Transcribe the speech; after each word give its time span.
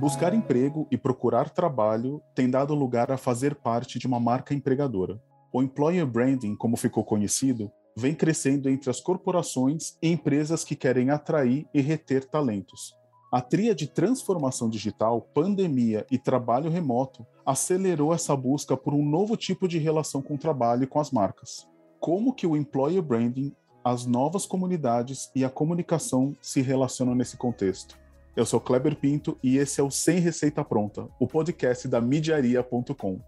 Buscar 0.00 0.32
emprego 0.32 0.88
e 0.90 0.96
procurar 0.96 1.50
trabalho 1.50 2.22
tem 2.34 2.48
dado 2.48 2.74
lugar 2.74 3.12
a 3.12 3.18
fazer 3.18 3.54
parte 3.54 3.98
de 3.98 4.06
uma 4.06 4.18
marca 4.18 4.54
empregadora. 4.54 5.20
O 5.52 5.62
employer 5.62 6.06
branding, 6.06 6.56
como 6.56 6.74
ficou 6.74 7.04
conhecido, 7.04 7.70
vem 7.94 8.14
crescendo 8.14 8.70
entre 8.70 8.88
as 8.88 8.98
corporações 8.98 9.98
e 10.00 10.08
empresas 10.08 10.64
que 10.64 10.74
querem 10.74 11.10
atrair 11.10 11.66
e 11.74 11.82
reter 11.82 12.24
talentos. 12.24 12.94
A 13.30 13.42
tria 13.42 13.74
de 13.74 13.86
transformação 13.86 14.70
digital, 14.70 15.20
pandemia 15.34 16.06
e 16.10 16.16
trabalho 16.16 16.70
remoto 16.70 17.26
acelerou 17.44 18.14
essa 18.14 18.34
busca 18.34 18.78
por 18.78 18.94
um 18.94 19.04
novo 19.04 19.36
tipo 19.36 19.68
de 19.68 19.76
relação 19.76 20.22
com 20.22 20.32
o 20.32 20.38
trabalho 20.38 20.84
e 20.84 20.86
com 20.86 20.98
as 20.98 21.10
marcas. 21.10 21.68
Como 22.00 22.32
que 22.32 22.46
o 22.46 22.56
employer 22.56 23.02
branding, 23.02 23.54
as 23.84 24.06
novas 24.06 24.46
comunidades 24.46 25.30
e 25.36 25.44
a 25.44 25.50
comunicação 25.50 26.34
se 26.40 26.62
relacionam 26.62 27.14
nesse 27.14 27.36
contexto? 27.36 28.00
Eu 28.36 28.46
sou 28.46 28.60
Kleber 28.60 28.96
Pinto 28.96 29.36
e 29.42 29.58
esse 29.58 29.80
é 29.80 29.84
o 29.84 29.90
Sem 29.90 30.18
Receita 30.20 30.64
Pronta, 30.64 31.08
o 31.18 31.26
podcast 31.26 31.88
da 31.88 32.00
Midiaria.com. 32.00 33.20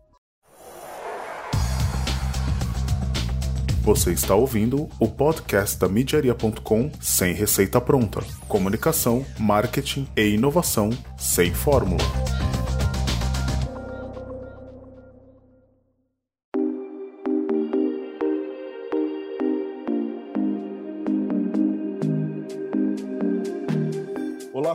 Você 3.83 4.13
está 4.13 4.37
ouvindo 4.37 4.89
o 5.01 5.09
podcast 5.09 5.77
da 5.77 5.89
Midiaria.com 5.89 6.89
Sem 7.01 7.35
Receita 7.35 7.81
Pronta. 7.81 8.21
Comunicação, 8.47 9.27
marketing 9.41 10.07
e 10.17 10.35
inovação 10.35 10.91
sem 11.19 11.53
fórmula. 11.53 12.05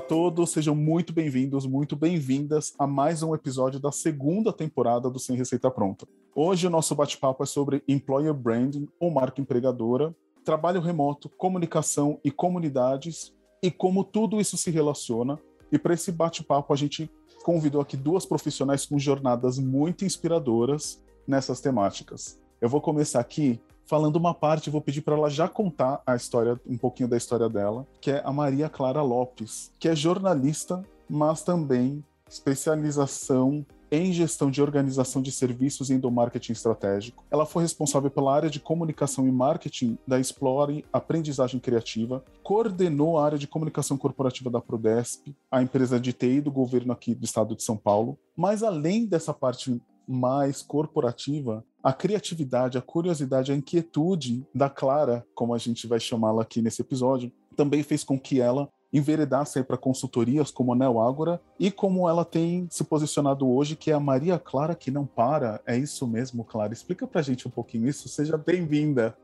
Todos, 0.07 0.51
sejam 0.51 0.73
muito 0.73 1.11
bem-vindos, 1.11 1.65
muito 1.65 1.93
bem-vindas 1.93 2.73
a 2.79 2.87
mais 2.87 3.21
um 3.21 3.35
episódio 3.35 3.77
da 3.77 3.91
segunda 3.91 4.53
temporada 4.53 5.09
do 5.09 5.19
Sem 5.19 5.35
Receita 5.35 5.69
Pronta. 5.69 6.07
Hoje 6.33 6.65
o 6.65 6.69
nosso 6.69 6.95
bate-papo 6.95 7.43
é 7.43 7.45
sobre 7.45 7.83
employer 7.89 8.33
branding 8.33 8.87
ou 9.01 9.11
marca 9.11 9.41
empregadora, 9.41 10.15
trabalho 10.45 10.79
remoto, 10.79 11.27
comunicação 11.27 12.21
e 12.23 12.31
comunidades 12.31 13.33
e 13.61 13.69
como 13.69 14.01
tudo 14.01 14.39
isso 14.39 14.55
se 14.55 14.71
relaciona. 14.71 15.37
E 15.69 15.77
para 15.77 15.93
esse 15.93 16.09
bate-papo 16.09 16.71
a 16.71 16.77
gente 16.77 17.11
convidou 17.43 17.81
aqui 17.81 17.97
duas 17.97 18.25
profissionais 18.25 18.85
com 18.85 18.97
jornadas 18.97 19.59
muito 19.59 20.05
inspiradoras 20.05 21.03
nessas 21.27 21.59
temáticas. 21.59 22.39
Eu 22.61 22.69
vou 22.69 22.79
começar 22.79 23.19
aqui 23.19 23.59
falando 23.87 24.17
uma 24.17 24.33
parte, 24.33 24.69
vou 24.69 24.81
pedir 24.81 25.01
para 25.01 25.15
ela 25.15 25.29
já 25.29 25.47
contar 25.47 26.01
a 26.05 26.15
história, 26.15 26.59
um 26.67 26.77
pouquinho 26.77 27.09
da 27.09 27.17
história 27.17 27.49
dela, 27.49 27.87
que 28.01 28.11
é 28.11 28.21
a 28.23 28.31
Maria 28.31 28.69
Clara 28.69 29.01
Lopes, 29.01 29.71
que 29.79 29.87
é 29.87 29.95
jornalista, 29.95 30.83
mas 31.09 31.41
também 31.41 32.03
especialização 32.29 33.65
em 33.89 34.11
gestão 34.11 34.51
de 34.51 34.61
organização 34.61 35.21
de 35.21 35.31
serviços 35.31 35.89
e 35.89 35.93
endomarketing 35.93 36.51
estratégico. 36.51 37.23
Ela 37.31 37.45
foi 37.45 37.63
responsável 37.63 38.11
pela 38.11 38.35
área 38.35 38.49
de 38.49 38.59
comunicação 38.59 39.25
e 39.25 39.31
marketing 39.31 39.97
da 40.05 40.19
Explore 40.19 40.83
Aprendizagem 40.91 41.57
Criativa, 41.57 42.21
coordenou 42.43 43.17
a 43.17 43.23
área 43.23 43.37
de 43.37 43.47
comunicação 43.47 43.97
corporativa 43.97 44.49
da 44.49 44.59
Prodesp, 44.59 45.33
a 45.49 45.61
empresa 45.61 45.97
de 45.97 46.11
TI 46.11 46.41
do 46.41 46.51
governo 46.51 46.91
aqui 46.91 47.15
do 47.15 47.23
estado 47.23 47.55
de 47.55 47.63
São 47.63 47.77
Paulo. 47.77 48.19
Mas 48.35 48.61
além 48.61 49.05
dessa 49.05 49.33
parte 49.33 49.81
mais 50.05 50.61
corporativa, 50.61 51.63
a 51.87 51.93
criatividade, 51.93 52.77
a 52.77 52.81
curiosidade, 52.81 53.49
a 53.49 53.55
inquietude 53.55 54.45
da 54.53 54.69
Clara, 54.69 55.25
como 55.33 55.53
a 55.53 55.57
gente 55.57 55.87
vai 55.87 56.01
chamá-la 56.01 56.41
aqui 56.41 56.61
nesse 56.61 56.81
episódio, 56.81 57.31
também 57.55 57.81
fez 57.81 58.03
com 58.03 58.19
que 58.19 58.41
ela 58.41 58.67
enveredasse 58.91 59.63
para 59.63 59.77
consultorias 59.77 60.51
como 60.51 60.73
a 60.73 60.75
Neo 60.75 60.99
Ágora 60.99 61.41
e 61.57 61.71
como 61.71 62.09
ela 62.09 62.25
tem 62.25 62.67
se 62.69 62.83
posicionado 62.83 63.49
hoje, 63.49 63.77
que 63.77 63.89
é 63.89 63.93
a 63.93 64.01
Maria 64.01 64.37
Clara 64.37 64.75
que 64.75 64.91
não 64.91 65.05
para. 65.05 65.61
É 65.65 65.77
isso 65.77 66.05
mesmo, 66.05 66.43
Clara? 66.43 66.73
Explica 66.73 67.07
para 67.07 67.21
a 67.21 67.23
gente 67.23 67.47
um 67.47 67.51
pouquinho 67.51 67.87
isso. 67.87 68.09
Seja 68.09 68.37
bem-vinda. 68.37 69.17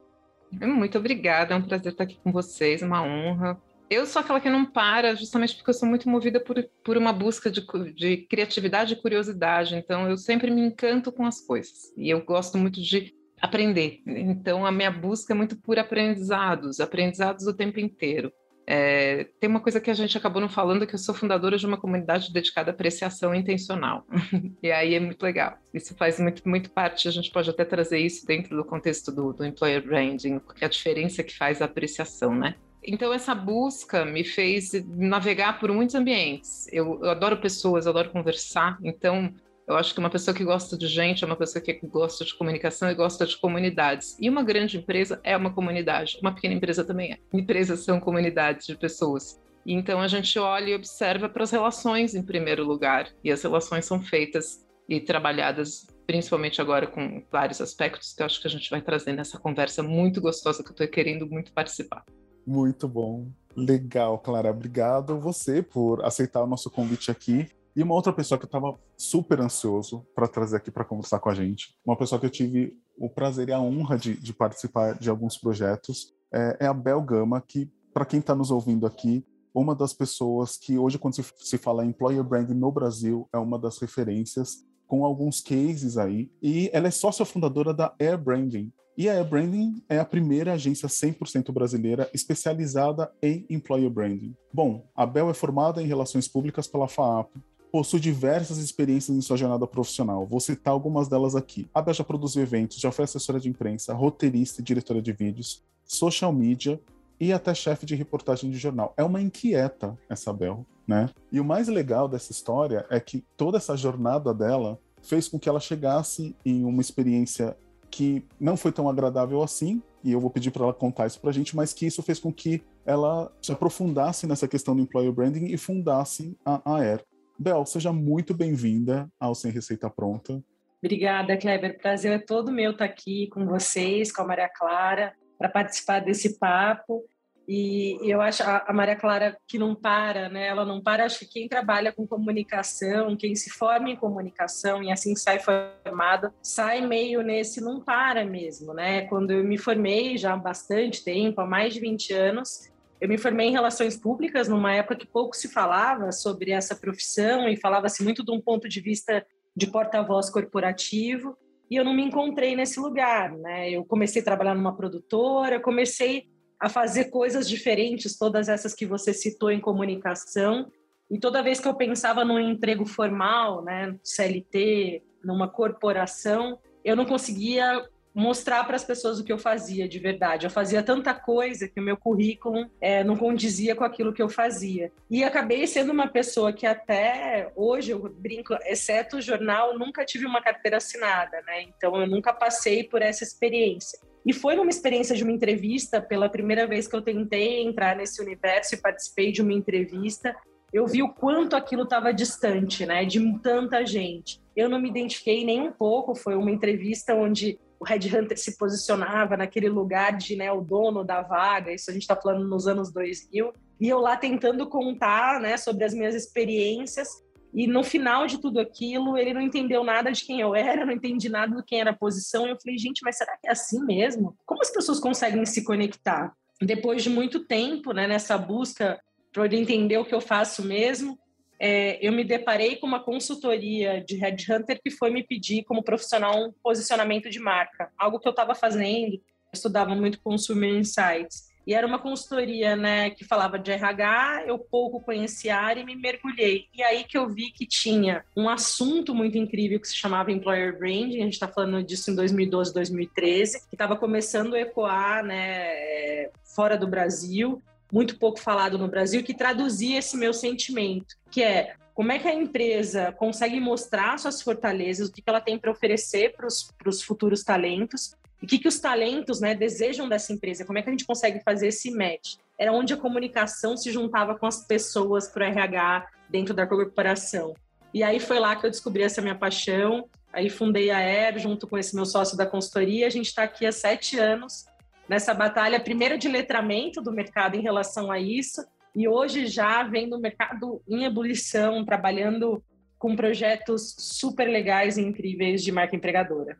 Muito 0.49 0.97
obrigada, 0.97 1.53
é 1.53 1.57
um 1.57 1.63
prazer 1.63 1.91
estar 1.91 2.05
aqui 2.05 2.17
com 2.23 2.31
vocês, 2.31 2.81
uma 2.81 3.03
honra. 3.03 3.59
Eu 3.89 4.05
sou 4.05 4.21
aquela 4.21 4.39
que 4.39 4.49
não 4.49 4.65
para, 4.65 5.13
justamente 5.15 5.55
porque 5.55 5.69
eu 5.69 5.73
sou 5.73 5.87
muito 5.87 6.09
movida 6.09 6.39
por, 6.39 6.63
por 6.83 6.97
uma 6.97 7.13
busca 7.13 7.51
de, 7.51 7.65
de 7.93 8.17
criatividade 8.17 8.93
e 8.93 9.01
curiosidade. 9.01 9.75
Então, 9.75 10.09
eu 10.09 10.17
sempre 10.17 10.49
me 10.49 10.61
encanto 10.61 11.11
com 11.11 11.25
as 11.25 11.41
coisas. 11.41 11.93
E 11.95 12.09
eu 12.09 12.23
gosto 12.23 12.57
muito 12.57 12.81
de 12.81 13.13
aprender. 13.41 14.01
Então, 14.07 14.65
a 14.65 14.71
minha 14.71 14.89
busca 14.89 15.33
é 15.33 15.35
muito 15.35 15.57
por 15.57 15.77
aprendizados, 15.77 16.79
aprendizados 16.79 17.45
o 17.45 17.53
tempo 17.53 17.79
inteiro. 17.79 18.31
É, 18.65 19.25
tem 19.39 19.49
uma 19.49 19.59
coisa 19.59 19.81
que 19.81 19.91
a 19.91 19.93
gente 19.93 20.17
acabou 20.17 20.41
não 20.41 20.47
falando, 20.47 20.87
que 20.87 20.95
eu 20.95 20.99
sou 20.99 21.13
fundadora 21.13 21.57
de 21.57 21.67
uma 21.67 21.77
comunidade 21.77 22.31
dedicada 22.31 22.71
à 22.71 22.73
apreciação 22.73 23.35
intencional. 23.35 24.07
e 24.63 24.71
aí 24.71 24.93
é 24.95 24.99
muito 24.99 25.21
legal. 25.21 25.57
Isso 25.73 25.93
faz 25.95 26.19
muito, 26.19 26.47
muito 26.47 26.69
parte, 26.71 27.07
a 27.07 27.11
gente 27.11 27.31
pode 27.31 27.49
até 27.49 27.65
trazer 27.65 27.99
isso 27.99 28.25
dentro 28.25 28.55
do 28.55 28.63
contexto 28.63 29.11
do, 29.11 29.33
do 29.33 29.45
employer 29.45 29.85
branding, 29.85 30.39
porque 30.39 30.63
a 30.63 30.69
diferença 30.69 31.21
que 31.23 31.37
faz 31.37 31.61
a 31.61 31.65
apreciação, 31.65 32.33
né? 32.33 32.55
Então, 32.85 33.13
essa 33.13 33.33
busca 33.33 34.05
me 34.05 34.23
fez 34.23 34.71
navegar 34.85 35.59
por 35.59 35.71
muitos 35.71 35.95
ambientes. 35.95 36.67
Eu, 36.71 36.99
eu 37.01 37.09
adoro 37.09 37.37
pessoas, 37.37 37.85
eu 37.85 37.91
adoro 37.91 38.11
conversar. 38.11 38.77
Então, 38.83 39.33
eu 39.67 39.75
acho 39.75 39.93
que 39.93 39.99
uma 39.99 40.09
pessoa 40.09 40.35
que 40.35 40.43
gosta 40.43 40.77
de 40.77 40.87
gente 40.87 41.23
é 41.23 41.27
uma 41.27 41.37
pessoa 41.37 41.63
que 41.63 41.79
gosta 41.87 42.25
de 42.25 42.35
comunicação 42.35 42.91
e 42.91 42.93
gosta 42.93 43.25
de 43.25 43.37
comunidades. 43.37 44.17
E 44.19 44.29
uma 44.29 44.43
grande 44.43 44.77
empresa 44.77 45.21
é 45.23 45.37
uma 45.37 45.53
comunidade, 45.53 46.19
uma 46.21 46.33
pequena 46.33 46.53
empresa 46.53 46.83
também 46.83 47.13
é. 47.13 47.17
Empresas 47.31 47.85
são 47.85 47.99
comunidades 47.99 48.67
de 48.67 48.77
pessoas. 48.77 49.41
Então 49.65 50.01
a 50.01 50.07
gente 50.09 50.37
olha 50.37 50.71
e 50.71 50.75
observa 50.75 51.29
para 51.29 51.43
as 51.43 51.51
relações 51.51 52.13
em 52.13 52.21
primeiro 52.21 52.65
lugar. 52.65 53.09
E 53.23 53.31
as 53.31 53.41
relações 53.41 53.85
são 53.85 54.01
feitas 54.01 54.65
e 54.89 54.99
trabalhadas 54.99 55.87
principalmente 56.05 56.59
agora 56.61 56.85
com 56.85 57.23
vários 57.31 57.61
aspectos 57.61 58.13
que 58.13 58.21
eu 58.21 58.25
acho 58.25 58.41
que 58.41 58.47
a 58.47 58.49
gente 58.49 58.69
vai 58.69 58.81
trazer 58.81 59.13
nessa 59.13 59.39
conversa 59.39 59.81
muito 59.81 60.19
gostosa 60.19 60.61
que 60.61 60.69
eu 60.69 60.73
estou 60.73 60.87
querendo 60.89 61.25
muito 61.25 61.53
participar. 61.53 62.03
Muito 62.45 62.87
bom. 62.87 63.27
Legal, 63.55 64.17
Clara. 64.19 64.51
Obrigado 64.51 65.19
você 65.19 65.61
por 65.61 66.03
aceitar 66.03 66.43
o 66.43 66.47
nosso 66.47 66.69
convite 66.69 67.11
aqui. 67.11 67.47
E 67.75 67.81
uma 67.81 67.95
outra 67.95 68.13
pessoa 68.13 68.37
que 68.37 68.45
eu 68.45 68.47
estava 68.47 68.77
super 68.95 69.39
ansioso 69.39 70.05
para 70.13 70.27
trazer 70.27 70.57
aqui 70.57 70.69
para 70.69 70.85
conversar 70.85 71.19
com 71.19 71.29
a 71.29 71.33
gente, 71.33 71.75
uma 71.83 71.97
pessoa 71.97 72.19
que 72.19 72.25
eu 72.25 72.29
tive 72.29 72.77
o 72.97 73.09
prazer 73.09 73.49
e 73.49 73.51
a 73.53 73.59
honra 73.59 73.97
de, 73.97 74.15
de 74.15 74.31
participar 74.31 74.97
de 74.99 75.09
alguns 75.09 75.37
projetos, 75.37 76.13
é, 76.31 76.57
é 76.61 76.67
a 76.67 76.73
Bel 76.73 77.01
Gama, 77.01 77.41
que, 77.41 77.71
para 77.91 78.05
quem 78.05 78.19
está 78.19 78.35
nos 78.35 78.51
ouvindo 78.51 78.85
aqui, 78.85 79.25
uma 79.53 79.75
das 79.75 79.93
pessoas 79.93 80.57
que 80.57 80.77
hoje, 80.77 80.99
quando 80.99 81.15
se, 81.15 81.23
se 81.37 81.57
fala 81.57 81.85
em 81.85 81.89
employer 81.89 82.23
branding 82.23 82.53
no 82.53 82.71
Brasil, 82.71 83.27
é 83.33 83.37
uma 83.37 83.57
das 83.57 83.79
referências, 83.79 84.65
com 84.87 85.05
alguns 85.05 85.41
cases 85.41 85.97
aí. 85.97 86.31
E 86.41 86.69
ela 86.73 86.87
é 86.87 86.91
sócia 86.91 87.25
fundadora 87.25 87.73
da 87.73 87.93
Air 87.99 88.17
Branding. 88.17 88.71
E 88.95 89.09
a 89.09 89.23
Branding 89.23 89.81
é 89.89 89.97
a 89.97 90.05
primeira 90.05 90.53
agência 90.53 90.87
100% 90.87 91.51
brasileira 91.51 92.07
especializada 92.13 93.11
em 93.23 93.43
employer 93.49 93.89
branding. 93.89 94.35
Bom, 94.53 94.85
a 94.95 95.03
Bel 95.03 95.31
é 95.31 95.33
formada 95.33 95.81
em 95.81 95.87
relações 95.87 96.27
públicas 96.27 96.67
pela 96.67 96.87
FAAP, 96.87 97.31
possui 97.71 97.99
diversas 97.99 98.59
experiências 98.59 99.17
em 99.17 99.21
sua 99.21 99.35
jornada 99.35 99.65
profissional. 99.65 100.27
Vou 100.27 100.39
citar 100.39 100.71
algumas 100.71 101.07
delas 101.07 101.35
aqui. 101.35 101.67
A 101.73 101.81
Bel 101.81 101.95
já 101.95 102.03
produziu 102.03 102.43
eventos, 102.43 102.77
já 102.77 102.91
foi 102.91 103.05
assessora 103.05 103.39
de 103.39 103.49
imprensa, 103.49 103.95
roteirista 103.95 104.61
e 104.61 104.63
diretora 104.63 105.01
de 105.01 105.11
vídeos, 105.11 105.63
social 105.83 106.31
media 106.31 106.79
e 107.19 107.33
até 107.33 107.51
chefe 107.55 107.87
de 107.87 107.95
reportagem 107.95 108.51
de 108.51 108.57
jornal. 108.57 108.93
É 108.95 109.03
uma 109.03 109.19
inquieta 109.19 109.97
essa 110.07 110.31
Bel, 110.31 110.67
né? 110.87 111.09
E 111.31 111.39
o 111.39 111.45
mais 111.45 111.67
legal 111.67 112.07
dessa 112.07 112.31
história 112.31 112.85
é 112.91 112.99
que 112.99 113.25
toda 113.35 113.57
essa 113.57 113.75
jornada 113.75 114.35
dela 114.35 114.79
fez 115.01 115.27
com 115.27 115.39
que 115.39 115.49
ela 115.49 115.59
chegasse 115.59 116.35
em 116.45 116.63
uma 116.63 116.79
experiência 116.79 117.57
que 117.93 118.25
não 118.39 118.57
foi 118.57 118.71
tão 118.71 118.89
agradável 118.89 119.43
assim, 119.43 119.79
e 120.03 120.11
eu 120.11 120.19
vou 120.19 120.31
pedir 120.31 120.49
para 120.49 120.63
ela 120.63 120.73
contar 120.73 121.05
isso 121.05 121.21
para 121.21 121.29
a 121.29 121.33
gente, 121.33 121.55
mas 121.55 121.73
que 121.73 121.85
isso 121.85 122.01
fez 122.01 122.17
com 122.17 122.33
que 122.33 122.63
ela 122.83 123.31
se 123.39 123.51
aprofundasse 123.51 124.25
nessa 124.25 124.47
questão 124.47 124.75
do 124.75 124.81
employer 124.81 125.11
branding 125.11 125.45
e 125.45 125.57
fundasse 125.57 126.35
a 126.43 126.59
Air. 126.77 127.05
Bel, 127.37 127.63
seja 127.67 127.93
muito 127.93 128.33
bem-vinda 128.33 129.07
ao 129.19 129.35
Sem 129.35 129.51
Receita 129.51 129.91
Pronta. 129.91 130.43
Obrigada, 130.83 131.37
Kleber. 131.37 131.77
Prazer 131.77 132.11
é 132.13 132.17
todo 132.17 132.51
meu 132.51 132.71
estar 132.71 132.85
aqui 132.85 133.27
com 133.27 133.45
vocês, 133.45 134.11
com 134.11 134.23
a 134.23 134.27
Maria 134.27 134.49
Clara, 134.49 135.13
para 135.37 135.47
participar 135.47 135.99
desse 135.99 136.39
papo. 136.39 137.03
E, 137.47 137.97
eu 138.01 138.21
acho 138.21 138.41
a, 138.43 138.71
Maria 138.73 138.95
Clara 138.95 139.37
que 139.47 139.57
não 139.57 139.75
para, 139.75 140.29
né? 140.29 140.47
Ela 140.47 140.65
não 140.65 140.81
para. 140.81 141.05
Acho 141.05 141.19
que 141.19 141.25
quem 141.25 141.47
trabalha 141.47 141.91
com 141.91 142.07
comunicação, 142.07 143.15
quem 143.17 143.35
se 143.35 143.49
forma 143.49 143.89
em 143.89 143.95
comunicação 143.95 144.81
e 144.81 144.91
assim 144.91 145.15
sai 145.15 145.39
formada, 145.39 146.33
sai 146.41 146.85
meio 146.85 147.21
nesse 147.21 147.59
não 147.61 147.81
para 147.81 148.23
mesmo, 148.23 148.73
né? 148.73 149.01
Quando 149.07 149.31
eu 149.31 149.43
me 149.43 149.57
formei 149.57 150.17
já 150.17 150.33
há 150.33 150.37
bastante 150.37 151.03
tempo, 151.03 151.41
há 151.41 151.45
mais 151.45 151.73
de 151.73 151.79
20 151.81 152.13
anos, 152.13 152.71
eu 153.01 153.09
me 153.09 153.17
formei 153.17 153.47
em 153.47 153.51
relações 153.51 153.97
públicas 153.97 154.47
numa 154.47 154.73
época 154.73 154.95
que 154.95 155.05
pouco 155.05 155.35
se 155.35 155.49
falava 155.49 156.11
sobre 156.13 156.51
essa 156.51 156.75
profissão 156.75 157.49
e 157.49 157.57
falava-se 157.57 158.01
muito 158.03 158.23
de 158.23 158.31
um 158.31 158.39
ponto 158.39 158.69
de 158.69 158.79
vista 158.79 159.25
de 159.55 159.67
porta-voz 159.67 160.29
corporativo 160.29 161.37
e 161.69 161.75
eu 161.75 161.83
não 161.83 161.93
me 161.93 162.03
encontrei 162.03 162.55
nesse 162.55 162.79
lugar, 162.79 163.31
né? 163.31 163.69
Eu 163.69 163.83
comecei 163.83 164.21
a 164.21 164.25
trabalhar 164.25 164.55
numa 164.55 164.75
produtora, 164.75 165.59
comecei 165.59 166.27
a 166.63 166.69
fazer 166.69 167.05
coisas 167.09 167.49
diferentes, 167.49 168.17
todas 168.17 168.47
essas 168.47 168.73
que 168.73 168.85
você 168.85 169.13
citou 169.13 169.51
em 169.51 169.59
comunicação, 169.59 170.71
E 171.11 171.19
toda 171.19 171.43
vez 171.43 171.59
que 171.59 171.67
eu 171.67 171.75
pensava 171.75 172.23
num 172.23 172.39
emprego 172.39 172.85
formal, 172.85 173.61
né, 173.61 173.93
CLT, 174.01 175.03
numa 175.23 175.47
corporação, 175.47 176.57
eu 176.83 176.95
não 176.95 177.05
conseguia 177.05 177.85
mostrar 178.15 178.63
para 178.63 178.77
as 178.77 178.83
pessoas 178.85 179.19
o 179.19 179.23
que 179.23 179.33
eu 179.33 179.37
fazia 179.37 179.87
de 179.87 179.99
verdade. 179.99 180.45
Eu 180.45 180.49
fazia 180.49 180.81
tanta 180.81 181.13
coisa 181.13 181.67
que 181.67 181.79
o 181.79 181.83
meu 181.83 181.97
currículo 181.97 182.65
é, 182.79 183.03
não 183.03 183.17
condizia 183.17 183.75
com 183.75 183.83
aquilo 183.83 184.13
que 184.13 184.23
eu 184.23 184.29
fazia. 184.29 184.91
E 185.09 185.23
acabei 185.23 185.67
sendo 185.67 185.91
uma 185.91 186.07
pessoa 186.07 186.53
que 186.53 186.65
até 186.65 187.51
hoje, 187.55 187.91
eu 187.91 187.99
brinco, 187.99 188.55
exceto 188.65 189.17
o 189.17 189.21
jornal, 189.21 189.77
nunca 189.77 190.05
tive 190.05 190.25
uma 190.25 190.41
carteira 190.41 190.77
assinada, 190.77 191.41
né? 191.41 191.63
Então 191.63 191.99
eu 191.99 192.07
nunca 192.07 192.33
passei 192.33 192.85
por 192.85 193.01
essa 193.01 193.23
experiência. 193.23 193.99
E 194.25 194.31
foi 194.31 194.55
numa 194.55 194.69
experiência 194.69 195.15
de 195.15 195.23
uma 195.23 195.31
entrevista, 195.31 196.01
pela 196.01 196.29
primeira 196.29 196.65
vez 196.65 196.87
que 196.87 196.95
eu 196.95 197.01
tentei 197.01 197.61
entrar 197.61 197.95
nesse 197.95 198.21
universo 198.21 198.75
e 198.75 198.81
participei 198.81 199.31
de 199.31 199.41
uma 199.41 199.53
entrevista, 199.53 200.35
eu 200.71 200.87
vi 200.87 201.03
o 201.03 201.09
quanto 201.09 201.55
aquilo 201.55 201.83
estava 201.83 202.11
distante, 202.11 202.85
né, 202.85 203.05
de 203.05 203.39
tanta 203.39 203.85
gente. 203.85 204.41
Eu 204.55 204.67
não 204.67 204.79
me 204.79 204.89
identifiquei 204.89 205.45
nem 205.45 205.61
um 205.61 205.71
pouco, 205.71 206.15
foi 206.15 206.35
uma 206.35 206.49
entrevista 206.49 207.13
onde 207.13 207.59
o 207.79 207.85
Red 207.85 208.07
Hunter 208.17 208.37
se 208.39 208.57
posicionava 208.57 209.37
naquele 209.37 209.69
lugar 209.69 210.17
de 210.17 210.35
né, 210.35 210.51
o 210.51 210.61
dono 210.61 211.03
da 211.03 211.21
vaga, 211.21 211.71
isso 211.71 211.91
a 211.91 211.93
gente 211.93 212.03
está 212.03 212.15
falando 212.15 212.47
nos 212.47 212.65
anos 212.65 212.91
2000, 212.91 213.53
e 213.79 213.89
eu 213.89 213.99
lá 213.99 214.15
tentando 214.15 214.67
contar 214.67 215.39
né, 215.39 215.57
sobre 215.57 215.83
as 215.83 215.93
minhas 215.93 216.15
experiências, 216.15 217.09
e 217.53 217.67
no 217.67 217.83
final 217.83 218.25
de 218.25 218.39
tudo 218.39 218.59
aquilo, 218.59 219.17
ele 219.17 219.33
não 219.33 219.41
entendeu 219.41 219.83
nada 219.83 220.11
de 220.11 220.25
quem 220.25 220.39
eu 220.39 220.55
era, 220.55 220.85
não 220.85 220.93
entendi 220.93 221.29
nada 221.29 221.55
do 221.55 221.63
quem 221.63 221.79
era 221.79 221.91
a 221.91 221.95
posição, 221.95 222.47
eu 222.47 222.57
falei, 222.59 222.77
gente, 222.77 223.01
mas 223.03 223.17
será 223.17 223.37
que 223.37 223.47
é 223.47 223.51
assim 223.51 223.83
mesmo? 223.85 224.35
Como 224.45 224.61
as 224.61 224.71
pessoas 224.71 224.99
conseguem 224.99 225.45
se 225.45 225.63
conectar? 225.63 226.33
Depois 226.59 227.03
de 227.03 227.09
muito 227.09 227.45
tempo 227.45 227.93
né, 227.93 228.07
nessa 228.07 228.37
busca 228.37 228.99
para 229.31 229.45
entender 229.55 229.97
o 229.97 230.05
que 230.05 230.15
eu 230.15 230.21
faço 230.21 230.63
mesmo, 230.63 231.19
é, 231.59 231.97
eu 232.05 232.11
me 232.11 232.23
deparei 232.23 232.75
com 232.75 232.87
uma 232.87 233.03
consultoria 233.03 234.03
de 234.03 234.15
headhunter 234.15 234.81
que 234.81 234.89
foi 234.89 235.11
me 235.11 235.23
pedir 235.23 235.63
como 235.63 235.83
profissional 235.83 236.47
um 236.47 236.51
posicionamento 236.63 237.29
de 237.29 237.39
marca, 237.39 237.91
algo 237.97 238.19
que 238.19 238.27
eu 238.27 238.31
estava 238.31 238.55
fazendo, 238.55 239.13
eu 239.13 239.21
estudava 239.53 239.95
muito 239.95 240.19
Consumer 240.21 240.73
Insights. 240.73 241.52
E 241.65 241.73
era 241.73 241.87
uma 241.87 241.99
consultoria 241.99 242.75
né, 242.75 243.09
que 243.09 243.23
falava 243.23 243.57
de 243.57 243.71
RH, 243.71 244.43
eu 244.47 244.59
pouco 244.59 244.99
conhecia 244.99 245.55
a 245.55 245.61
área 245.61 245.81
e 245.81 245.85
me 245.85 245.95
mergulhei. 245.95 246.67
E 246.73 246.83
aí 246.83 247.03
que 247.03 247.17
eu 247.17 247.29
vi 247.29 247.51
que 247.51 247.65
tinha 247.65 248.23
um 248.35 248.49
assunto 248.49 249.15
muito 249.15 249.37
incrível 249.37 249.79
que 249.79 249.87
se 249.87 249.95
chamava 249.95 250.31
Employer 250.31 250.77
Branding, 250.77 251.21
a 251.21 251.23
gente 251.23 251.33
está 251.33 251.47
falando 251.47 251.83
disso 251.83 252.11
em 252.11 252.15
2012, 252.15 252.73
2013, 252.73 253.67
que 253.67 253.75
estava 253.75 253.95
começando 253.95 254.55
a 254.55 254.59
ecoar 254.59 255.23
né, 255.23 256.29
fora 256.43 256.77
do 256.77 256.87
Brasil 256.87 257.61
muito 257.93 258.17
pouco 258.17 258.39
falado 258.39 258.75
no 258.75 258.87
Brasil, 258.87 259.23
que 259.23 259.35
traduzia 259.35 259.99
esse 259.99 260.17
meu 260.17 260.33
sentimento, 260.33 261.15
que 261.29 261.43
é 261.43 261.75
como 261.93 262.11
é 262.11 262.17
que 262.17 262.27
a 262.27 262.33
empresa 262.33 263.11
consegue 263.11 263.59
mostrar 263.59 264.17
suas 264.17 264.41
fortalezas, 264.41 265.09
o 265.09 265.11
que 265.11 265.21
ela 265.23 265.39
tem 265.39 265.59
para 265.59 265.69
oferecer 265.69 266.33
para 266.35 266.47
os 266.47 267.03
futuros 267.03 267.43
talentos, 267.43 268.15
o 268.43 268.45
que, 268.45 268.59
que 268.59 268.67
os 268.67 268.77
talentos 268.77 269.39
né, 269.39 269.55
desejam 269.55 270.09
dessa 270.09 270.33
empresa, 270.33 270.65
como 270.65 270.77
é 270.77 270.81
que 270.81 270.89
a 270.89 270.91
gente 270.91 271.05
consegue 271.05 271.41
fazer 271.45 271.69
esse 271.69 271.89
match. 271.89 272.35
Era 272.59 272.73
onde 272.73 272.93
a 272.93 272.97
comunicação 272.97 273.77
se 273.77 273.89
juntava 273.89 274.37
com 274.37 274.45
as 274.45 274.67
pessoas 274.67 275.29
para 275.29 275.45
o 275.45 275.47
RH 275.47 276.07
dentro 276.29 276.53
da 276.53 276.67
corporação. 276.67 277.53
E 277.93 278.03
aí 278.03 278.19
foi 278.19 278.39
lá 278.39 278.53
que 278.57 278.65
eu 278.65 278.69
descobri 278.69 279.01
essa 279.01 279.21
minha 279.21 279.33
paixão, 279.33 280.09
aí 280.33 280.49
fundei 280.49 280.91
a 280.91 280.99
ER 280.99 281.39
junto 281.39 281.65
com 281.65 281.77
esse 281.77 281.95
meu 281.95 282.05
sócio 282.05 282.35
da 282.35 282.45
consultoria, 282.45 283.07
a 283.07 283.09
gente 283.09 283.27
está 283.27 283.43
aqui 283.43 283.65
há 283.65 283.71
sete 283.71 284.19
anos 284.19 284.65
nessa 285.07 285.33
batalha, 285.33 285.79
primeiro 285.79 286.17
de 286.17 286.27
letramento 286.27 287.01
do 287.01 287.13
mercado 287.13 287.55
em 287.55 287.61
relação 287.61 288.11
a 288.11 288.19
isso, 288.19 288.61
e 288.93 289.07
hoje 289.07 289.47
já 289.47 289.83
vem 289.83 290.05
no 290.05 290.19
mercado 290.19 290.81
em 290.85 291.05
ebulição, 291.05 291.85
trabalhando 291.85 292.61
com 292.99 293.15
projetos 293.15 293.95
super 293.97 294.49
legais 294.49 294.97
e 294.97 295.01
incríveis 295.01 295.63
de 295.63 295.71
marca 295.71 295.95
empregadora. 295.95 296.57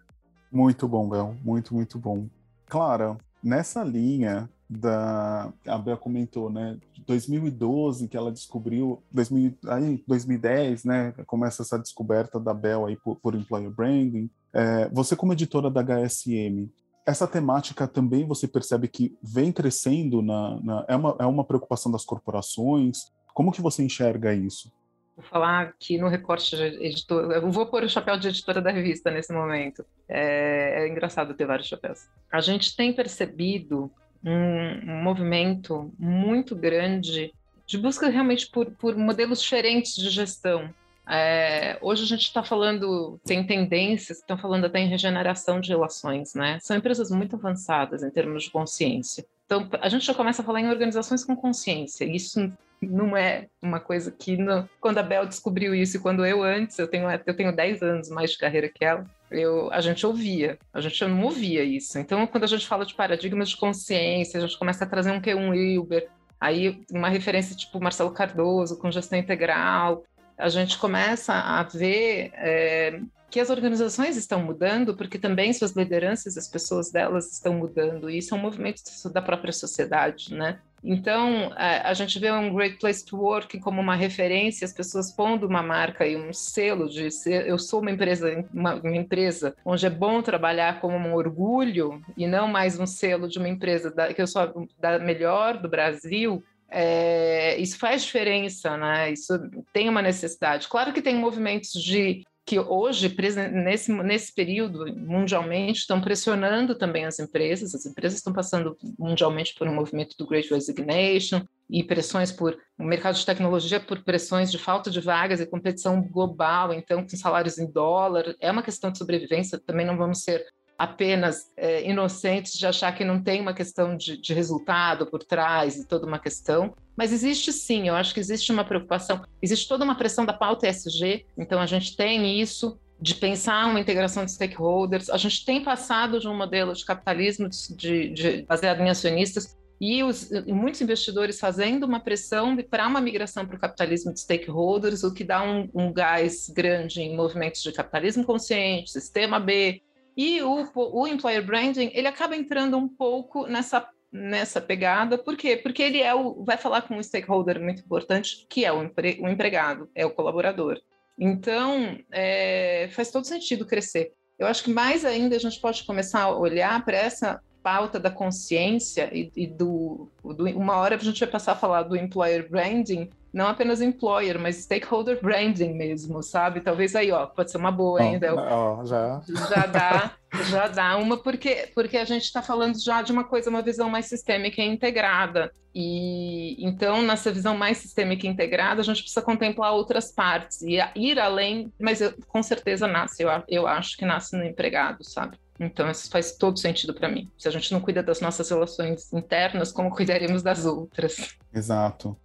Muito 0.53 0.88
bom, 0.88 1.09
Bel, 1.09 1.35
muito, 1.44 1.73
muito 1.73 1.97
bom. 1.97 2.27
Clara, 2.67 3.17
nessa 3.44 3.83
linha 3.83 4.47
da 4.69 5.51
a 5.67 5.77
Bel 5.79 5.97
comentou, 5.97 6.47
né, 6.51 6.77
2012 7.07 8.07
que 8.07 8.15
ela 8.15 8.31
descobriu, 8.31 9.01
2000, 9.11 9.57
aí 9.67 10.03
2010, 10.07 10.83
né, 10.85 11.11
começa 11.25 11.63
essa 11.63 11.79
descoberta 11.79 12.39
da 12.39 12.53
Bel 12.53 12.85
aí 12.85 12.95
por, 12.95 13.15
por 13.15 13.33
employer 13.33 13.71
branding. 13.71 14.29
É, 14.53 14.88
você 14.89 15.15
como 15.15 15.33
editora 15.33 15.71
da 15.71 15.81
HSM, 15.81 16.69
essa 17.03 17.27
temática 17.27 17.88
também 17.88 18.23
você 18.23 18.47
percebe 18.47 18.88
que 18.88 19.17
vem 19.23 19.51
crescendo 19.51 20.21
na, 20.21 20.59
na, 20.61 20.85
é, 20.88 20.95
uma, 20.95 21.15
é 21.19 21.25
uma 21.25 21.44
preocupação 21.44 21.91
das 21.91 22.05
corporações. 22.05 23.11
Como 23.33 23.51
que 23.51 23.61
você 23.61 23.83
enxerga 23.83 24.35
isso? 24.35 24.71
Vou 25.15 25.25
falar 25.25 25.62
aqui 25.62 25.98
no 25.98 26.07
recorte 26.07 26.56
de 26.56 26.63
editora. 26.63 27.36
Eu 27.36 27.51
vou 27.51 27.65
pôr 27.68 27.83
o 27.83 27.89
chapéu 27.89 28.18
de 28.18 28.27
editora 28.27 28.62
da 28.62 28.71
revista 28.71 29.12
nesse 29.12 29.31
momento. 29.31 29.86
É, 30.10 30.83
é 30.83 30.88
engraçado 30.88 31.33
ter 31.33 31.45
vários 31.45 31.68
chapéus. 31.68 32.07
A 32.31 32.42
gente 32.42 32.75
tem 32.75 32.92
percebido 32.92 33.92
um, 34.24 34.92
um 34.92 35.04
movimento 35.04 35.94
muito 36.00 36.56
grande 36.56 37.31
de 37.65 37.77
busca 37.77 38.10
realmente 38.10 38.50
por, 38.50 38.71
por 38.71 38.95
modelos 38.95 39.42
diferentes 39.42 39.95
de 39.95 40.10
gestão. 40.10 40.74
É, 41.07 41.77
hoje 41.81 42.04
a 42.04 42.07
gente 42.07 42.24
está 42.24 42.44
falando, 42.44 43.19
tem 43.25 43.45
tendências 43.45 44.18
que 44.18 44.24
estão 44.24 44.38
falando 44.38 44.65
até 44.65 44.80
em 44.80 44.88
regeneração 44.88 45.60
de 45.60 45.69
relações, 45.69 46.33
né? 46.33 46.57
São 46.62 46.77
empresas 46.77 47.12
muito 47.12 47.36
avançadas 47.36 48.04
em 48.04 48.10
termos 48.10 48.44
de 48.44 48.51
consciência. 48.51 49.25
Então, 49.53 49.69
a 49.79 49.89
gente 49.89 50.05
já 50.05 50.13
começa 50.13 50.41
a 50.41 50.45
falar 50.45 50.61
em 50.61 50.69
organizações 50.69 51.23
com 51.23 51.35
consciência. 51.35 52.05
Isso 52.05 52.51
não 52.81 53.15
é 53.15 53.47
uma 53.61 53.79
coisa 53.79 54.11
que, 54.11 54.35
não... 54.35 54.67
quando 54.81 54.97
a 54.97 55.03
Bel 55.03 55.27
descobriu 55.27 55.75
isso 55.75 55.97
e 55.97 56.00
quando 56.00 56.25
eu 56.25 56.41
antes, 56.41 56.79
eu 56.79 56.88
tenho, 56.88 57.07
eu 57.25 57.35
tenho 57.35 57.55
10 57.55 57.83
anos 57.83 58.09
mais 58.09 58.31
de 58.31 58.39
carreira 58.39 58.67
que 58.67 58.83
ela, 58.83 59.05
eu, 59.29 59.71
a 59.71 59.79
gente 59.79 60.05
ouvia, 60.05 60.57
a 60.73 60.81
gente 60.81 61.05
não 61.05 61.23
ouvia 61.23 61.63
isso. 61.63 62.00
Então, 62.00 62.25
quando 62.25 62.44
a 62.45 62.47
gente 62.47 62.67
fala 62.67 62.85
de 62.85 62.95
paradigmas 62.95 63.50
de 63.50 63.57
consciência, 63.57 64.39
a 64.39 64.41
gente 64.41 64.57
começa 64.57 64.83
a 64.83 64.88
trazer 64.88 65.11
um 65.11 65.21
Q1 65.21 65.55
Hilber, 65.55 66.09
aí 66.41 66.81
uma 66.91 67.09
referência 67.09 67.55
tipo 67.55 67.79
Marcelo 67.79 68.11
Cardoso 68.11 68.77
com 68.79 68.91
gestão 68.91 69.19
integral, 69.19 70.03
a 70.35 70.50
gente 70.50 70.79
começa 70.79 71.33
a 71.33 71.61
ver 71.63 72.31
é, 72.33 73.00
que 73.33 73.39
as 73.39 73.50
organizações 73.50 74.15
estão 74.15 74.44
mudando, 74.44 74.95
porque 74.95 75.18
também 75.18 75.51
suas 75.53 75.71
lideranças, 75.71 76.38
as 76.38 76.47
pessoas 76.47 76.91
delas 76.91 77.33
estão 77.33 77.56
mudando, 77.56 78.07
e 78.07 78.19
isso 78.19 78.35
é 78.35 78.38
um 78.38 78.41
movimento 78.41 78.83
da 79.12 79.24
própria 79.24 79.51
sociedade, 79.51 80.35
né? 80.35 80.59
Então, 80.83 81.51
a 81.56 81.95
gente 81.95 82.19
vê 82.19 82.31
um 82.31 82.53
Great 82.53 82.77
Place 82.77 83.03
to 83.03 83.17
Work 83.17 83.60
como 83.60 83.81
uma 83.81 83.96
referência, 83.96 84.65
as 84.65 84.72
pessoas 84.72 85.12
pondo 85.12 85.48
uma 85.48 85.63
marca 85.63 86.05
e 86.05 86.15
um 86.15 86.31
selo 86.31 86.88
de 86.88 87.10
ser, 87.10 87.48
eu 87.48 87.58
sou 87.58 87.81
uma 87.81 87.89
empresa, 87.89 88.46
uma, 88.53 88.75
uma, 88.75 88.96
empresa 88.96 89.55
onde 89.65 89.84
é 89.84 89.89
bom 89.89 90.22
trabalhar 90.22 90.79
como 90.79 90.96
um 90.96 91.15
orgulho 91.15 92.03
e 92.15 92.27
não 92.27 92.48
mais 92.48 92.79
um 92.79 92.86
selo 92.86 93.27
de 93.27 93.39
uma 93.39 93.50
empresa 93.50 93.89
da, 93.89 94.13
que 94.13 94.22
eu 94.22 94.27
sou 94.27 94.67
da 94.79 95.00
melhor 95.00 95.58
do 95.58 95.67
Brasil 95.67 96.43
é, 96.69 97.55
isso 97.60 97.77
faz 97.77 98.03
diferença, 98.03 98.75
né? 98.75 99.12
Isso 99.12 99.34
tem 99.72 99.88
uma 99.88 100.01
necessidade. 100.01 100.67
Claro 100.67 100.91
que 100.91 101.03
tem 101.03 101.15
movimentos 101.15 101.72
de 101.72 102.24
que 102.45 102.59
hoje, 102.59 103.13
nesse, 103.51 103.91
nesse 103.91 104.33
período, 104.33 104.85
mundialmente, 104.95 105.79
estão 105.79 106.01
pressionando 106.01 106.75
também 106.75 107.05
as 107.05 107.17
empresas. 107.19 107.73
As 107.73 107.85
empresas 107.85 108.17
estão 108.17 108.33
passando 108.33 108.77
mundialmente 109.00 109.55
por 109.57 109.67
um 109.67 109.73
movimento 109.73 110.15
do 110.17 110.27
Great 110.27 110.50
Resignation 110.53 111.41
e 111.69 111.83
pressões 111.83 112.31
por 112.31 112.57
o 112.77 112.83
mercado 112.83 113.15
de 113.15 113.25
tecnologia, 113.25 113.79
por 113.79 114.03
pressões 114.03 114.51
de 114.51 114.57
falta 114.57 114.91
de 114.91 115.00
vagas 115.00 115.39
e 115.39 115.45
competição 115.45 116.01
global, 116.01 116.73
então, 116.73 117.01
com 117.01 117.15
salários 117.15 117.57
em 117.57 117.71
dólar. 117.71 118.35
É 118.41 118.51
uma 118.51 118.63
questão 118.63 118.91
de 118.91 118.97
sobrevivência, 118.97 119.59
também 119.59 119.85
não 119.85 119.97
vamos 119.97 120.23
ser 120.23 120.43
apenas 120.77 121.51
é, 121.56 121.88
inocentes 121.88 122.58
de 122.58 122.65
achar 122.65 122.94
que 122.94 123.06
não 123.06 123.22
tem 123.22 123.42
uma 123.42 123.53
questão 123.53 123.96
de, 123.96 124.18
de, 124.18 124.34
resultado 124.34 125.06
por 125.06 125.24
trás 125.24 125.77
e 125.77 125.88
toda 125.88 126.06
uma 126.06 126.20
questão, 126.20 126.74
mas 126.96 127.13
existe 127.13 127.51
sim, 127.53 127.88
eu 127.88 127.96
acho 127.96 128.13
que 128.13 128.20
existe 128.20 128.51
uma 128.51 128.65
preocupação, 128.65 129.22
existe 129.42 129.68
toda 129.68 129.84
uma 129.84 129.96
pressão 129.96 130.25
da 130.25 130.34
pauta 130.34 130.68
ESG, 130.68 131.25
então 131.38 131.60
a 131.62 131.65
gente 131.65 131.96
tem 131.96 132.39
isso 132.42 132.77
de 133.00 133.15
pensar 133.15 133.68
uma 133.68 133.80
integração 133.80 134.24
de 134.24 134.32
stakeholders, 134.32 135.10
a 135.10 135.18
gente 135.18 135.46
tem 135.46 135.63
passado 135.63 136.20
de 136.20 136.27
um 136.27 136.36
modelo 136.36 136.74
de 136.74 136.86
capitalismo 136.86 137.50
de, 137.50 138.10
de 138.10 138.42
baseado 138.44 138.80
em 138.82 138.89
acionistas 138.89 139.58
e, 139.82 140.01
os, 140.03 140.30
muitos 140.48 140.80
investidores 140.80 141.39
fazendo 141.39 141.84
uma 141.84 142.00
pressão 142.00 142.56
para 142.56 142.88
uma 142.88 143.01
migração 143.01 143.46
para 143.46 143.58
o 143.58 143.60
capitalismo 143.60 144.13
de 144.13 144.22
stakeholders, 144.22 145.03
o 145.03 145.13
que 145.13 145.25
dá 145.25 145.44
um, 145.44 145.70
um 145.74 145.92
gás 145.92 146.50
grande 146.50 147.01
em 147.01 147.15
movimentos 147.15 147.62
de 147.62 147.72
capitalismo 147.74 148.24
consciente, 148.24 148.92
sistema 148.92 149.42
B, 149.42 149.82
e 150.15 150.41
o, 150.41 150.70
o 150.75 151.08
employer 151.08 151.46
branding, 151.46 151.91
ele 151.93 152.08
acaba 152.08 152.36
entrando 152.36 152.77
um 152.77 152.88
pouco 152.88 153.48
nessa 153.48 153.88
nessa 154.13 154.62
pegada, 154.62 155.17
por 155.17 155.36
quê? 155.36 155.58
Porque 155.58 155.82
ele 155.82 156.00
é 156.00 156.13
o, 156.13 156.43
vai 156.43 156.55
falar 156.55 156.84
com 156.84 156.96
um 156.96 157.01
stakeholder 157.01 157.60
muito 157.60 157.82
importante, 157.82 158.46
que 158.48 158.63
é 158.63 158.72
o, 158.72 158.84
empre, 158.84 159.17
o 159.20 159.27
empregado, 159.27 159.89
é 159.96 160.05
o 160.05 160.12
colaborador. 160.12 160.79
Então, 161.17 161.98
é, 162.12 162.88
faz 162.91 163.10
todo 163.10 163.25
sentido 163.25 163.65
crescer. 163.65 164.13
Eu 164.38 164.46
acho 164.46 164.63
que 164.63 164.72
mais 164.72 165.03
ainda 165.03 165.36
a 165.36 165.39
gente 165.39 165.60
pode 165.60 165.84
começar 165.84 166.22
a 166.22 166.38
olhar 166.38 166.86
para 166.86 166.96
essa 166.98 167.41
pauta 167.63 168.00
da 168.00 168.12
consciência 168.12 169.10
e, 169.12 169.32
e 169.36 169.48
do, 169.48 170.12
do, 170.24 170.46
Uma 170.58 170.77
hora 170.77 170.96
a 170.96 171.00
gente 171.00 171.20
vai 171.20 171.29
passar 171.29 171.53
a 171.53 171.58
falar 171.58 171.84
do 171.84 171.96
employer 171.96 172.48
branding 172.48 173.10
não 173.34 173.48
apenas 173.48 173.82
employer, 173.82 174.40
mas 174.40 174.58
stakeholder 174.58 175.20
branding 175.20 175.74
mesmo, 175.74 176.22
sabe? 176.22 176.62
Talvez 176.62 176.96
aí, 176.96 177.12
ó, 177.12 177.25
pode 177.25 177.50
ser 177.50 177.58
uma 177.58 177.72
boa 177.72 178.00
ainda. 178.00 178.36
Oh, 178.36 178.86
já. 178.86 179.22
já 179.50 179.66
dá, 179.66 180.12
já 180.50 180.68
dá 180.68 180.98
uma, 180.98 181.18
porque, 181.18 181.72
porque 181.74 181.98
a 181.98 182.06
gente 182.06 182.24
está 182.24 182.44
falando 182.44 182.80
já 182.80 183.02
de 183.02 183.12
uma 183.12 183.24
coisa, 183.24 183.50
uma 183.50 183.63
visão 183.63 183.90
mais 183.90 184.06
sistêmica 184.06 184.62
e 184.62 184.68
integrada. 184.68 185.52
E 185.74 186.63
então, 186.63 187.02
nessa 187.02 187.32
visão 187.32 187.58
mais 187.58 187.80
sistêmica 187.80 188.28
e 188.28 188.30
integrada, 188.30 188.82
a 188.82 188.84
gente 188.84 189.02
precisa 189.02 189.24
contemplar 189.24 189.74
outras 189.74 190.12
partes 190.12 190.62
e 190.62 190.78
ir 190.96 191.20
além, 191.20 191.74
mas 191.82 192.02
eu, 192.02 192.13
com 192.28 192.44
certeza 192.44 192.88
nasce, 192.88 193.24
eu, 193.24 193.30
eu 193.48 193.66
acho 193.66 193.98
que 193.98 194.06
nasce 194.06 194.38
no 194.38 194.44
empregado, 194.44 195.04
sabe? 195.04 195.40
Então, 195.60 195.90
isso 195.90 196.10
faz 196.10 196.36
todo 196.36 196.60
sentido 196.60 196.94
para 196.94 197.10
mim. 197.10 197.32
Se 197.38 197.48
a 197.48 197.52
gente 197.52 197.72
não 197.72 197.80
cuida 197.80 198.04
das 198.04 198.20
nossas 198.22 198.50
relações 198.50 199.12
internas, 199.13 199.72
como 199.72 199.90
cuidaremos 199.90 200.44
das 200.44 200.66
outras? 200.66 201.36
Exato. 201.54 202.18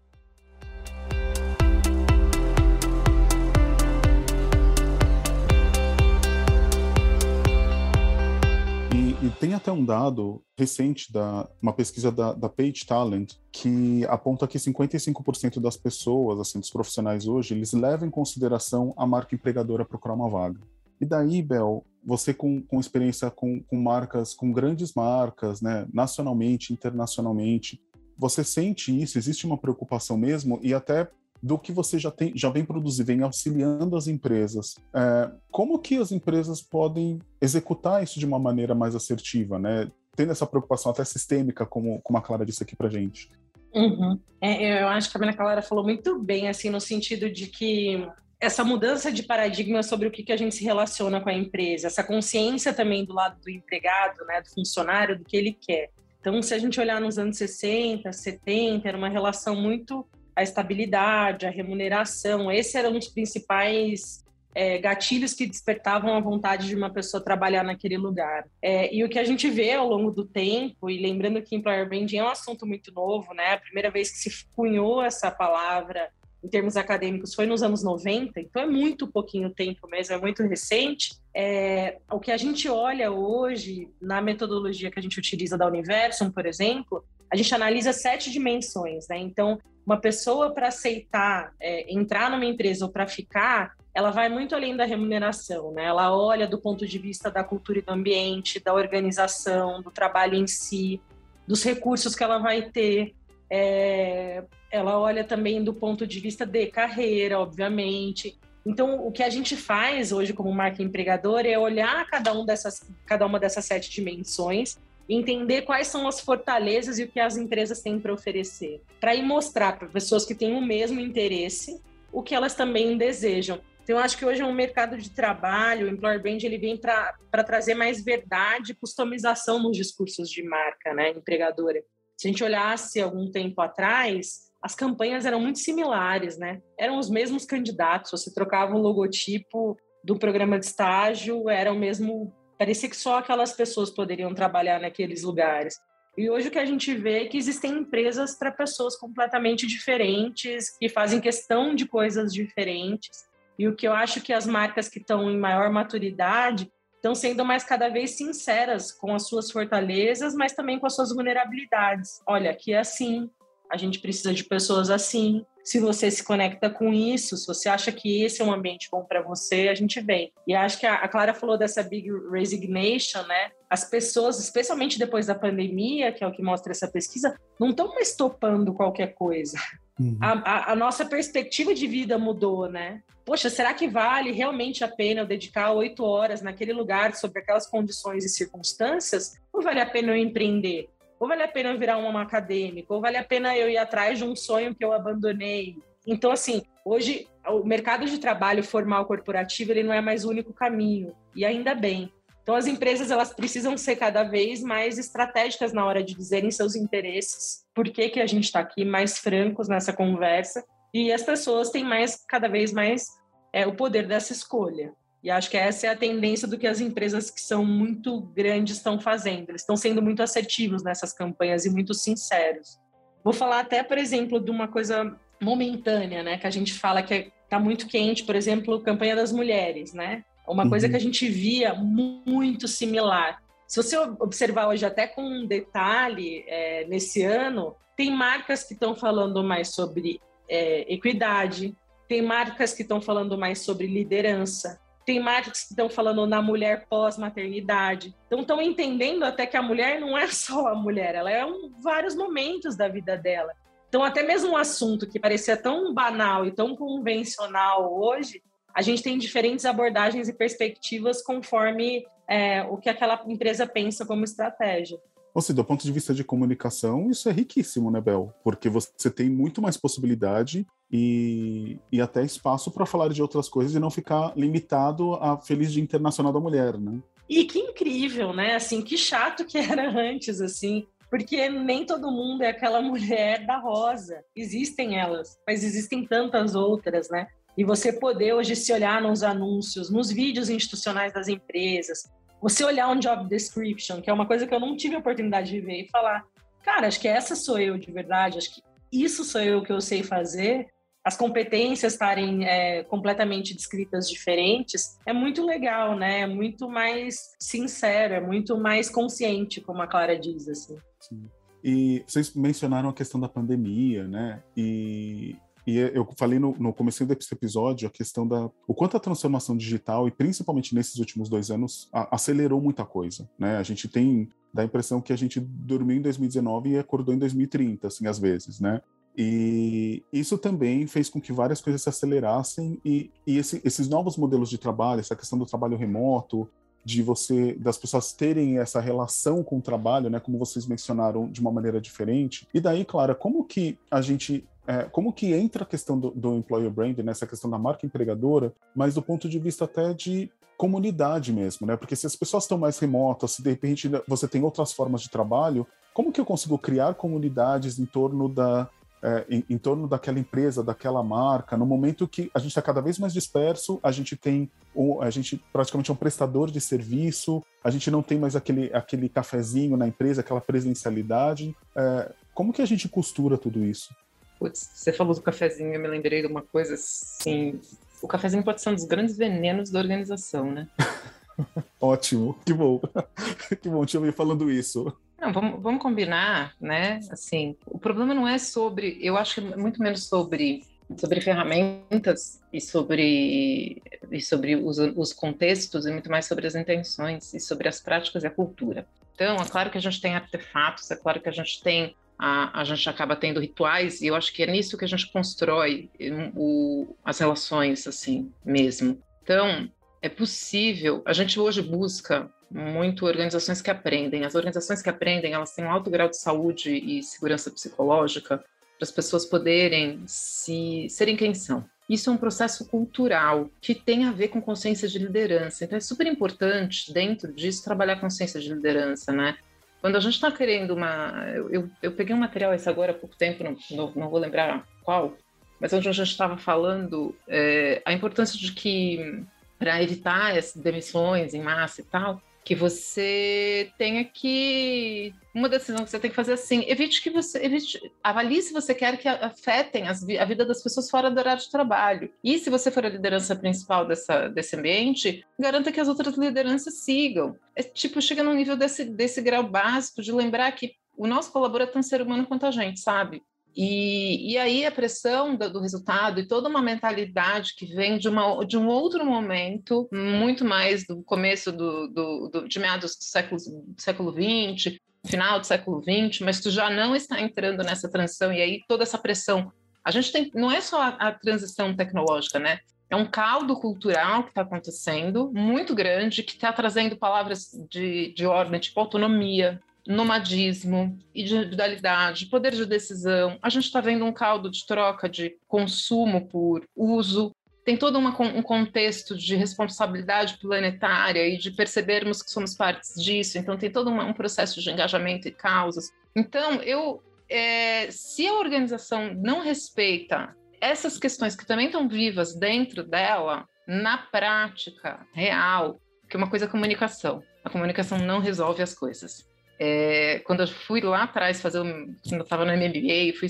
E, 9.20 9.28
tem 9.30 9.52
até 9.52 9.72
um 9.72 9.84
dado 9.84 10.40
recente 10.56 11.12
da 11.12 11.48
uma 11.60 11.72
pesquisa 11.72 12.12
da, 12.12 12.32
da 12.32 12.48
Page 12.48 12.87
Talent 12.87 13.34
que 13.50 14.04
aponta 14.06 14.46
que 14.46 14.58
55% 14.58 15.60
das 15.60 15.76
pessoas, 15.76 16.38
assim, 16.38 16.60
dos 16.60 16.70
profissionais 16.70 17.26
hoje, 17.26 17.52
eles 17.52 17.72
levam 17.72 18.06
em 18.06 18.10
consideração 18.12 18.94
a 18.96 19.04
marca 19.04 19.34
empregadora 19.34 19.84
procurar 19.84 20.14
uma 20.14 20.28
vaga. 20.28 20.60
E 21.00 21.04
daí, 21.04 21.42
Bel, 21.42 21.84
você 22.04 22.32
com, 22.32 22.62
com 22.62 22.78
experiência 22.78 23.28
com, 23.28 23.60
com 23.60 23.76
marcas, 23.76 24.34
com 24.34 24.52
grandes 24.52 24.94
marcas, 24.94 25.60
né, 25.60 25.84
nacionalmente, 25.92 26.72
internacionalmente, 26.72 27.80
você 28.16 28.44
sente 28.44 28.96
isso? 29.02 29.18
Existe 29.18 29.46
uma 29.46 29.58
preocupação 29.58 30.16
mesmo? 30.16 30.60
E 30.62 30.72
até 30.72 31.08
do 31.42 31.59
que 31.59 31.73
você 31.73 31.99
já 31.99 32.11
tem, 32.11 32.33
já 32.35 32.50
vem 32.50 32.64
produzindo, 32.64 33.07
vem 33.07 33.23
auxiliando 33.23 33.97
as 33.97 34.07
empresas. 34.07 34.75
É, 34.95 35.30
como 35.50 35.78
que 35.78 35.97
as 35.97 36.12
empresas 36.12 36.61
podem 36.61 37.18
executar 37.40 38.02
isso 38.02 38.18
de 38.18 38.26
uma 38.26 38.38
maneira 38.38 38.75
mais 38.75 38.95
assertiva, 38.95 39.59
né? 39.59 39.88
Tendo 40.16 40.33
essa 40.33 40.47
preocupação 40.47 40.90
até 40.90 41.04
sistêmica, 41.04 41.64
como, 41.64 42.00
como 42.02 42.18
a 42.18 42.23
Clara 42.23 42.45
disse 42.45 42.62
aqui 42.62 42.75
para 42.75 42.88
gente. 42.88 43.28
Uhum. 43.75 44.18
É, 44.40 44.83
eu 44.83 44.88
acho 44.88 45.11
que 45.11 45.16
a 45.16 45.23
Ana 45.23 45.33
Clara 45.33 45.62
falou 45.62 45.85
muito 45.85 46.18
bem, 46.18 46.49
assim, 46.49 46.71
no 46.71 46.80
sentido 46.80 47.30
de 47.30 47.47
que 47.47 48.09
essa 48.40 48.64
mudança 48.64 49.11
de 49.11 49.23
paradigma 49.23 49.83
sobre 49.83 50.09
o 50.09 50.11
que, 50.11 50.23
que 50.23 50.33
a 50.33 50.37
gente 50.37 50.54
se 50.54 50.64
relaciona 50.64 51.21
com 51.21 51.28
a 51.28 51.35
empresa, 51.35 51.88
essa 51.88 52.04
consciência 52.04 52.73
também 52.73 53.04
do 53.04 53.12
lado 53.12 53.40
do 53.40 53.50
empregado, 53.50 54.25
né, 54.26 54.40
do 54.40 54.49
funcionário, 54.49 55.18
do 55.18 55.25
que 55.25 55.37
ele 55.37 55.52
quer. 55.52 55.90
Então, 56.21 56.40
se 56.42 56.54
a 56.54 56.59
gente 56.59 56.80
olhar 56.80 57.00
nos 57.00 57.18
anos 57.18 57.37
60, 57.37 58.12
70, 58.12 58.88
era 58.88 58.99
uma 58.99 59.09
relação 59.09 59.57
muito 59.57 60.07
a 60.38 60.42
estabilidade, 60.45 61.47
a 61.47 61.50
remuneração. 61.50 62.50
Esses 62.50 62.73
eram 62.76 62.97
os 62.97 63.09
principais 63.09 64.25
é, 64.54 64.78
gatilhos 64.78 65.35
que 65.35 65.45
despertavam 65.45 66.14
a 66.14 66.21
vontade 66.21 66.68
de 66.68 66.76
uma 66.76 66.90
pessoa 66.90 67.21
trabalhar 67.21 67.64
naquele 67.64 67.97
lugar. 67.97 68.47
É, 68.62 68.95
e 68.95 69.02
o 69.02 69.09
que 69.09 69.18
a 69.18 69.25
gente 69.25 69.50
vê 69.50 69.73
ao 69.73 69.88
longo 69.88 70.12
do 70.12 70.25
tempo, 70.25 70.88
e 70.88 71.02
lembrando 71.02 71.42
que 71.42 71.57
employer 71.57 71.88
branding 71.88 72.18
é 72.18 72.25
um 72.25 72.28
assunto 72.28 72.64
muito 72.64 72.92
novo, 72.92 73.35
né? 73.35 73.54
A 73.54 73.59
primeira 73.59 73.90
vez 73.90 74.12
que 74.12 74.18
se 74.18 74.47
cunhou 74.54 75.02
essa 75.02 75.28
palavra 75.28 76.09
em 76.42 76.47
termos 76.47 76.76
acadêmicos 76.76 77.35
foi 77.35 77.45
nos 77.45 77.64
anos 77.64 77.83
90, 77.83 78.40
então 78.40 78.62
é 78.62 78.66
muito 78.66 79.09
pouquinho 79.09 79.50
tempo 79.50 79.88
mesmo, 79.88 80.14
é 80.14 80.21
muito 80.21 80.45
recente. 80.45 81.16
É, 81.35 81.99
o 82.12 82.21
que 82.21 82.30
a 82.30 82.37
gente 82.37 82.68
olha 82.68 83.11
hoje 83.11 83.88
na 84.00 84.23
metodologia 84.23 84.88
que 84.88 85.00
a 85.00 85.02
gente 85.02 85.18
utiliza 85.18 85.59
da 85.59 85.66
Universum, 85.66 86.30
por 86.30 86.47
exemplo, 86.47 87.04
a 87.28 87.37
gente 87.37 87.52
analisa 87.52 87.92
sete 87.92 88.30
dimensões, 88.30 89.09
né? 89.09 89.18
Então, 89.18 89.59
uma 89.88 89.97
pessoa 89.97 90.52
para 90.52 90.68
aceitar 90.68 91.54
é, 91.59 91.90
entrar 91.90 92.30
numa 92.30 92.45
empresa 92.45 92.85
ou 92.85 92.92
para 92.92 93.07
ficar, 93.07 93.73
ela 93.95 94.11
vai 94.11 94.28
muito 94.28 94.54
além 94.54 94.76
da 94.76 94.85
remuneração, 94.85 95.73
né? 95.73 95.87
Ela 95.87 96.14
olha 96.14 96.47
do 96.47 96.59
ponto 96.59 96.87
de 96.87 96.99
vista 96.99 97.30
da 97.30 97.42
cultura 97.42 97.78
e 97.78 97.83
do 97.83 97.90
ambiente, 97.90 98.61
da 98.61 98.75
organização, 98.75 99.80
do 99.80 99.90
trabalho 99.90 100.35
em 100.35 100.47
si, 100.47 101.00
dos 101.47 101.64
recursos 101.64 102.14
que 102.14 102.23
ela 102.23 102.37
vai 102.37 102.71
ter, 102.71 103.14
é, 103.49 104.45
ela 104.71 104.99
olha 104.99 105.25
também 105.25 105.64
do 105.64 105.73
ponto 105.73 106.07
de 106.07 106.21
vista 106.21 106.45
de 106.45 106.66
carreira, 106.66 107.40
obviamente. 107.40 108.38
Então, 108.66 109.07
o 109.07 109.11
que 109.11 109.23
a 109.23 109.30
gente 109.30 109.57
faz 109.57 110.12
hoje 110.12 110.35
como 110.35 110.52
marca 110.52 110.83
empregadora 110.83 111.49
é 111.49 111.59
olhar 111.59 112.07
cada, 112.09 112.35
um 112.35 112.45
dessas, 112.45 112.87
cada 113.07 113.25
uma 113.25 113.40
dessas 113.40 113.64
sete 113.64 113.90
dimensões 113.90 114.76
entender 115.09 115.62
quais 115.62 115.87
são 115.87 116.07
as 116.07 116.21
fortalezas 116.21 116.99
e 116.99 117.05
o 117.05 117.09
que 117.09 117.19
as 117.19 117.37
empresas 117.37 117.81
têm 117.81 117.99
para 117.99 118.12
oferecer, 118.12 118.83
para 119.00 119.15
ir 119.15 119.23
mostrar 119.23 119.79
para 119.79 119.88
pessoas 119.88 120.25
que 120.25 120.35
têm 120.35 120.55
o 120.55 120.61
mesmo 120.61 121.00
interesse 121.00 121.81
o 122.12 122.23
que 122.23 122.35
elas 122.35 122.55
também 122.55 122.97
desejam. 122.97 123.61
Então, 123.83 123.99
acho 123.99 124.19
que 124.19 124.25
hoje 124.25 124.43
é 124.43 124.45
um 124.45 124.53
mercado 124.53 124.99
de 124.99 125.11
trabalho, 125.11 125.87
o 125.87 125.91
Employer 125.91 126.21
Brand 126.21 126.43
ele 126.43 126.59
vem 126.59 126.77
para 126.77 127.45
trazer 127.45 127.75
mais 127.75 128.05
verdade 128.05 128.75
customização 128.75 129.62
nos 129.62 129.77
discursos 129.77 130.29
de 130.29 130.43
marca, 130.43 130.93
né, 130.93 131.11
empregadora. 131.11 131.83
Se 132.17 132.29
a 132.29 132.31
gente 132.31 132.45
olhasse 132.45 133.00
algum 133.00 133.31
tempo 133.31 133.61
atrás, 133.62 134.49
as 134.61 134.75
campanhas 134.75 135.25
eram 135.25 135.41
muito 135.41 135.61
similares, 135.61 136.37
né? 136.37 136.61
Eram 136.77 136.99
os 136.99 137.09
mesmos 137.09 137.47
candidatos, 137.47 138.11
você 138.11 138.35
trocava 138.35 138.75
o 138.75 138.79
logotipo 138.79 139.79
do 140.05 140.19
programa 140.19 140.59
de 140.59 140.67
estágio, 140.67 141.49
era 141.49 141.73
o 141.73 141.79
mesmo, 141.79 142.35
parecia 142.59 142.91
que 142.91 142.97
só 142.97 143.19
aquelas 143.19 143.53
pessoas 143.53 143.88
poderiam 143.88 144.35
trabalhar 144.35 144.81
naqueles 144.81 145.23
lugares. 145.23 145.81
E 146.17 146.29
hoje 146.29 146.49
o 146.49 146.50
que 146.50 146.59
a 146.59 146.65
gente 146.65 146.93
vê 146.95 147.23
é 147.23 147.29
que 147.29 147.38
existem 147.38 147.79
empresas 147.79 148.37
para 148.37 148.50
pessoas 148.50 148.97
completamente 148.97 149.67
diferentes, 149.67 150.77
que 150.77 150.88
fazem 150.88 151.21
questão 151.21 151.77
de 151.77 151.87
coisas 151.87 152.35
diferentes. 152.35 153.29
E 153.57 153.69
o 153.69 153.77
que 153.77 153.87
eu 153.87 153.93
acho 153.93 154.21
que 154.21 154.33
as 154.33 154.45
marcas 154.45 154.88
que 154.88 154.99
estão 154.99 155.31
em 155.31 155.38
maior 155.38 155.71
maturidade 155.71 156.69
estão 156.97 157.15
sendo 157.15 157.45
mais 157.45 157.62
cada 157.62 157.88
vez 157.88 158.17
sinceras 158.17 158.91
com 158.91 159.15
as 159.15 159.29
suas 159.29 159.50
fortalezas, 159.53 160.35
mas 160.35 160.53
também 160.53 160.81
com 160.81 160.87
as 160.87 160.97
suas 160.97 161.15
vulnerabilidades. 161.15 162.21
Olha, 162.27 162.50
aqui 162.50 162.73
é 162.73 162.81
assim, 162.81 163.31
a 163.70 163.76
gente 163.76 163.98
precisa 163.98 164.32
de 164.32 164.44
pessoas 164.44 164.90
assim. 164.90 165.44
Se 165.62 165.78
você 165.78 166.10
se 166.10 166.25
conecta 166.25 166.70
com 166.70 166.92
isso, 166.92 167.37
se 167.37 167.46
você 167.46 167.68
acha 167.68 167.92
que 167.92 168.22
esse 168.22 168.40
é 168.40 168.44
um 168.44 168.52
ambiente 168.52 168.88
bom 168.90 169.04
para 169.04 169.20
você, 169.20 169.68
a 169.68 169.75
gente 169.75 170.00
vem. 170.00 170.32
E 170.46 170.54
acho 170.54 170.80
que 170.80 170.87
a 170.87 171.06
Clara 171.08 171.34
falou 171.34 171.58
dessa 171.58 171.82
big 171.82 172.10
resignation, 172.30 173.22
né? 173.25 173.50
As 173.68 173.84
pessoas, 173.84 174.38
especialmente 174.38 174.98
depois 174.98 175.26
da 175.26 175.34
pandemia, 175.34 176.10
que 176.10 176.25
é 176.25 176.26
o 176.26 176.32
que 176.32 176.42
mostra 176.42 176.72
essa 176.72 176.88
pesquisa, 176.88 177.38
não 177.60 177.70
estão 177.70 177.94
mais 177.94 178.16
topando 178.16 178.72
qualquer 178.72 179.08
coisa. 179.08 179.58
Uhum. 180.00 180.16
A, 180.20 180.30
a, 180.30 180.72
a, 180.72 180.76
nossa 180.76 181.04
perspectiva 181.04 181.75
de 181.75 181.87
vida 181.87 182.16
mudou, 182.16 182.70
né? 182.70 183.02
Poxa, 183.25 183.50
será 183.50 183.75
que 183.75 183.88
vale 183.88 184.30
realmente 184.30 184.82
a 184.84 184.88
pena 184.88 185.20
eu 185.20 185.26
dedicar 185.26 185.72
oito 185.72 186.02
horas 186.02 186.40
naquele 186.40 186.72
lugar, 186.72 187.14
sobre 187.14 187.40
aquelas 187.40 187.66
condições 187.66 188.25
e 188.25 188.28
circunstâncias? 188.28 189.34
Ou 189.52 189.60
vale 189.60 189.80
a 189.80 189.87
pena 189.87 190.12
eu 190.12 190.16
empreender? 190.16 190.88
Ou 191.18 191.28
vale 191.28 191.42
a 191.42 191.48
pena 191.48 191.70
eu 191.70 191.78
virar 191.78 191.98
um 191.98 192.16
acadêmico? 192.16 192.94
Ou 192.94 193.00
vale 193.00 193.16
a 193.16 193.25
pena 193.25 193.56
eu 193.56 193.68
ir 193.68 193.76
atrás 193.76 194.18
de 194.18 194.25
um 194.25 194.37
sonho 194.37 194.75
que 194.75 194.84
eu 194.84 194.92
abandonei? 194.92 195.76
Então, 196.06 196.30
assim, 196.30 196.62
hoje 196.84 197.28
o 197.46 197.64
mercado 197.64 198.06
de 198.06 198.18
trabalho 198.18 198.62
formal 198.62 199.04
corporativo 199.06 199.72
ele 199.72 199.82
não 199.82 199.92
é 199.92 200.00
mais 200.00 200.25
o 200.25 200.30
único 200.30 200.52
caminho, 200.52 201.14
e 201.34 201.44
ainda 201.44 201.75
bem. 201.75 202.12
Então, 202.42 202.56
as 202.56 202.66
empresas 202.66 203.10
elas 203.10 203.34
precisam 203.34 203.76
ser 203.76 203.96
cada 203.96 204.22
vez 204.22 204.62
mais 204.62 204.96
estratégicas 204.96 205.72
na 205.72 205.84
hora 205.84 206.02
de 206.02 206.14
dizerem 206.14 206.50
seus 206.50 206.75
interesses, 206.75 207.66
por 207.75 207.84
que, 207.90 208.08
que 208.08 208.20
a 208.20 208.26
gente 208.26 208.44
está 208.44 208.60
aqui, 208.60 208.87
mais 208.87 209.18
francos 209.18 209.68
nessa 209.68 209.92
conversa, 209.92 210.64
e 210.94 211.12
as 211.12 211.22
pessoas 211.22 211.70
têm 211.70 211.84
mais, 211.84 212.25
cada 212.26 212.48
vez 212.48 212.72
mais, 212.72 213.06
é, 213.52 213.66
o 213.66 213.75
poder 213.75 214.06
dessa 214.06 214.32
escolha. 214.32 214.94
E 215.28 215.30
acho 215.30 215.50
que 215.50 215.58
essa 215.58 215.87
é 215.87 215.90
a 215.90 215.94
tendência 215.94 216.49
do 216.49 216.56
que 216.56 216.66
as 216.66 216.80
empresas 216.80 217.30
que 217.30 217.42
são 217.42 217.62
muito 217.62 218.18
grandes 218.35 218.78
estão 218.78 218.99
fazendo. 218.99 219.50
Eles 219.50 219.61
estão 219.61 219.76
sendo 219.76 220.00
muito 220.00 220.23
assertivos 220.23 220.82
nessas 220.82 221.12
campanhas 221.12 221.66
e 221.66 221.70
muito 221.70 221.92
sinceros. 221.92 222.78
Vou 223.23 223.35
falar 223.35 223.61
até, 223.61 223.82
por 223.82 223.99
exemplo, 223.99 224.40
de 224.40 224.50
uma 224.50 224.66
coisa 224.68 225.14
momentânea, 225.38 226.23
né, 226.23 226.38
que 226.38 226.47
a 226.47 226.50
gente 226.50 226.73
fala 226.73 227.02
que 227.02 227.30
está 227.44 227.61
muito 227.61 227.87
quente, 227.87 228.25
por 228.25 228.35
exemplo, 228.35 228.80
campanha 228.80 229.14
das 229.14 229.30
mulheres, 229.30 229.92
né? 229.92 230.25
Uma 230.49 230.62
uhum. 230.62 230.70
coisa 230.70 230.88
que 230.88 230.97
a 230.97 230.99
gente 230.99 231.28
via 231.28 231.75
muito 231.75 232.66
similar. 232.66 233.42
Se 233.66 233.82
você 233.82 233.99
observar 233.99 234.68
hoje 234.68 234.87
até 234.87 235.06
com 235.06 235.20
um 235.23 235.47
detalhe 235.47 236.42
é, 236.49 236.87
nesse 236.87 237.23
ano, 237.23 237.76
tem 237.99 238.11
marcas 238.11 238.64
que 238.64 238.73
estão 238.73 238.94
falando 238.94 239.44
mais 239.44 239.75
sobre 239.75 240.23
é, 240.49 240.90
equidade, 240.90 241.76
tem 242.08 242.23
marcas 242.23 242.73
que 242.73 242.80
estão 242.80 242.99
falando 242.99 243.37
mais 243.37 243.58
sobre 243.58 243.87
liderança, 243.87 244.80
tem 245.09 245.19
marcas 245.19 245.62
que 245.62 245.71
estão 245.71 245.88
falando 245.88 246.27
na 246.27 246.43
mulher 246.43 246.87
pós-maternidade. 246.87 248.15
Então 248.27 248.43
estão 248.43 248.61
entendendo 248.61 249.23
até 249.23 249.47
que 249.47 249.57
a 249.57 249.62
mulher 249.62 249.99
não 249.99 250.19
é 250.19 250.27
só 250.29 250.67
a 250.69 250.75
mulher, 250.75 251.15
ela 251.15 251.31
é 251.31 251.47
um, 251.47 251.73
vários 251.81 252.15
momentos 252.15 252.77
da 252.77 252.88
vida 252.88 253.17
dela. 253.17 253.55
Então 253.88 254.05
até 254.05 254.23
mesmo 254.23 254.50
um 254.50 254.57
assunto 254.59 255.09
que 255.09 255.19
parecia 255.19 255.57
tão 255.57 255.95
banal 255.95 256.45
e 256.45 256.53
tão 256.53 256.77
convencional 256.77 257.99
hoje, 257.99 258.43
a 258.75 258.83
gente 258.83 259.03
tem 259.03 259.17
diferentes 259.17 259.65
abordagens 259.65 260.29
e 260.29 260.33
perspectivas 260.35 261.23
conforme 261.23 262.05
é, 262.29 262.62
o 262.65 262.77
que 262.77 262.91
aquela 262.91 263.19
empresa 263.27 263.67
pensa 263.67 264.05
como 264.05 264.25
estratégia. 264.25 264.99
Ou 265.38 265.42
seja, 265.42 265.54
do 265.54 265.64
ponto 265.64 265.85
de 265.85 265.92
vista 265.92 266.12
de 266.12 266.25
comunicação, 266.25 267.09
isso 267.12 267.28
é 267.28 267.33
riquíssimo, 267.33 267.92
né, 267.92 268.00
Bel? 268.00 268.35
Porque 268.42 268.68
você 268.68 269.09
tem 269.09 269.30
muito 269.30 269.62
mais 269.62 269.76
possibilidade 269.76 270.66
e, 270.90 271.78
e 271.92 272.00
até 272.00 272.25
espaço 272.25 272.73
para 272.73 272.85
falar 272.85 273.11
de 273.11 273.23
outras 273.23 273.49
coisas 273.49 273.73
e 273.73 273.78
não 273.78 273.88
ficar 273.88 274.33
limitado 274.37 275.14
a 275.14 275.40
Feliz 275.40 275.73
Dia 275.73 275.80
Internacional 275.80 276.33
da 276.33 276.40
Mulher, 276.40 276.76
né? 276.76 277.00
E 277.30 277.45
que 277.45 277.61
incrível, 277.61 278.33
né? 278.33 278.57
Assim, 278.57 278.83
que 278.83 278.99
chato 278.99 279.45
que 279.45 279.59
era 279.62 279.88
antes, 279.88 280.40
assim. 280.40 280.88
Porque 281.09 281.49
nem 281.49 281.87
todo 281.87 282.11
mundo 282.11 282.42
é 282.42 282.49
aquela 282.49 282.83
mulher 282.83 283.47
da 283.47 283.61
rosa. 283.61 284.25
Existem 284.35 284.99
elas, 284.99 285.38
mas 285.47 285.62
existem 285.62 286.04
tantas 286.04 286.57
outras, 286.57 287.09
né? 287.09 287.28
E 287.57 287.62
você 287.62 287.92
poder 287.92 288.35
hoje 288.35 288.57
se 288.57 288.73
olhar 288.73 289.00
nos 289.00 289.23
anúncios, 289.23 289.88
nos 289.88 290.11
vídeos 290.11 290.50
institucionais 290.50 291.12
das 291.12 291.28
empresas, 291.28 292.11
você 292.40 292.64
olhar 292.64 292.88
um 292.88 292.99
job 292.99 293.28
description, 293.28 294.00
que 294.00 294.11
é 294.11 294.12
uma 294.12 294.26
coisa 294.26 294.47
que 294.47 294.54
eu 294.54 294.61
não 294.61 294.76
tive 294.76 294.95
a 294.95 294.99
oportunidade 294.99 295.50
de 295.50 295.61
ver, 295.61 295.83
e 295.83 295.88
falar, 295.88 296.25
cara, 296.62 296.87
acho 296.87 297.00
que 297.00 297.09
essa 297.09 297.35
sou 297.35 297.59
eu 297.59 297.78
de 297.78 297.90
verdade, 297.90 298.38
acho 298.38 298.54
que 298.54 298.62
isso 298.92 299.25
sou 299.25 299.40
eu 299.40 299.62
que 299.62 299.73
eu 299.73 299.80
sei 299.80 300.02
fazer, 300.02 300.68
as 301.04 301.16
competências 301.16 301.95
estarem 301.95 302.47
é, 302.47 302.85
completamente 302.85 303.54
descritas 303.54 304.09
diferentes, 304.09 304.99
é 305.07 305.12
muito 305.12 305.45
legal, 305.45 305.97
né? 305.97 306.21
É 306.21 306.26
muito 306.26 306.68
mais 306.68 307.33
sincero, 307.40 308.14
é 308.14 308.21
muito 308.21 308.59
mais 308.59 308.90
consciente, 308.90 309.61
como 309.61 309.80
a 309.80 309.87
Clara 309.87 310.18
diz, 310.18 310.47
assim. 310.49 310.76
Sim. 311.00 311.30
E 311.64 312.04
vocês 312.07 312.35
mencionaram 312.35 312.90
a 312.90 312.95
questão 312.95 313.18
da 313.18 313.28
pandemia, 313.28 314.07
né? 314.07 314.42
E, 314.57 315.37
e 315.68 315.76
eu 315.76 316.08
falei 316.16 316.38
no, 316.38 316.56
no 316.58 316.72
começo 316.72 317.04
desse 317.04 317.34
episódio 317.34 317.87
a 317.87 317.90
questão 317.90 318.26
da 318.26 318.50
o 318.66 318.72
quanto 318.72 318.96
a 318.96 319.00
transformação 319.00 319.54
digital 319.54 320.08
e 320.08 320.10
principalmente 320.10 320.75
nesses 320.75 320.96
últimos 320.96 321.28
dois 321.28 321.50
anos 321.50 321.90
a, 321.92 322.16
acelerou 322.16 322.58
muita 322.58 322.87
coisa, 322.87 323.28
né? 323.38 323.58
A 323.58 323.62
gente 323.62 323.87
tem 323.87 324.30
dá 324.52 324.62
a 324.62 324.64
impressão 324.64 324.98
que 324.98 325.12
a 325.12 325.16
gente 325.16 325.38
dormiu 325.38 325.98
em 325.98 326.00
2019 326.00 326.70
e 326.70 326.78
acordou 326.78 327.14
em 327.14 327.18
2030, 327.18 327.87
assim, 327.87 328.06
às 328.06 328.18
vezes, 328.18 328.58
né? 328.58 328.80
E 329.14 330.02
isso 330.10 330.38
também 330.38 330.87
fez 330.87 331.10
com 331.10 331.20
que 331.20 331.34
várias 331.34 331.60
coisas 331.60 331.82
se 331.82 331.88
acelerassem 331.90 332.80
e, 332.82 333.10
e 333.26 333.37
esse, 333.37 333.60
esses 333.62 333.90
novos 333.90 334.16
modelos 334.16 334.48
de 334.48 334.56
trabalho, 334.56 335.00
essa 335.00 335.14
questão 335.14 335.38
do 335.38 335.44
trabalho 335.44 335.76
remoto, 335.76 336.48
de 336.88 337.02
você 337.02 337.52
das 337.57 337.76
pessoas 337.76 338.14
terem 338.14 338.59
essa 338.59 338.80
relação 338.80 339.45
com 339.45 339.59
o 339.59 339.61
trabalho, 339.61 340.09
né, 340.09 340.18
como 340.18 340.38
vocês 340.38 340.66
mencionaram, 340.66 341.30
de 341.30 341.38
uma 341.38 341.52
maneira 341.52 341.83
diferente. 341.83 342.49
E 342.54 342.59
daí, 342.59 342.83
Clara, 342.83 343.14
como 343.14 343.45
que 343.45 343.78
a 343.90 344.00
gente 344.00 344.49
é, 344.66 344.85
como 344.85 345.12
que 345.12 345.35
entra 345.35 345.64
a 345.64 345.66
questão 345.66 345.99
do, 345.99 346.11
do 346.11 346.35
employer 346.37 346.71
brand, 346.71 346.97
nessa 346.99 347.26
né, 347.26 347.28
questão 347.30 347.50
da 347.50 347.59
marca 347.59 347.85
empregadora, 347.85 348.54
mas 348.75 348.95
do 348.95 349.02
ponto 349.02 349.28
de 349.28 349.38
vista 349.38 349.66
até 349.66 349.92
de 349.92 350.30
comunidade 350.57 351.30
mesmo, 351.30 351.66
né? 351.66 351.76
Porque 351.76 351.95
se 351.95 352.07
as 352.07 352.16
pessoas 352.16 352.45
estão 352.45 352.59
mais 352.59 352.78
remotas, 352.78 353.33
se 353.33 353.42
de 353.42 353.50
repente 353.50 353.90
você 354.07 354.26
tem 354.26 354.42
outras 354.42 354.73
formas 354.73 355.02
de 355.02 355.11
trabalho, 355.11 355.66
como 355.92 356.11
que 356.11 356.21
eu 356.21 356.25
consigo 356.25 356.59
criar 356.59 356.95
comunidades 356.95 357.78
em 357.78 357.85
torno 357.85 358.28
da 358.28 358.68
é, 359.02 359.26
em, 359.28 359.45
em, 359.49 359.59
torno 359.59 359.87
daquela 359.87 360.19
empresa, 360.19 360.62
daquela 360.62 361.02
marca, 361.02 361.57
no 361.57 361.64
momento 361.64 362.09
que 362.09 362.31
a 362.35 362.38
gente 362.38 362.50
está 362.50 362.62
cada 362.62 362.81
vez 362.81 362.99
mais 362.99 363.12
disperso, 363.12 363.78
a 363.83 363.93
gente 363.93 364.17
tem 364.17 364.50
um, 364.75 365.00
a 365.00 365.11
gente 365.11 365.43
praticamente 365.52 365.90
é 365.90 365.95
um 365.95 365.97
prestador 365.97 366.50
de 366.50 366.61
serviço, 366.61 367.43
a 367.62 367.71
gente 367.71 367.90
não 367.90 368.02
tem 368.02 368.19
mais 368.19 368.37
aquele, 368.37 368.71
aquele 368.73 369.09
cafezinho 369.09 369.76
na 369.76 369.87
empresa, 369.87 370.21
aquela 370.21 370.40
presencialidade. 370.40 371.57
É, 371.76 372.12
como 372.35 372.52
que 372.52 372.62
a 372.62 372.67
gente 372.67 372.88
costura 372.88 373.37
tudo 373.37 373.64
isso? 373.64 373.95
Putz, 374.38 374.71
você 374.75 374.93
falou 374.93 375.14
do 375.14 375.21
cafezinho, 375.21 375.75
eu 375.75 375.81
me 375.81 375.88
lembrei 375.88 376.23
de 376.23 376.28
uma 376.28 376.43
coisa 376.43 376.75
assim. 376.75 377.61
O 378.00 378.07
cafezinho 378.07 378.45
pode 378.45 378.61
ser 378.61 378.71
um 378.71 378.75
dos 378.75 378.85
grandes 378.85 379.17
venenos 379.17 379.71
da 379.71 379.81
organização, 379.81 380.50
né? 380.50 380.69
Ótimo, 381.81 382.37
que 382.45 382.52
bom. 382.52 382.81
que 383.61 383.69
bom 383.69 383.85
te 383.85 383.97
ouvir 383.97 384.12
falando 384.12 384.50
isso. 384.50 384.93
Não, 385.20 385.32
vamos, 385.32 385.62
vamos 385.62 385.82
combinar, 385.82 386.54
né? 386.60 387.00
Assim, 387.10 387.56
o 387.66 387.78
problema 387.78 388.14
não 388.14 388.26
é 388.26 388.38
sobre, 388.38 388.98
eu 389.00 389.16
acho 389.16 389.34
que 389.34 389.52
é 389.52 389.56
muito 389.56 389.82
menos 389.82 390.04
sobre 390.04 390.64
sobre 390.96 391.20
ferramentas 391.20 392.40
e 392.50 392.62
sobre 392.62 393.83
e 394.11 394.20
sobre 394.22 394.57
os, 394.57 394.78
os 394.78 395.12
contextos 395.12 395.85
e 395.85 395.90
muito 395.90 396.11
mais 396.11 396.24
sobre 396.24 396.46
as 396.46 396.54
intenções 396.54 397.35
e 397.35 397.40
sobre 397.40 397.68
as 397.68 397.78
práticas 397.81 398.22
e 398.22 398.26
a 398.26 398.31
cultura. 398.31 398.87
Então, 399.14 399.37
é 399.37 399.44
claro 399.44 399.70
que 399.70 399.76
a 399.76 399.81
gente 399.81 400.00
tem 400.00 400.14
artefatos, 400.14 400.90
é 400.90 400.96
claro 400.96 401.20
que 401.20 401.28
a 401.28 401.33
gente 401.33 401.62
tem 401.62 401.94
a, 402.18 402.61
a 402.61 402.64
gente 402.64 402.88
acaba 402.88 403.14
tendo 403.14 403.40
rituais, 403.40 404.00
e 404.00 404.07
eu 404.07 404.16
acho 404.16 404.33
que 404.33 404.42
é 404.42 404.46
nisso 404.46 404.76
que 404.76 404.85
a 404.85 404.88
gente 404.88 405.11
constrói 405.12 405.88
o, 406.35 406.96
as 407.04 407.18
relações, 407.18 407.87
assim, 407.87 408.33
mesmo. 408.44 409.00
Então, 409.22 409.70
é 410.00 410.08
possível, 410.08 411.02
a 411.04 411.12
gente 411.12 411.38
hoje 411.38 411.62
busca 411.62 412.30
muito 412.50 413.04
organizações 413.04 413.61
que 413.61 413.70
aprendem. 413.70 414.24
As 414.24 414.34
organizações 414.34 414.80
que 414.80 414.88
aprendem, 414.88 415.32
elas 415.32 415.54
têm 415.54 415.64
um 415.64 415.70
alto 415.70 415.90
grau 415.90 416.08
de 416.08 416.18
saúde 416.18 416.70
e 416.70 417.02
segurança 417.02 417.50
psicológica 417.50 418.38
para 418.38 418.84
as 418.84 418.90
pessoas 418.90 419.26
poderem 419.26 420.02
se 420.06 420.87
serem 420.88 421.16
quem 421.16 421.34
são. 421.34 421.64
Isso 421.88 422.11
é 422.11 422.12
um 422.12 422.18
processo 422.18 422.68
cultural 422.68 423.50
que 423.61 423.74
tem 423.74 424.04
a 424.04 424.12
ver 424.12 424.28
com 424.28 424.42
consciência 424.42 424.87
de 424.87 424.98
liderança. 424.98 425.64
Então 425.64 425.76
é 425.76 425.80
super 425.80 426.06
importante 426.06 426.92
dentro 426.92 427.32
disso 427.32 427.64
trabalhar 427.64 427.96
consciência 427.96 428.40
de 428.40 428.52
liderança, 428.52 429.11
né? 429.11 429.37
Quando 429.80 429.96
a 429.96 430.00
gente 430.00 430.14
está 430.14 430.30
querendo 430.30 430.74
uma. 430.74 431.24
Eu, 431.50 431.70
eu 431.82 431.92
peguei 431.92 432.14
um 432.14 432.18
material 432.18 432.52
esse 432.52 432.68
agora 432.68 432.92
há 432.92 432.94
pouco 432.94 433.16
tempo, 433.16 433.44
não, 433.44 433.56
não, 433.70 433.92
não 433.94 434.11
vou 434.11 434.18
lembrar 434.18 434.66
qual, 434.82 435.16
mas 435.61 435.72
onde 435.72 435.88
a 435.88 435.92
gente 435.92 436.11
estava 436.11 436.37
falando 436.37 437.14
é, 437.26 437.80
a 437.84 437.92
importância 437.92 438.38
de 438.38 438.52
que, 438.52 439.22
para 439.59 439.83
evitar 439.83 440.37
as 440.37 440.55
demissões 440.55 441.35
em 441.35 441.42
massa 441.42 441.81
e 441.81 441.85
tal, 441.85 442.23
que 442.49 442.55
você 442.55 443.71
tenha 443.77 444.03
que 444.05 445.12
uma 445.35 445.51
decisão 445.51 445.85
que 445.85 445.90
você 445.90 445.99
tem 445.99 446.09
que 446.09 446.16
fazer 446.16 446.33
assim, 446.33 446.64
evite 446.66 447.03
que 447.03 447.11
você 447.11 447.44
evite, 447.44 447.79
avalie 448.03 448.40
se 448.40 448.55
você 448.55 448.75
quer 448.75 448.97
que 448.97 449.07
afetem 449.07 449.87
as, 449.87 450.03
a 450.03 450.25
vida 450.25 450.47
das 450.47 450.62
pessoas 450.62 450.88
fora 450.88 451.11
do 451.11 451.18
horário 451.18 451.42
de 451.42 451.51
trabalho. 451.51 452.11
E 452.25 452.38
se 452.38 452.49
você 452.49 452.71
for 452.71 452.87
a 452.87 452.88
liderança 452.88 453.37
principal 453.37 453.87
dessa, 453.87 454.29
desse 454.29 454.57
ambiente, 454.57 455.27
garanta 455.38 455.71
que 455.71 455.79
as 455.79 455.88
outras 455.88 456.16
lideranças 456.16 456.79
sigam. 456.79 457.37
É 457.55 457.62
tipo, 457.62 458.01
chega 458.01 458.23
num 458.23 458.33
nível 458.33 458.57
desse, 458.57 458.83
desse 458.83 459.21
grau 459.21 459.42
básico 459.42 460.01
de 460.01 460.11
lembrar 460.11 460.51
que 460.53 460.73
o 460.97 461.07
nosso 461.07 461.31
colaborador 461.31 461.68
é 461.68 461.73
tão 461.73 461.83
ser 461.83 462.01
humano 462.01 462.27
quanto 462.27 462.47
a 462.47 462.51
gente, 462.51 462.81
sabe? 462.81 463.23
E, 463.56 464.32
e 464.32 464.38
aí 464.38 464.64
a 464.64 464.70
pressão 464.70 465.34
do, 465.34 465.52
do, 465.52 465.61
resultado 465.61 466.20
e 466.20 466.28
toda 466.28 466.48
uma 466.48 466.62
mentalidade 466.62 467.54
que 467.56 467.66
vem 467.66 467.98
de, 467.98 468.08
uma, 468.08 468.44
de 468.46 468.56
um 468.56 468.68
outro 468.68 469.04
momento, 469.04 469.88
muito 469.92 470.44
mais 470.44 470.87
do 470.87 471.02
começo 471.02 471.50
do, 471.50 471.88
do, 471.88 472.28
do 472.28 472.48
de 472.48 472.58
meados 472.58 472.96
do 472.96 473.02
século, 473.02 473.40
do 473.40 473.80
século 473.82 474.12
XX, 474.12 474.78
final 475.06 475.40
do 475.40 475.46
século 475.46 475.82
XX, 475.82 476.20
mas 476.20 476.40
tu 476.40 476.50
já 476.50 476.70
não 476.70 476.94
está 476.94 477.20
entrando 477.20 477.64
nessa 477.64 477.90
transição 477.90 478.32
e 478.32 478.40
aí 478.40 478.61
toda 478.68 478.82
essa 478.82 478.98
pressão. 478.98 479.52
A 479.84 479.90
gente 479.90 480.12
tem, 480.12 480.30
não 480.34 480.52
é 480.52 480.61
só 480.61 480.80
a, 480.80 480.88
a 480.88 481.12
transição 481.12 481.74
tecnológica, 481.74 482.38
né? 482.38 482.58
É 482.90 482.96
um 482.96 483.04
caldo 483.04 483.54
cultural 483.56 484.22
que 484.22 484.30
está 484.30 484.42
acontecendo, 484.42 485.30
muito 485.34 485.74
grande, 485.74 486.22
que 486.22 486.32
está 486.32 486.52
trazendo 486.52 486.96
palavras 486.96 487.50
de, 487.70 488.14
de 488.14 488.24
ordem, 488.24 488.61
tipo 488.61 488.80
autonomia, 488.80 489.61
nomadismo, 489.88 490.98
individualidade, 491.14 492.27
poder 492.27 492.53
de 492.53 492.66
decisão. 492.66 493.38
A 493.40 493.48
gente 493.48 493.64
está 493.64 493.81
vendo 493.81 494.05
um 494.05 494.12
caldo 494.12 494.51
de 494.51 494.66
troca 494.66 495.09
de 495.09 495.37
consumo 495.48 496.29
por 496.29 496.62
uso. 496.77 497.35
Tem 497.64 497.74
todo 497.74 497.98
uma, 497.98 498.11
um 498.20 498.42
contexto 498.42 499.16
de 499.16 499.35
responsabilidade 499.35 500.38
planetária 500.38 501.27
e 501.27 501.38
de 501.38 501.51
percebermos 501.51 502.22
que 502.22 502.31
somos 502.31 502.55
partes 502.55 503.03
disso. 503.03 503.38
Então, 503.38 503.57
tem 503.57 503.70
todo 503.70 503.88
uma, 503.88 504.05
um 504.05 504.12
processo 504.12 504.61
de 504.61 504.70
engajamento 504.70 505.27
e 505.27 505.33
causas. 505.33 505.90
Então, 506.14 506.57
eu, 506.62 507.03
é, 507.29 507.90
se 507.90 508.27
a 508.27 508.35
organização 508.35 509.14
não 509.14 509.40
respeita 509.40 510.37
essas 510.61 510.98
questões 510.98 511.35
que 511.35 511.46
também 511.46 511.66
estão 511.66 511.88
vivas 511.88 512.35
dentro 512.35 512.83
dela, 512.83 513.46
na 513.66 513.96
prática 513.96 515.07
real, 515.14 515.81
que 516.09 516.16
uma 516.16 516.29
coisa 516.29 516.44
é 516.44 516.48
comunicação. 516.48 517.22
A 517.44 517.51
comunicação 517.51 517.98
não 517.98 518.18
resolve 518.18 518.62
as 518.62 518.74
coisas. 518.74 519.29
É, 519.59 520.21
quando 520.21 520.40
eu 520.40 520.47
fui 520.47 520.81
lá 520.81 521.03
atrás 521.03 521.40
fazer, 521.40 521.61
quando 521.61 521.97
eu 522.12 522.23
estava 522.23 522.44
no 522.44 522.53
MBA, 522.53 523.18
fui 523.18 523.29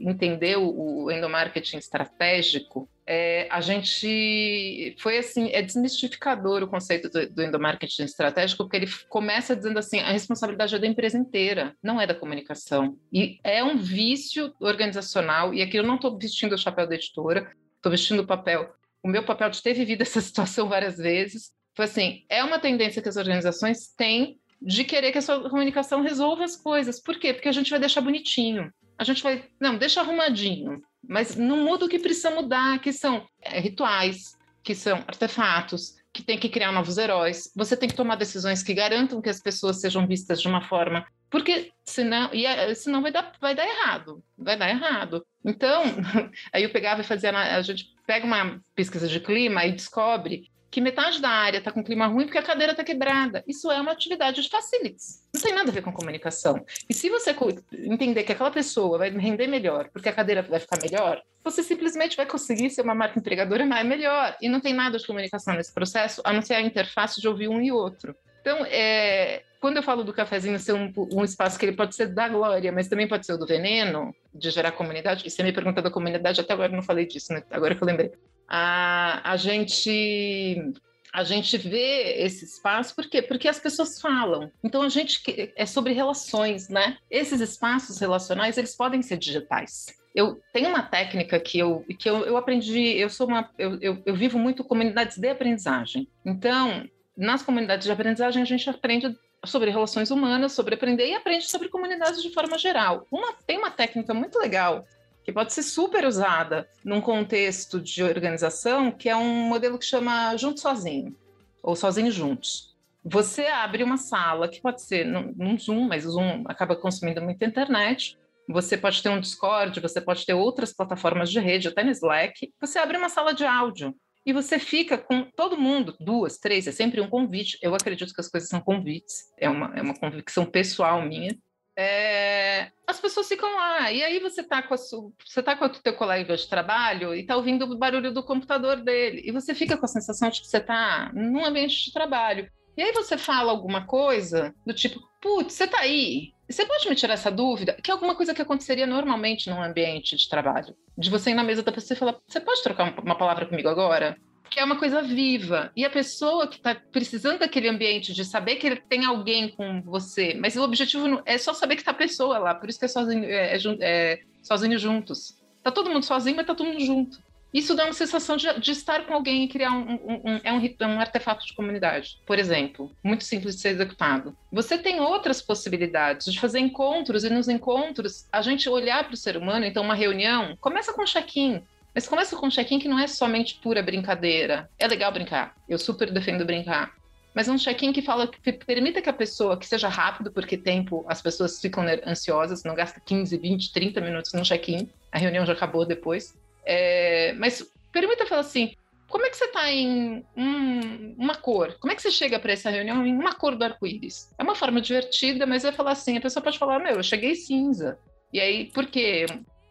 entender 0.00 0.58
o, 0.58 1.04
o 1.04 1.10
endomarketing 1.10 1.78
estratégico, 1.78 2.88
é, 3.06 3.48
a 3.50 3.60
gente 3.60 4.94
foi 4.98 5.18
assim, 5.18 5.50
é 5.52 5.62
desmistificador 5.62 6.62
o 6.62 6.68
conceito 6.68 7.08
do, 7.08 7.28
do 7.28 7.42
endomarketing 7.42 8.04
estratégico, 8.04 8.62
porque 8.64 8.76
ele 8.76 8.90
começa 9.08 9.56
dizendo 9.56 9.78
assim, 9.78 10.00
a 10.00 10.12
responsabilidade 10.12 10.74
é 10.74 10.78
da 10.78 10.86
empresa 10.86 11.18
inteira, 11.18 11.74
não 11.82 12.00
é 12.00 12.06
da 12.06 12.14
comunicação. 12.14 12.96
E 13.12 13.40
é 13.42 13.64
um 13.64 13.78
vício 13.78 14.54
organizacional, 14.60 15.54
e 15.54 15.62
aqui 15.62 15.76
eu 15.76 15.82
não 15.82 15.96
estou 15.96 16.16
vestindo 16.18 16.54
o 16.54 16.58
chapéu 16.58 16.86
da 16.86 16.94
editora, 16.94 17.50
estou 17.76 17.90
vestindo 17.90 18.20
o 18.20 18.26
papel, 18.26 18.70
o 19.02 19.08
meu 19.08 19.24
papel 19.24 19.50
de 19.50 19.62
ter 19.62 19.72
vivido 19.74 20.02
essa 20.02 20.20
situação 20.20 20.68
várias 20.68 20.96
vezes, 20.96 21.52
foi 21.74 21.86
assim, 21.86 22.24
é 22.28 22.44
uma 22.44 22.58
tendência 22.58 23.00
que 23.00 23.08
as 23.08 23.16
organizações 23.16 23.88
têm 23.96 24.39
de 24.60 24.84
querer 24.84 25.12
que 25.12 25.18
a 25.18 25.22
sua 25.22 25.48
comunicação 25.48 26.02
resolva 26.02 26.44
as 26.44 26.56
coisas. 26.56 27.00
Por 27.00 27.18
quê? 27.18 27.32
Porque 27.32 27.48
a 27.48 27.52
gente 27.52 27.70
vai 27.70 27.80
deixar 27.80 28.00
bonitinho. 28.00 28.72
A 28.98 29.04
gente 29.04 29.22
vai, 29.22 29.44
não, 29.58 29.78
deixa 29.78 30.00
arrumadinho, 30.00 30.82
mas 31.06 31.36
não 31.36 31.64
muda 31.64 31.86
o 31.86 31.88
que 31.88 31.98
precisa 31.98 32.30
mudar, 32.30 32.78
que 32.80 32.92
são 32.92 33.26
é, 33.40 33.58
rituais, 33.58 34.36
que 34.62 34.74
são 34.74 34.98
artefatos, 35.08 35.94
que 36.12 36.22
tem 36.22 36.38
que 36.38 36.48
criar 36.48 36.72
novos 36.72 36.98
heróis, 36.98 37.50
você 37.54 37.76
tem 37.76 37.88
que 37.88 37.94
tomar 37.94 38.16
decisões 38.16 38.62
que 38.62 38.74
garantam 38.74 39.22
que 39.22 39.28
as 39.28 39.40
pessoas 39.40 39.80
sejam 39.80 40.06
vistas 40.06 40.42
de 40.42 40.48
uma 40.48 40.60
forma, 40.60 41.06
porque 41.30 41.70
senão, 41.84 42.30
e, 42.34 42.44
é, 42.44 42.74
senão 42.74 43.00
vai, 43.00 43.12
dar, 43.12 43.32
vai 43.40 43.54
dar 43.54 43.66
errado, 43.66 44.22
vai 44.36 44.56
dar 44.56 44.68
errado. 44.68 45.24
Então, 45.44 45.82
aí 46.52 46.64
eu 46.64 46.70
pegava 46.70 47.00
e 47.00 47.04
fazia, 47.04 47.30
a 47.30 47.62
gente 47.62 47.94
pega 48.06 48.26
uma 48.26 48.60
pesquisa 48.74 49.06
de 49.06 49.20
clima 49.20 49.64
e 49.64 49.72
descobre 49.72 50.50
que 50.70 50.80
metade 50.80 51.20
da 51.20 51.28
área 51.28 51.58
está 51.58 51.72
com 51.72 51.82
clima 51.82 52.06
ruim 52.06 52.24
porque 52.24 52.38
a 52.38 52.42
cadeira 52.42 52.72
está 52.72 52.84
quebrada. 52.84 53.42
Isso 53.46 53.70
é 53.70 53.80
uma 53.80 53.90
atividade 53.90 54.40
de 54.40 54.48
facilities. 54.48 55.26
Não 55.34 55.40
tem 55.40 55.52
nada 55.52 55.70
a 55.70 55.72
ver 55.72 55.82
com 55.82 55.92
comunicação. 55.92 56.64
E 56.88 56.94
se 56.94 57.10
você 57.10 57.34
entender 57.72 58.22
que 58.22 58.32
aquela 58.32 58.50
pessoa 58.50 58.96
vai 58.96 59.10
render 59.10 59.48
melhor 59.48 59.88
porque 59.92 60.08
a 60.08 60.12
cadeira 60.12 60.42
vai 60.42 60.60
ficar 60.60 60.78
melhor, 60.80 61.20
você 61.42 61.62
simplesmente 61.62 62.16
vai 62.16 62.26
conseguir 62.26 62.70
ser 62.70 62.82
uma 62.82 62.94
marca 62.94 63.18
empregadora 63.18 63.66
mais 63.66 63.84
melhor. 63.84 64.36
E 64.40 64.48
não 64.48 64.60
tem 64.60 64.72
nada 64.72 64.96
de 64.96 65.06
comunicação 65.06 65.54
nesse 65.54 65.74
processo, 65.74 66.20
a 66.24 66.32
não 66.32 66.42
ser 66.42 66.54
a 66.54 66.60
interface 66.60 67.20
de 67.20 67.26
ouvir 67.26 67.48
um 67.48 67.60
e 67.60 67.72
outro. 67.72 68.14
Então, 68.40 68.64
é, 68.66 69.42
quando 69.60 69.76
eu 69.76 69.82
falo 69.82 70.02
do 70.02 70.12
cafezinho 70.12 70.58
ser 70.58 70.72
um, 70.72 70.92
um, 71.12 71.24
espaço 71.24 71.58
que 71.58 71.66
ele 71.66 71.76
pode 71.76 71.94
ser 71.94 72.06
da 72.06 72.28
glória, 72.28 72.72
mas 72.72 72.88
também 72.88 73.06
pode 73.06 73.26
ser 73.26 73.34
o 73.34 73.38
do 73.38 73.46
veneno, 73.46 74.14
de 74.34 74.50
gerar 74.50 74.72
comunidade, 74.72 75.26
e 75.26 75.30
você 75.30 75.42
me 75.42 75.52
pergunta 75.52 75.82
da 75.82 75.90
comunidade, 75.90 76.40
até 76.40 76.52
agora 76.54 76.72
eu 76.72 76.76
não 76.76 76.82
falei 76.82 77.06
disso, 77.06 77.32
né? 77.34 77.42
Agora 77.50 77.74
que 77.74 77.82
eu 77.82 77.86
lembrei 77.86 78.12
a, 78.50 79.32
a 79.32 79.36
gente 79.36 80.72
a 81.12 81.24
gente 81.24 81.58
vê 81.58 82.22
esse 82.22 82.44
espaço, 82.44 82.94
por 82.94 83.08
quê? 83.08 83.20
Porque 83.20 83.48
as 83.48 83.58
pessoas 83.58 84.00
falam. 84.00 84.50
Então 84.62 84.82
a 84.82 84.88
gente 84.88 85.20
é 85.56 85.66
sobre 85.66 85.92
relações, 85.92 86.68
né? 86.68 86.98
Esses 87.10 87.40
espaços 87.40 87.98
relacionais, 87.98 88.56
eles 88.56 88.76
podem 88.76 89.02
ser 89.02 89.16
digitais. 89.16 89.86
Eu 90.14 90.40
tenho 90.52 90.68
uma 90.68 90.82
técnica 90.82 91.38
que 91.38 91.58
eu, 91.58 91.84
que 91.98 92.08
eu, 92.08 92.24
eu 92.24 92.36
aprendi, 92.36 92.96
eu 92.96 93.08
sou 93.08 93.26
uma, 93.26 93.50
eu, 93.58 93.78
eu, 93.80 94.02
eu 94.06 94.14
vivo 94.14 94.38
muito 94.38 94.64
comunidades 94.64 95.18
de 95.18 95.28
aprendizagem. 95.28 96.08
Então, 96.24 96.84
nas 97.16 97.42
comunidades 97.42 97.86
de 97.86 97.92
aprendizagem, 97.92 98.42
a 98.42 98.46
gente 98.46 98.68
aprende 98.70 99.16
sobre 99.44 99.70
relações 99.70 100.10
humanas, 100.10 100.52
sobre 100.52 100.74
aprender 100.74 101.08
e 101.08 101.14
aprende 101.14 101.50
sobre 101.50 101.68
comunidades 101.68 102.22
de 102.22 102.32
forma 102.32 102.58
geral. 102.58 103.06
Uma, 103.10 103.32
tem 103.46 103.58
uma 103.58 103.70
técnica 103.70 104.12
muito 104.14 104.38
legal 104.38 104.84
que 105.24 105.32
pode 105.32 105.52
ser 105.52 105.62
super 105.62 106.04
usada 106.04 106.68
num 106.84 107.00
contexto 107.00 107.80
de 107.80 108.02
organização, 108.02 108.90
que 108.90 109.08
é 109.08 109.16
um 109.16 109.44
modelo 109.44 109.78
que 109.78 109.84
chama 109.84 110.36
Junto 110.36 110.60
Sozinho, 110.60 111.14
ou 111.62 111.76
Sozinho 111.76 112.10
Juntos. 112.10 112.74
Você 113.04 113.46
abre 113.46 113.82
uma 113.82 113.96
sala, 113.96 114.48
que 114.48 114.60
pode 114.60 114.82
ser 114.82 115.06
num, 115.06 115.58
Zoom, 115.58 115.88
mas 115.88 116.04
o 116.04 116.10
Zoom 116.10 116.44
acaba 116.46 116.76
consumindo 116.76 117.22
muita 117.22 117.46
internet. 117.46 118.18
Você 118.48 118.76
pode 118.76 119.02
ter 119.02 119.08
um 119.08 119.20
Discord, 119.20 119.80
você 119.80 120.00
pode 120.00 120.26
ter 120.26 120.34
outras 120.34 120.72
plataformas 120.72 121.30
de 121.30 121.40
rede, 121.40 121.68
até 121.68 121.82
no 121.82 121.90
Slack. 121.90 122.52
Você 122.60 122.78
abre 122.78 122.98
uma 122.98 123.08
sala 123.08 123.32
de 123.32 123.44
áudio 123.44 123.94
e 124.26 124.32
você 124.32 124.58
fica 124.58 124.98
com 124.98 125.22
todo 125.34 125.56
mundo, 125.56 125.96
duas, 125.98 126.36
três, 126.36 126.66
é 126.66 126.72
sempre 126.72 127.00
um 127.00 127.08
convite. 127.08 127.58
Eu 127.62 127.74
acredito 127.74 128.12
que 128.12 128.20
as 128.20 128.28
coisas 128.28 128.50
são 128.50 128.60
convites, 128.60 129.32
é 129.38 129.48
uma, 129.48 129.72
é 129.74 129.80
uma 129.80 129.94
convicção 129.94 130.44
pessoal 130.44 131.00
minha 131.00 131.34
é, 131.76 132.70
as 132.86 133.00
pessoas 133.00 133.28
ficam 133.28 133.54
lá. 133.54 133.92
E 133.92 134.02
aí 134.02 134.18
você 134.18 134.40
está 134.40 134.62
com, 134.62 134.74
a 134.74 134.76
sua, 134.76 135.10
você 135.24 135.42
tá 135.42 135.56
com 135.56 135.64
o 135.64 135.68
teu 135.68 135.94
colega 135.94 136.36
de 136.36 136.48
trabalho 136.48 137.14
e 137.14 137.20
está 137.20 137.36
ouvindo 137.36 137.64
o 137.64 137.78
barulho 137.78 138.12
do 138.12 138.22
computador 138.22 138.76
dele. 138.76 139.22
E 139.24 139.32
você 139.32 139.54
fica 139.54 139.76
com 139.76 139.84
a 139.84 139.88
sensação 139.88 140.28
de 140.28 140.40
que 140.40 140.46
você 140.46 140.58
está 140.58 141.10
num 141.14 141.44
ambiente 141.44 141.84
de 141.84 141.92
trabalho. 141.92 142.50
E 142.76 142.82
aí 142.82 142.92
você 142.92 143.18
fala 143.18 143.50
alguma 143.50 143.86
coisa 143.86 144.54
do 144.66 144.72
tipo, 144.72 145.00
putz, 145.20 145.54
você 145.54 145.64
está 145.64 145.80
aí? 145.80 146.32
Você 146.48 146.64
pode 146.64 146.88
me 146.88 146.96
tirar 146.96 147.14
essa 147.14 147.30
dúvida? 147.30 147.74
Que 147.74 147.90
é 147.90 147.94
alguma 147.94 148.14
coisa 148.14 148.34
que 148.34 148.42
aconteceria 148.42 148.86
normalmente 148.86 149.48
num 149.48 149.62
ambiente 149.62 150.16
de 150.16 150.28
trabalho. 150.28 150.74
De 150.96 151.10
você 151.10 151.30
ir 151.30 151.34
na 151.34 151.44
mesa 151.44 151.62
da 151.62 151.72
pessoa 151.72 151.94
e 151.94 151.98
falar, 151.98 152.16
você 152.26 152.40
pode 152.40 152.62
trocar 152.62 152.98
uma 153.02 153.16
palavra 153.16 153.46
comigo 153.46 153.68
agora? 153.68 154.16
Que 154.50 154.58
é 154.58 154.64
uma 154.64 154.76
coisa 154.76 155.00
viva. 155.00 155.70
E 155.76 155.84
a 155.84 155.90
pessoa 155.90 156.46
que 156.48 156.56
está 156.56 156.74
precisando 156.74 157.38
daquele 157.38 157.68
ambiente, 157.68 158.12
de 158.12 158.24
saber 158.24 158.56
que 158.56 158.76
tem 158.76 159.04
alguém 159.04 159.48
com 159.48 159.80
você, 159.82 160.34
mas 160.34 160.56
o 160.56 160.62
objetivo 160.62 161.22
é 161.24 161.38
só 161.38 161.54
saber 161.54 161.76
que 161.76 161.82
está 161.82 161.92
a 161.92 161.94
pessoa 161.94 162.38
lá, 162.38 162.54
por 162.54 162.68
isso 162.68 162.78
que 162.78 162.84
é 162.84 162.88
sozinho, 162.88 163.24
é, 163.24 163.56
é, 163.56 163.60
é 163.80 164.20
sozinho 164.42 164.78
juntos. 164.78 165.38
Tá 165.62 165.70
todo 165.70 165.90
mundo 165.90 166.04
sozinho, 166.04 166.36
mas 166.36 166.46
tá 166.46 166.54
todo 166.54 166.66
mundo 166.66 166.80
junto. 166.80 167.18
Isso 167.52 167.74
dá 167.74 167.84
uma 167.84 167.92
sensação 167.92 168.36
de, 168.36 168.46
de 168.60 168.70
estar 168.70 169.06
com 169.06 169.14
alguém 169.14 169.44
e 169.44 169.48
criar 169.48 169.72
um, 169.72 169.94
um, 169.94 170.20
um, 170.24 170.40
é 170.42 170.52
um, 170.52 170.74
é 170.78 170.86
um 170.86 171.00
artefato 171.00 171.44
de 171.44 171.54
comunidade. 171.54 172.20
Por 172.24 172.38
exemplo, 172.38 172.92
muito 173.02 173.24
simples 173.24 173.56
de 173.56 173.60
ser 173.60 173.70
executado. 173.70 174.36
Você 174.52 174.78
tem 174.78 175.00
outras 175.00 175.42
possibilidades 175.42 176.32
de 176.32 176.38
fazer 176.38 176.60
encontros, 176.60 177.24
e 177.24 177.30
nos 177.30 177.48
encontros, 177.48 178.26
a 178.32 178.40
gente 178.40 178.68
olhar 178.68 179.04
para 179.04 179.14
o 179.14 179.16
ser 179.16 179.36
humano, 179.36 179.66
então 179.66 179.82
uma 179.82 179.94
reunião, 179.94 180.56
começa 180.60 180.92
com 180.92 181.02
um 181.02 181.06
check-in. 181.06 181.60
Mas 181.94 182.06
começa 182.06 182.36
com 182.36 182.46
um 182.46 182.50
check-in 182.50 182.78
que 182.78 182.88
não 182.88 182.98
é 182.98 183.06
somente 183.06 183.58
pura 183.62 183.82
brincadeira. 183.82 184.70
É 184.78 184.86
legal 184.86 185.12
brincar. 185.12 185.54
Eu 185.68 185.78
super 185.78 186.10
defendo 186.10 186.44
brincar. 186.44 186.92
Mas 187.34 187.48
é 187.48 187.52
um 187.52 187.58
check-in 187.58 187.92
que 187.92 188.02
fala 188.02 188.26
que 188.26 188.52
permita 188.52 189.00
que 189.00 189.08
a 189.08 189.12
pessoa 189.12 189.56
que 189.56 189.66
seja 189.66 189.88
rápido, 189.88 190.32
porque 190.32 190.56
tempo 190.56 191.04
as 191.08 191.22
pessoas 191.22 191.60
ficam 191.60 191.84
ansiosas, 192.04 192.64
não 192.64 192.74
gasta 192.74 193.00
15, 193.00 193.36
20, 193.38 193.72
30 193.72 194.00
minutos 194.00 194.32
no 194.32 194.42
check-in, 194.42 194.88
a 195.12 195.18
reunião 195.18 195.46
já 195.46 195.52
acabou 195.52 195.86
depois. 195.86 196.36
É, 196.64 197.32
mas 197.34 197.64
permita 197.92 198.26
falar 198.26 198.40
assim: 198.40 198.74
como 199.08 199.26
é 199.26 199.30
que 199.30 199.36
você 199.36 199.44
está 199.44 199.70
em 199.70 200.24
um, 200.36 201.14
uma 201.18 201.34
cor? 201.34 201.76
Como 201.80 201.92
é 201.92 201.96
que 201.96 202.02
você 202.02 202.10
chega 202.10 202.38
para 202.38 202.52
essa 202.52 202.70
reunião 202.70 203.06
em 203.06 203.12
uma 203.12 203.34
cor 203.34 203.56
do 203.56 203.64
arco-íris? 203.64 204.30
É 204.38 204.42
uma 204.42 204.54
forma 204.54 204.80
divertida, 204.80 205.46
mas 205.46 205.64
é 205.64 205.72
falar 205.72 205.92
assim: 205.92 206.16
a 206.16 206.20
pessoa 206.20 206.42
pode 206.42 206.58
falar, 206.58 206.78
meu, 206.78 206.96
eu 206.96 207.02
cheguei 207.02 207.34
cinza. 207.34 207.98
E 208.32 208.40
aí, 208.40 208.66
por 208.66 208.86
quê? 208.86 209.26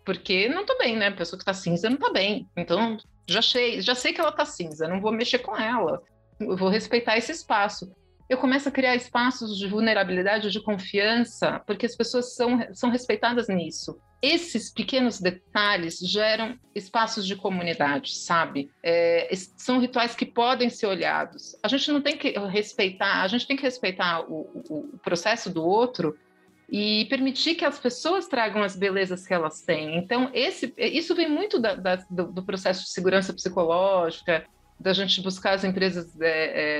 Porque 0.09 0.49
não 0.49 0.65
tô 0.65 0.75
bem, 0.75 0.97
né? 0.97 1.09
A 1.09 1.11
pessoa 1.11 1.37
que 1.37 1.45
tá 1.45 1.53
cinza 1.53 1.87
não 1.87 1.97
tá 1.97 2.11
bem. 2.11 2.47
Então, 2.57 2.97
já 3.27 3.43
sei, 3.43 3.79
já 3.79 3.93
sei 3.93 4.11
que 4.11 4.19
ela 4.19 4.31
tá 4.31 4.43
cinza, 4.43 4.87
não 4.87 4.99
vou 4.99 5.11
mexer 5.11 5.37
com 5.37 5.55
ela. 5.55 6.01
Eu 6.39 6.57
vou 6.57 6.67
respeitar 6.67 7.15
esse 7.15 7.31
espaço. 7.31 7.91
Eu 8.27 8.39
começo 8.39 8.67
a 8.67 8.71
criar 8.71 8.95
espaços 8.95 9.55
de 9.55 9.67
vulnerabilidade, 9.67 10.49
de 10.49 10.59
confiança, 10.63 11.61
porque 11.67 11.85
as 11.85 11.95
pessoas 11.95 12.33
são, 12.33 12.59
são 12.73 12.89
respeitadas 12.89 13.47
nisso. 13.49 13.99
Esses 14.19 14.71
pequenos 14.73 15.19
detalhes 15.19 15.99
geram 15.99 16.57
espaços 16.73 17.27
de 17.27 17.35
comunidade, 17.35 18.17
sabe? 18.17 18.71
É, 18.81 19.29
são 19.57 19.79
rituais 19.79 20.15
que 20.15 20.25
podem 20.25 20.71
ser 20.71 20.87
olhados. 20.87 21.55
A 21.61 21.67
gente 21.67 21.91
não 21.91 22.01
tem 22.01 22.17
que 22.17 22.31
respeitar, 22.47 23.21
a 23.21 23.27
gente 23.27 23.45
tem 23.45 23.55
que 23.55 23.63
respeitar 23.63 24.21
o, 24.21 24.63
o, 24.69 24.75
o 24.95 24.97
processo 25.03 25.51
do 25.51 25.63
outro, 25.63 26.17
e 26.71 27.05
permitir 27.05 27.55
que 27.55 27.65
as 27.65 27.79
pessoas 27.79 28.27
tragam 28.27 28.61
as 28.61 28.75
belezas 28.75 29.25
que 29.25 29.33
elas 29.33 29.61
têm. 29.61 29.97
Então, 29.97 30.29
esse, 30.33 30.73
isso 30.77 31.15
vem 31.15 31.29
muito 31.29 31.59
da, 31.59 31.75
da, 31.75 31.95
do, 32.09 32.31
do, 32.31 32.43
processo 32.43 32.83
de 32.83 32.91
segurança 32.91 33.33
psicológica, 33.33 34.45
da 34.79 34.93
gente 34.93 35.21
buscar 35.21 35.53
as 35.53 35.63
empresas. 35.63 36.19
É, 36.21 36.27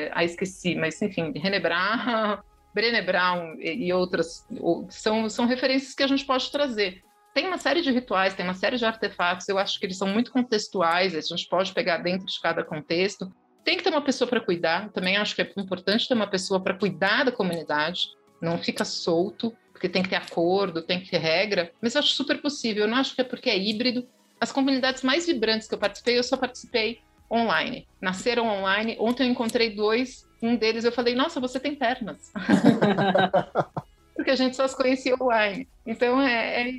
é, 0.05 0.11
ah, 0.13 0.23
esqueci, 0.23 0.75
mas 0.75 1.01
enfim, 1.01 1.33
René 1.35 1.59
Brown, 1.59 2.37
Brené 2.73 3.01
Brown 3.01 3.55
e, 3.59 3.87
e 3.87 3.93
outras 3.93 4.45
são, 4.89 5.27
são 5.27 5.45
referências 5.47 5.95
que 5.95 6.03
a 6.03 6.07
gente 6.07 6.23
pode 6.23 6.51
trazer. 6.51 7.01
Tem 7.33 7.47
uma 7.47 7.57
série 7.57 7.81
de 7.81 7.91
rituais, 7.91 8.33
tem 8.33 8.45
uma 8.45 8.53
série 8.53 8.77
de 8.77 8.85
artefatos, 8.85 9.47
eu 9.49 9.57
acho 9.57 9.79
que 9.79 9.85
eles 9.85 9.97
são 9.97 10.07
muito 10.07 10.31
contextuais, 10.31 11.15
a 11.15 11.21
gente 11.21 11.47
pode 11.47 11.73
pegar 11.73 11.97
dentro 11.97 12.27
de 12.27 12.39
cada 12.39 12.63
contexto. 12.63 13.31
Tem 13.63 13.77
que 13.77 13.83
ter 13.83 13.89
uma 13.89 14.01
pessoa 14.01 14.27
para 14.27 14.39
cuidar, 14.39 14.89
também 14.89 15.17
acho 15.17 15.35
que 15.35 15.41
é 15.41 15.51
importante 15.57 16.07
ter 16.07 16.13
uma 16.13 16.27
pessoa 16.27 16.59
para 16.59 16.73
cuidar 16.73 17.25
da 17.25 17.31
comunidade, 17.31 18.07
não 18.41 18.57
fica 18.57 18.85
solto 18.85 19.55
porque 19.79 19.87
tem 19.87 20.03
que 20.03 20.09
ter 20.09 20.17
acordo, 20.17 20.81
tem 20.81 20.99
que 20.99 21.09
ter 21.09 21.19
regra, 21.19 21.71
mas 21.81 21.95
eu 21.95 21.99
acho 21.99 22.09
super 22.09 22.41
possível. 22.41 22.83
Eu 22.83 22.89
não 22.89 22.97
acho 22.97 23.15
que 23.15 23.21
é 23.21 23.23
porque 23.23 23.49
é 23.49 23.57
híbrido. 23.57 24.05
As 24.39 24.51
comunidades 24.51 25.03
mais 25.03 25.25
vibrantes 25.25 25.69
que 25.69 25.73
eu 25.73 25.79
participei, 25.79 26.19
eu 26.19 26.23
só 26.23 26.35
participei 26.35 26.99
online. 27.31 27.87
Nasceram 28.01 28.45
online. 28.45 28.97
Ontem 28.99 29.23
eu 29.23 29.31
encontrei 29.31 29.69
dois, 29.69 30.27
um 30.43 30.57
deles 30.57 30.83
eu 30.83 30.91
falei, 30.91 31.15
nossa, 31.15 31.39
você 31.39 31.61
tem 31.61 31.75
pernas. 31.75 32.29
porque 34.13 34.31
a 34.31 34.35
gente 34.35 34.57
só 34.57 34.67
se 34.67 34.75
conhecia 34.75 35.15
online. 35.15 35.65
Então 35.85 36.21
é, 36.21 36.67
é 36.67 36.73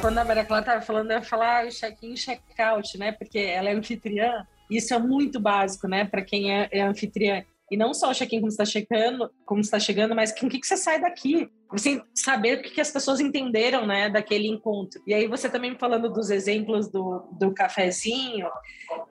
quando 0.00 0.18
a 0.18 0.24
Maria 0.24 0.44
Clara 0.44 0.62
estava 0.62 0.80
falando, 0.80 1.10
eu 1.10 1.18
ia 1.18 1.22
falar 1.22 1.68
check-in 1.70 2.14
check-out, 2.14 2.96
né? 2.96 3.12
Porque 3.12 3.38
ela 3.38 3.68
é 3.68 3.74
anfitriã. 3.74 4.46
Isso 4.70 4.94
é 4.94 4.98
muito 4.98 5.40
básico, 5.40 5.88
né? 5.88 6.04
Para 6.04 6.22
quem 6.22 6.52
é, 6.52 6.68
é 6.70 6.82
anfitriã. 6.82 7.42
E 7.70 7.76
não 7.76 7.92
só 7.92 8.10
o 8.10 8.14
check-in 8.14 8.38
como 8.38 8.48
está 8.48 8.64
chegando, 8.64 9.30
como 9.44 9.60
está 9.60 9.78
chegando, 9.78 10.14
mas 10.14 10.32
com 10.32 10.46
o 10.46 10.48
que, 10.48 10.60
que 10.60 10.66
você 10.66 10.76
sai 10.76 11.00
daqui? 11.00 11.48
Você 11.70 12.00
saber 12.14 12.58
o 12.58 12.62
que, 12.62 12.70
que 12.70 12.80
as 12.80 12.90
pessoas 12.90 13.20
entenderam, 13.20 13.86
né, 13.86 14.08
daquele 14.08 14.48
encontro. 14.48 15.02
E 15.06 15.12
aí 15.12 15.26
você 15.26 15.50
também 15.50 15.76
falando 15.76 16.08
dos 16.08 16.30
exemplos 16.30 16.88
do, 16.88 17.28
do 17.32 17.52
cafezinho 17.52 18.48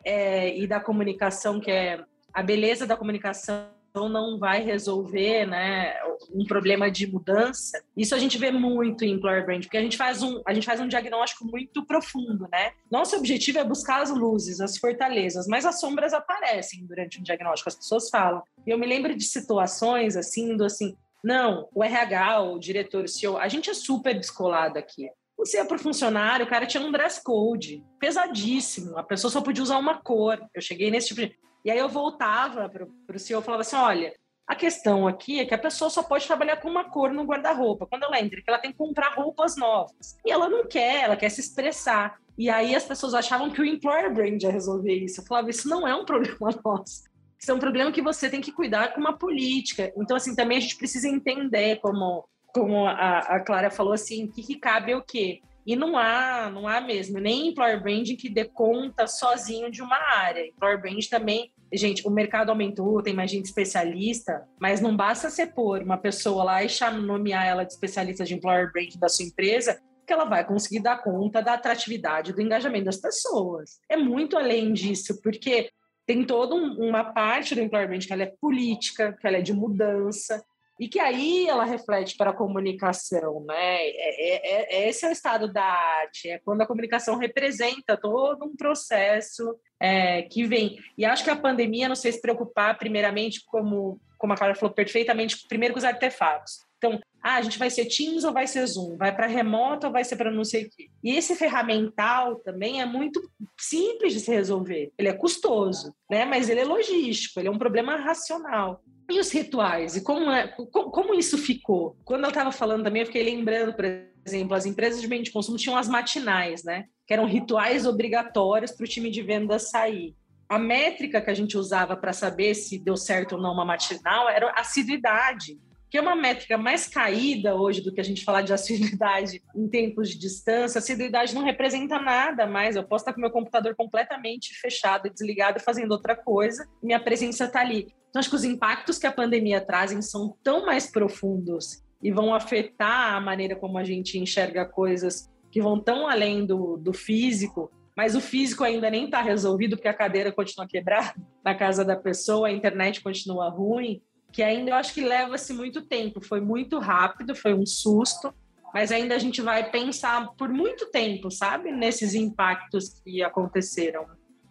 é, 0.04 0.58
e 0.58 0.66
da 0.66 0.80
comunicação, 0.80 1.60
que 1.60 1.70
é 1.70 2.04
a 2.34 2.42
beleza 2.42 2.88
da 2.88 2.98
comunicação 2.98 3.77
não 4.06 4.38
vai 4.38 4.64
resolver 4.64 5.46
né, 5.46 5.94
um 6.34 6.46
problema 6.46 6.90
de 6.90 7.08
mudança. 7.08 7.82
Isso 7.96 8.14
a 8.14 8.20
gente 8.20 8.38
vê 8.38 8.52
muito 8.52 9.04
em 9.04 9.12
employer 9.14 9.46
brand, 9.46 9.64
porque 9.64 9.78
a 9.78 9.82
gente 9.82 9.98
faz 9.98 10.22
um, 10.22 10.42
a 10.46 10.54
gente 10.54 10.66
faz 10.66 10.80
um 10.80 10.88
diagnóstico 10.88 11.46
muito 11.46 11.86
profundo, 11.86 12.48
né? 12.52 12.72
Nosso 12.92 13.16
objetivo 13.16 13.60
é 13.60 13.64
buscar 13.64 14.02
as 14.02 14.10
luzes, 14.10 14.62
as 14.62 14.78
fortalezas, 14.78 15.48
mas 15.48 15.66
as 15.66 15.80
sombras 15.80 16.14
aparecem 16.14 16.86
durante 16.86 17.20
um 17.20 17.24
diagnóstico, 17.24 17.70
as 17.70 17.76
pessoas 17.76 18.10
falam. 18.10 18.42
E 18.66 18.70
eu 18.70 18.78
me 18.78 18.86
lembro 18.86 19.16
de 19.16 19.24
situações 19.24 20.16
assim, 20.16 20.56
do 20.56 20.66
assim, 20.66 20.96
Não, 21.24 21.68
o 21.74 21.84
RH, 21.84 22.42
o 22.42 22.60
diretor, 22.60 23.06
o 23.06 23.08
CEO, 23.08 23.38
a 23.38 23.48
gente 23.48 23.70
é 23.70 23.74
super 23.74 24.14
descolado 24.14 24.78
aqui. 24.78 25.10
Você 25.38 25.60
é 25.60 25.64
para 25.64 25.76
o 25.76 25.80
funcionário, 25.80 26.46
o 26.46 26.50
cara 26.50 26.66
tinha 26.66 26.84
um 26.84 26.92
dress 26.92 27.22
code 27.24 27.84
pesadíssimo, 28.00 28.98
a 28.98 29.04
pessoa 29.04 29.30
só 29.30 29.40
podia 29.40 29.62
usar 29.62 29.78
uma 29.78 30.02
cor. 30.02 30.40
Eu 30.54 30.62
cheguei 30.62 30.90
nesse 30.90 31.10
tipo 31.10 31.22
de... 31.22 31.38
E 31.68 31.70
aí 31.70 31.80
eu 31.80 31.90
voltava 31.90 32.70
para 32.70 32.86
o 33.14 33.20
CEO 33.20 33.42
e 33.42 33.44
falava 33.44 33.60
assim: 33.60 33.76
olha, 33.76 34.14
a 34.48 34.56
questão 34.56 35.06
aqui 35.06 35.42
é 35.42 35.46
que 35.46 35.54
a 35.54 35.58
pessoa 35.58 35.90
só 35.90 36.02
pode 36.02 36.26
trabalhar 36.26 36.56
com 36.62 36.70
uma 36.70 36.90
cor 36.90 37.12
no 37.12 37.26
guarda-roupa. 37.26 37.86
Quando 37.86 38.04
ela 38.04 38.22
entra, 38.22 38.42
que 38.42 38.50
ela 38.50 38.58
tem 38.58 38.72
que 38.72 38.78
comprar 38.78 39.14
roupas 39.16 39.58
novas. 39.58 40.18
E 40.26 40.32
ela 40.32 40.48
não 40.48 40.66
quer, 40.66 41.04
ela 41.04 41.18
quer 41.18 41.28
se 41.28 41.42
expressar. 41.42 42.22
E 42.38 42.50
aí 42.50 42.74
as 42.74 42.86
pessoas 42.86 43.14
achavam 43.14 43.52
que 43.52 43.60
o 43.60 43.66
employer 43.66 44.14
brand 44.14 44.42
ia 44.42 44.50
resolver 44.50 44.94
isso. 44.94 45.20
Eu 45.20 45.26
falava, 45.26 45.50
isso 45.50 45.68
não 45.68 45.86
é 45.86 45.94
um 45.94 46.06
problema 46.08 46.58
nosso. 46.64 47.04
Isso 47.38 47.52
é 47.52 47.54
um 47.54 47.60
problema 47.60 47.92
que 47.92 48.02
você 48.02 48.30
tem 48.30 48.40
que 48.40 48.54
cuidar 48.54 48.94
com 48.94 49.02
uma 49.02 49.18
política. 49.18 49.92
Então, 49.98 50.16
assim, 50.16 50.34
também 50.38 50.60
a 50.60 50.62
gente 50.62 50.78
precisa 50.78 51.10
entender 51.10 51.82
como 51.82 52.24
como 52.54 52.88
a, 52.88 53.20
a 53.20 53.40
Clara 53.42 53.70
falou, 53.70 53.94
assim, 53.94 54.24
o 54.24 54.32
que, 54.32 54.42
que 54.42 54.56
cabe 54.56 54.96
o 54.96 55.04
quê? 55.04 55.42
E 55.68 55.76
não 55.76 55.98
há, 55.98 56.50
não 56.50 56.66
há 56.66 56.80
mesmo, 56.80 57.20
nem 57.20 57.50
employer 57.50 57.84
branding 57.84 58.16
que 58.16 58.30
dê 58.30 58.46
conta 58.46 59.06
sozinho 59.06 59.70
de 59.70 59.82
uma 59.82 59.98
área. 59.98 60.48
Employer 60.48 60.80
branding 60.80 61.10
também, 61.10 61.52
gente, 61.74 62.08
o 62.08 62.12
mercado 62.12 62.50
aumentou, 62.50 63.02
tem 63.02 63.14
mais 63.14 63.30
gente 63.30 63.46
especialista, 63.46 64.48
mas 64.60 64.82
não 64.82 64.96
basta 64.96 65.30
você 65.30 65.46
pôr 65.46 65.82
uma 65.82 65.98
pessoa 65.98 66.44
lá 66.44 66.64
e 66.64 66.68
nomear 67.02 67.46
ela 67.46 67.64
de 67.64 67.74
especialista 67.74 68.24
de 68.24 68.36
employer 68.36 68.72
branding 68.72 69.00
da 69.00 69.10
sua 69.10 69.26
empresa, 69.26 69.80
que 70.06 70.14
ela 70.14 70.26
vai 70.26 70.46
conseguir 70.46 70.80
dar 70.80 71.04
conta 71.04 71.42
da 71.42 71.54
atratividade, 71.54 72.32
do 72.32 72.42
engajamento 72.42 72.86
das 72.86 72.98
pessoas. 72.98 73.80
É 73.90 73.98
muito 73.98 74.38
além 74.38 74.72
disso, 74.72 75.22
porque 75.22 75.70
tem 76.06 76.24
toda 76.24 76.56
um, 76.56 76.88
uma 76.90 77.04
parte 77.04 77.54
do 77.54 77.62
employer 77.62 77.88
branding 77.88 78.08
que 78.08 78.14
ela 78.14 78.24
é 78.24 78.34
política, 78.40 79.12
que 79.20 79.28
ela 79.28 79.38
é 79.38 79.42
de 79.42 79.54
mudança, 79.54 80.42
e 80.80 80.88
que 80.88 81.00
aí 81.00 81.48
ela 81.48 81.64
reflete 81.64 82.16
para 82.16 82.30
a 82.30 82.36
comunicação, 82.36 83.44
né? 83.46 83.78
É, 83.78 84.36
é, 84.36 84.76
é, 84.76 84.90
esse 84.90 85.06
é 85.06 85.10
o 85.10 85.12
estado 85.12 85.52
da 85.52 85.64
arte, 85.64 86.30
é 86.30 86.40
quando 86.40 86.62
a 86.62 86.68
comunicação 86.68 87.18
representa 87.18 87.98
todo 87.98 88.46
um 88.46 88.56
processo 88.56 89.56
é, 89.80 90.24
que 90.24 90.46
vem. 90.46 90.78
E 90.98 91.06
acho 91.06 91.24
que 91.24 91.30
a 91.30 91.36
pandemia 91.36 91.88
não 91.90 91.96
sei 91.96 92.12
se 92.12 92.22
preocupar 92.22 92.78
primeiramente, 92.78 93.44
como, 93.46 94.00
como 94.18 94.34
a 94.34 94.38
Clara 94.38 94.56
falou 94.56 94.74
perfeitamente, 94.74 95.48
primeiro 95.48 95.74
com 95.74 95.80
os 95.80 95.86
artefatos. 95.86 96.68
Então, 96.78 97.00
ah, 97.24 97.36
a 97.36 97.42
gente 97.42 97.58
vai 97.58 97.70
ser 97.70 97.86
Teams 97.86 98.24
ou 98.24 98.32
vai 98.32 98.46
ser 98.48 98.66
Zoom? 98.68 98.96
Vai 98.98 99.14
para 99.14 99.26
remoto 99.28 99.88
ou 99.88 99.92
vai 99.92 100.04
ser 100.04 100.16
para 100.16 100.32
não 100.32 100.44
sei 100.44 100.66
o 100.66 100.70
quê? 100.70 100.90
E 101.04 101.16
esse 101.16 101.36
ferramental 101.36 102.36
também 102.38 102.82
é 102.82 102.86
muito 102.86 103.20
simples 103.58 104.14
de 104.14 104.20
se 104.20 104.32
resolver. 104.32 104.92
Ele 104.98 105.10
é 105.10 105.14
custoso, 105.14 105.94
né? 106.10 106.24
Mas 106.24 106.50
ele 106.50 106.62
é 106.62 106.66
logístico, 106.66 107.40
ele 107.40 107.48
é 107.48 107.52
um 107.52 107.58
problema 107.58 107.96
racional. 107.96 108.82
E 109.10 109.20
os 109.20 109.32
rituais? 109.32 109.96
E 109.96 110.02
como, 110.02 110.30
é, 110.30 110.48
como, 110.48 110.92
como 110.92 111.14
isso 111.14 111.38
ficou? 111.38 111.96
Quando 112.04 112.24
eu 112.26 112.30
estava 112.30 112.52
falando 112.52 112.84
também, 112.84 113.02
eu 113.02 113.06
fiquei 113.06 113.24
lembrando, 113.24 113.74
por 113.74 113.86
exemplo, 114.26 114.54
as 114.54 114.66
empresas 114.66 115.02
de 115.02 115.08
bem 115.08 115.22
de 115.22 115.32
consumo 115.32 115.58
tinham 115.58 115.78
as 115.78 115.88
matinais, 115.88 116.64
né? 116.64 116.86
Que 117.06 117.14
eram 117.14 117.26
rituais 117.26 117.86
obrigatórios 117.86 118.72
para 118.72 118.84
o 118.84 118.88
time 118.88 119.10
de 119.10 119.22
vendas 119.22 119.70
sair. 119.70 120.14
A 120.50 120.60
métrica 120.60 121.22
que 121.22 121.30
a 121.30 121.34
gente 121.34 121.58
usava 121.58 121.96
para 121.96 122.12
saber 122.12 122.54
se 122.54 122.78
deu 122.78 122.98
certo 122.98 123.36
ou 123.36 123.42
não 123.42 123.54
uma 123.54 123.66
matinal 123.66 124.30
era 124.30 124.50
a 124.50 124.62
assiduidade 124.62 125.58
que 125.90 125.98
é 125.98 126.02
uma 126.02 126.16
métrica 126.16 126.58
mais 126.58 126.88
caída 126.88 127.56
hoje 127.56 127.82
do 127.82 127.94
que 127.94 128.02
a 128.02 128.04
gente 128.04 128.24
falar 128.24 128.42
de 128.42 128.54
assiduidade 128.54 129.42
em 129.56 129.68
tempos 129.68 130.10
de 130.10 130.18
distância. 130.18 130.80
Assiduidade 130.80 131.34
não 131.34 131.44
representa 131.44 132.00
nada 132.00 132.46
mais. 132.46 132.76
Eu 132.76 132.84
posso 132.84 133.04
estar 133.04 133.14
com 133.14 133.22
meu 133.22 133.32
computador 133.32 133.76
completamente 133.76 134.54
fechado 134.60 135.10
desligado 135.10 135.60
fazendo 135.60 135.92
outra 135.92 136.16
coisa, 136.16 136.68
minha 136.84 137.00
presença 137.00 137.46
está 137.46 137.62
ali. 137.62 137.88
Então, 138.10 138.20
acho 138.20 138.30
que 138.30 138.36
os 138.36 138.44
impactos 138.44 138.98
que 138.98 139.08
a 139.08 139.12
pandemia 139.12 139.62
trazem 139.62 140.02
são 140.02 140.36
tão 140.44 140.66
mais 140.66 140.92
profundos 140.92 141.84
e 142.02 142.12
vão 142.12 142.34
afetar 142.34 143.16
a 143.16 143.22
maneira 143.22 143.56
como 143.56 143.78
a 143.78 143.84
gente 143.84 144.20
enxerga 144.20 144.66
coisas 144.66 145.30
que 145.52 145.62
vão 145.62 145.80
tão 145.80 146.08
além 146.08 146.46
do, 146.46 146.78
do 146.78 146.94
físico, 146.94 147.72
mas 147.96 148.16
o 148.16 148.22
físico 148.22 148.64
ainda 148.64 148.90
nem 148.90 149.06
está 149.06 149.22
resolvido 149.22 149.76
porque 149.76 149.88
a 149.88 149.94
cadeira 149.94 150.32
continua 150.32 150.68
quebrada 150.68 151.16
na 151.44 151.56
casa 151.56 151.84
da 151.84 151.96
pessoa, 151.96 152.48
a 152.48 152.52
internet 152.52 153.02
continua 153.02 153.50
ruim, 153.50 154.02
que 154.38 154.44
ainda 154.44 154.70
eu 154.70 154.76
acho 154.76 154.94
que 154.94 155.02
leva-se 155.02 155.52
muito 155.52 155.82
tempo. 155.82 156.22
Foi 156.22 156.40
muito 156.40 156.78
rápido, 156.78 157.34
foi 157.34 157.56
um 157.56 157.66
susto, 157.66 158.32
mas 158.72 158.92
ainda 158.92 159.16
a 159.16 159.18
gente 159.18 159.42
vai 159.42 159.72
pensar 159.72 160.28
por 160.38 160.48
muito 160.48 160.92
tempo, 160.92 161.32
sabe, 161.32 161.72
nesses 161.72 162.14
impactos 162.14 163.02
que 163.04 163.24
aconteceram. 163.24 164.06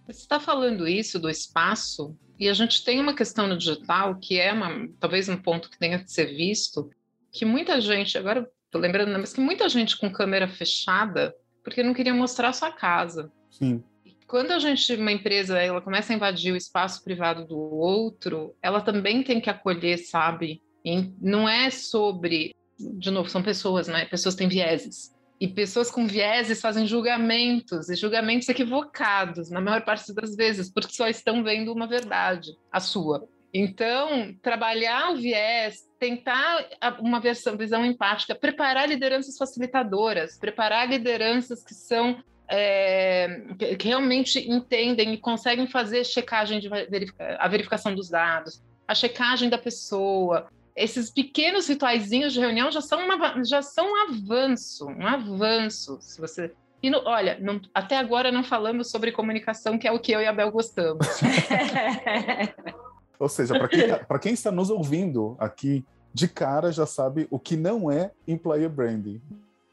Você 0.09 0.23
está 0.23 0.41
falando 0.41 0.89
isso 0.89 1.21
do 1.21 1.31
espaço, 1.31 2.19
e 2.37 2.49
a 2.49 2.53
gente 2.53 2.83
tem 2.83 2.99
uma 2.99 3.15
questão 3.15 3.47
no 3.47 3.57
digital 3.57 4.17
que 4.17 4.41
é 4.41 4.53
uma, 4.53 4.89
talvez 4.99 5.29
um 5.29 5.37
ponto 5.37 5.71
que 5.71 5.79
tenha 5.79 6.03
que 6.03 6.11
ser 6.11 6.35
visto, 6.37 6.91
que 7.31 7.45
muita 7.45 7.81
gente, 7.81 8.19
agora 8.19 8.51
estou 8.65 8.81
lembrando, 8.81 9.17
mas 9.17 9.33
que 9.33 9.41
muita 9.41 9.69
gente 9.69 9.97
com 9.97 10.11
câmera 10.11 10.49
fechada, 10.49 11.33
porque 11.63 11.85
não 11.85 11.95
queria 11.95 12.13
mostrar 12.13 12.49
a 12.49 12.53
sua 12.53 12.73
casa. 12.73 13.31
Sim. 13.53 13.85
Quando 14.27 14.51
a 14.51 14.59
gente, 14.59 14.95
uma 14.95 15.13
empresa, 15.13 15.59
ela 15.59 15.81
começa 15.81 16.13
a 16.13 16.17
invadir 16.17 16.53
o 16.53 16.57
espaço 16.57 17.03
privado 17.05 17.47
do 17.47 17.59
outro, 17.59 18.55
ela 18.61 18.81
também 18.81 19.23
tem 19.23 19.41
que 19.41 19.49
acolher, 19.49 19.99
sabe? 19.99 20.61
E 20.85 21.13
não 21.21 21.49
é 21.49 21.71
sobre, 21.71 22.55
de 22.79 23.11
novo, 23.11 23.29
são 23.29 23.43
pessoas, 23.43 23.87
né? 23.87 24.05
Pessoas 24.07 24.35
têm 24.35 24.49
vieses. 24.49 25.15
E 25.41 25.47
pessoas 25.47 25.91
com 25.91 26.07
vieses 26.07 26.61
fazem 26.61 26.87
julgamentos, 26.87 27.89
e 27.89 27.95
julgamentos 27.95 28.49
equivocados, 28.49 29.51
na 29.51 29.61
maior 29.61 29.85
parte 29.85 30.13
das 30.15 30.35
vezes, 30.35 30.73
porque 30.73 30.95
só 30.95 31.07
estão 31.09 31.45
vendo 31.45 31.73
uma 31.73 31.87
verdade, 31.87 32.57
a 32.73 32.81
sua. 32.81 33.29
Então, 33.53 34.35
trabalhar 34.43 35.13
o 35.13 35.17
viés, 35.17 35.83
tentar 35.99 36.69
uma 37.01 37.21
versão, 37.21 37.57
visão 37.57 37.85
empática, 37.85 38.35
preparar 38.35 38.89
lideranças 38.89 39.37
facilitadoras, 39.37 40.39
preparar 40.39 40.89
lideranças 40.89 41.63
que 41.63 41.75
são 41.75 42.23
é, 42.49 43.43
que 43.79 43.89
realmente 43.89 44.39
entendem 44.51 45.15
e 45.15 45.19
conseguem 45.19 45.67
fazer 45.67 46.05
checagem 46.05 46.61
de 46.61 46.69
verifica, 46.69 47.37
a 47.39 47.49
verificação 47.49 47.95
dos 47.95 48.09
dados, 48.09 48.63
a 48.87 48.95
checagem 48.95 49.49
da 49.49 49.59
pessoa, 49.59 50.47
esses 50.77 51.11
pequenos 51.11 51.69
rituaizinhos 51.69 52.33
de 52.33 52.41
reunião 52.41 52.71
já 52.71 52.81
são, 52.81 53.05
uma, 53.05 53.45
já 53.45 53.63
são 53.63 53.93
um 53.93 54.11
avanço, 54.11 54.87
um 54.87 55.07
avanço. 55.07 55.99
Se 56.01 56.21
você 56.21 56.53
e 56.83 56.91
no, 56.91 57.03
olha, 57.07 57.39
não, 57.41 57.61
até 57.75 57.97
agora 57.97 58.31
não 58.31 58.45
falamos 58.45 58.91
sobre 58.91 59.11
comunicação, 59.11 59.79
que 59.79 59.89
é 59.89 59.93
o 59.93 59.99
que 59.99 60.13
eu 60.13 60.21
e 60.21 60.27
a 60.27 60.33
Bel 60.33 60.53
gostamos. 60.53 61.07
Ou 63.19 63.29
seja, 63.29 63.59
para 63.59 63.69
quem, 63.69 63.89
tá, 63.89 64.19
quem 64.19 64.33
está 64.35 64.53
nos 64.53 64.69
ouvindo 64.69 65.37
aqui, 65.39 65.85
de 66.13 66.29
cara 66.29 66.71
já 66.71 66.87
sabe 66.87 67.27
o 67.31 67.39
que 67.39 67.57
não 67.57 67.91
é 67.91 68.11
employer 68.29 68.69
branding 68.69 69.21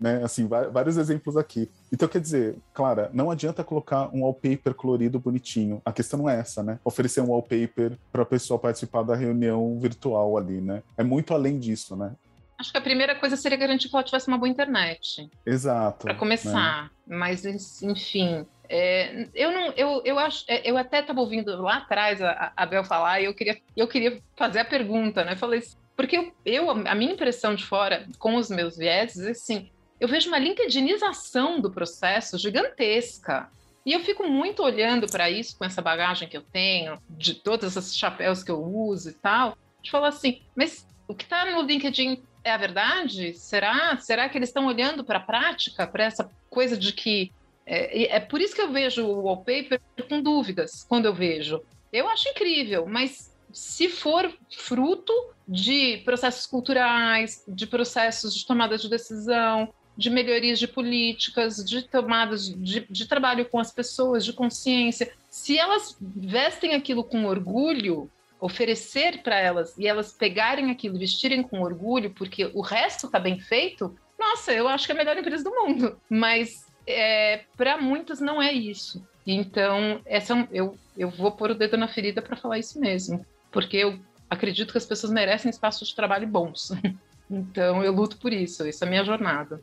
né? 0.03 0.21
Assim, 0.21 0.45
vários 0.47 0.97
exemplos 0.97 1.37
aqui. 1.37 1.71
Então, 1.89 2.09
quer 2.09 2.19
dizer, 2.19 2.57
Clara, 2.73 3.09
não 3.13 3.31
adianta 3.31 3.63
colocar 3.63 4.13
um 4.13 4.23
wallpaper 4.23 4.73
colorido 4.73 5.17
bonitinho. 5.17 5.81
A 5.85 5.93
questão 5.93 6.19
não 6.19 6.29
é 6.29 6.37
essa, 6.37 6.61
né? 6.61 6.77
Oferecer 6.83 7.21
um 7.21 7.29
wallpaper 7.29 7.97
para 8.11 8.23
a 8.23 8.25
pessoa 8.25 8.59
participar 8.59 9.03
da 9.03 9.15
reunião 9.15 9.79
virtual 9.79 10.37
ali, 10.37 10.59
né? 10.59 10.83
É 10.97 11.03
muito 11.03 11.33
além 11.33 11.57
disso, 11.57 11.95
né? 11.95 12.11
Acho 12.59 12.73
que 12.73 12.77
a 12.77 12.81
primeira 12.81 13.15
coisa 13.15 13.37
seria 13.37 13.57
garantir 13.57 13.87
que 13.87 13.95
ela 13.95 14.03
tivesse 14.03 14.27
uma 14.27 14.37
boa 14.37 14.49
internet. 14.49 15.29
Exato. 15.45 16.05
Para 16.05 16.15
começar. 16.15 16.91
Né? 17.07 17.17
Mas, 17.17 17.45
enfim, 17.81 18.45
é, 18.67 19.29
eu 19.33 19.51
não, 19.53 19.71
eu, 19.77 20.01
eu 20.03 20.19
acho, 20.19 20.43
é, 20.49 20.69
eu 20.69 20.77
até 20.77 20.99
estava 20.99 21.21
ouvindo 21.21 21.61
lá 21.61 21.77
atrás 21.77 22.21
a, 22.21 22.51
a 22.57 22.65
Bel 22.65 22.83
falar 22.83 23.21
e 23.21 23.25
eu 23.25 23.33
queria, 23.33 23.57
eu 23.75 23.87
queria 23.87 24.21
fazer 24.35 24.59
a 24.59 24.65
pergunta, 24.65 25.23
né? 25.23 25.37
falei, 25.37 25.61
porque 25.95 26.17
eu, 26.17 26.31
eu, 26.45 26.69
a 26.69 26.95
minha 26.95 27.13
impressão 27.13 27.53
de 27.53 27.65
fora, 27.65 28.05
com 28.17 28.35
os 28.35 28.49
meus 28.49 28.77
vieses, 28.77 29.25
é 29.25 29.31
assim, 29.31 29.69
eu 29.99 30.07
vejo 30.07 30.27
uma 30.27 30.39
linkedinização 30.39 31.59
do 31.59 31.71
processo 31.71 32.37
gigantesca. 32.37 33.49
E 33.85 33.93
eu 33.93 33.99
fico 33.99 34.27
muito 34.27 34.63
olhando 34.63 35.07
para 35.07 35.29
isso 35.29 35.57
com 35.57 35.65
essa 35.65 35.81
bagagem 35.81 36.27
que 36.27 36.37
eu 36.37 36.41
tenho, 36.41 37.01
de 37.09 37.33
todos 37.33 37.75
esses 37.75 37.97
chapéus 37.97 38.43
que 38.43 38.51
eu 38.51 38.63
uso 38.63 39.09
e 39.09 39.13
tal, 39.13 39.57
de 39.81 39.91
falar 39.91 40.09
assim, 40.09 40.41
mas 40.55 40.87
o 41.07 41.13
que 41.13 41.25
está 41.25 41.45
no 41.45 41.61
LinkedIn 41.61 42.23
é 42.43 42.51
a 42.51 42.57
verdade? 42.57 43.33
Será? 43.33 43.97
Será 43.97 44.29
que 44.29 44.37
eles 44.37 44.49
estão 44.49 44.65
olhando 44.67 45.03
para 45.03 45.19
a 45.19 45.23
prática, 45.23 45.85
para 45.85 46.05
essa 46.05 46.29
coisa 46.49 46.77
de 46.77 46.93
que 46.93 47.31
é, 47.65 48.15
é, 48.15 48.19
por 48.19 48.41
isso 48.41 48.55
que 48.55 48.61
eu 48.61 48.71
vejo 48.71 49.05
o 49.05 49.23
wallpaper 49.23 49.79
com 50.09 50.21
dúvidas 50.21 50.85
quando 50.87 51.05
eu 51.05 51.13
vejo. 51.13 51.61
Eu 51.91 52.09
acho 52.09 52.27
incrível, 52.29 52.85
mas 52.85 53.33
se 53.51 53.87
for 53.87 54.33
fruto 54.51 55.13
de 55.47 55.97
processos 56.03 56.45
culturais, 56.45 57.43
de 57.47 57.67
processos 57.67 58.35
de 58.35 58.45
tomada 58.45 58.77
de 58.77 58.89
decisão, 58.89 59.73
de 59.95 60.09
melhorias 60.09 60.59
de 60.59 60.67
políticas, 60.67 61.57
de 61.63 61.83
tomadas 61.83 62.49
de, 62.49 62.85
de 62.89 63.07
trabalho 63.07 63.45
com 63.45 63.59
as 63.59 63.71
pessoas, 63.71 64.25
de 64.25 64.33
consciência, 64.33 65.11
se 65.29 65.57
elas 65.57 65.95
vestem 65.99 66.73
aquilo 66.73 67.03
com 67.03 67.25
orgulho, 67.25 68.09
oferecer 68.39 69.21
para 69.23 69.39
elas 69.39 69.77
e 69.77 69.87
elas 69.87 70.11
pegarem 70.11 70.69
aquilo, 70.69 70.99
vestirem 70.99 71.41
com 71.41 71.61
orgulho, 71.61 72.11
porque 72.11 72.51
o 72.53 72.61
resto 72.61 73.05
está 73.05 73.19
bem 73.19 73.39
feito, 73.39 73.95
nossa, 74.19 74.51
eu 74.51 74.67
acho 74.67 74.85
que 74.85 74.91
é 74.91 74.95
a 74.95 74.97
melhor 74.97 75.17
empresa 75.17 75.43
do 75.43 75.51
mundo. 75.51 75.97
Mas 76.09 76.65
é, 76.85 77.43
para 77.55 77.77
muitos 77.77 78.19
não 78.19 78.41
é 78.41 78.51
isso. 78.51 79.05
Então, 79.25 80.01
essa, 80.05 80.47
eu, 80.51 80.77
eu 80.97 81.09
vou 81.09 81.31
pôr 81.31 81.51
o 81.51 81.55
dedo 81.55 81.77
na 81.77 81.87
ferida 81.87 82.21
para 82.21 82.35
falar 82.35 82.59
isso 82.59 82.79
mesmo. 82.79 83.25
Porque 83.51 83.77
eu 83.77 83.99
acredito 84.29 84.71
que 84.71 84.77
as 84.77 84.85
pessoas 84.85 85.13
merecem 85.13 85.49
espaços 85.49 85.89
de 85.89 85.95
trabalho 85.95 86.27
bons. 86.27 86.71
Então 87.31 87.83
eu 87.83 87.91
luto 87.91 88.17
por 88.17 88.31
isso, 88.31 88.67
isso 88.67 88.83
é 88.83 88.85
a 88.85 88.89
minha 88.89 89.03
jornada. 89.03 89.59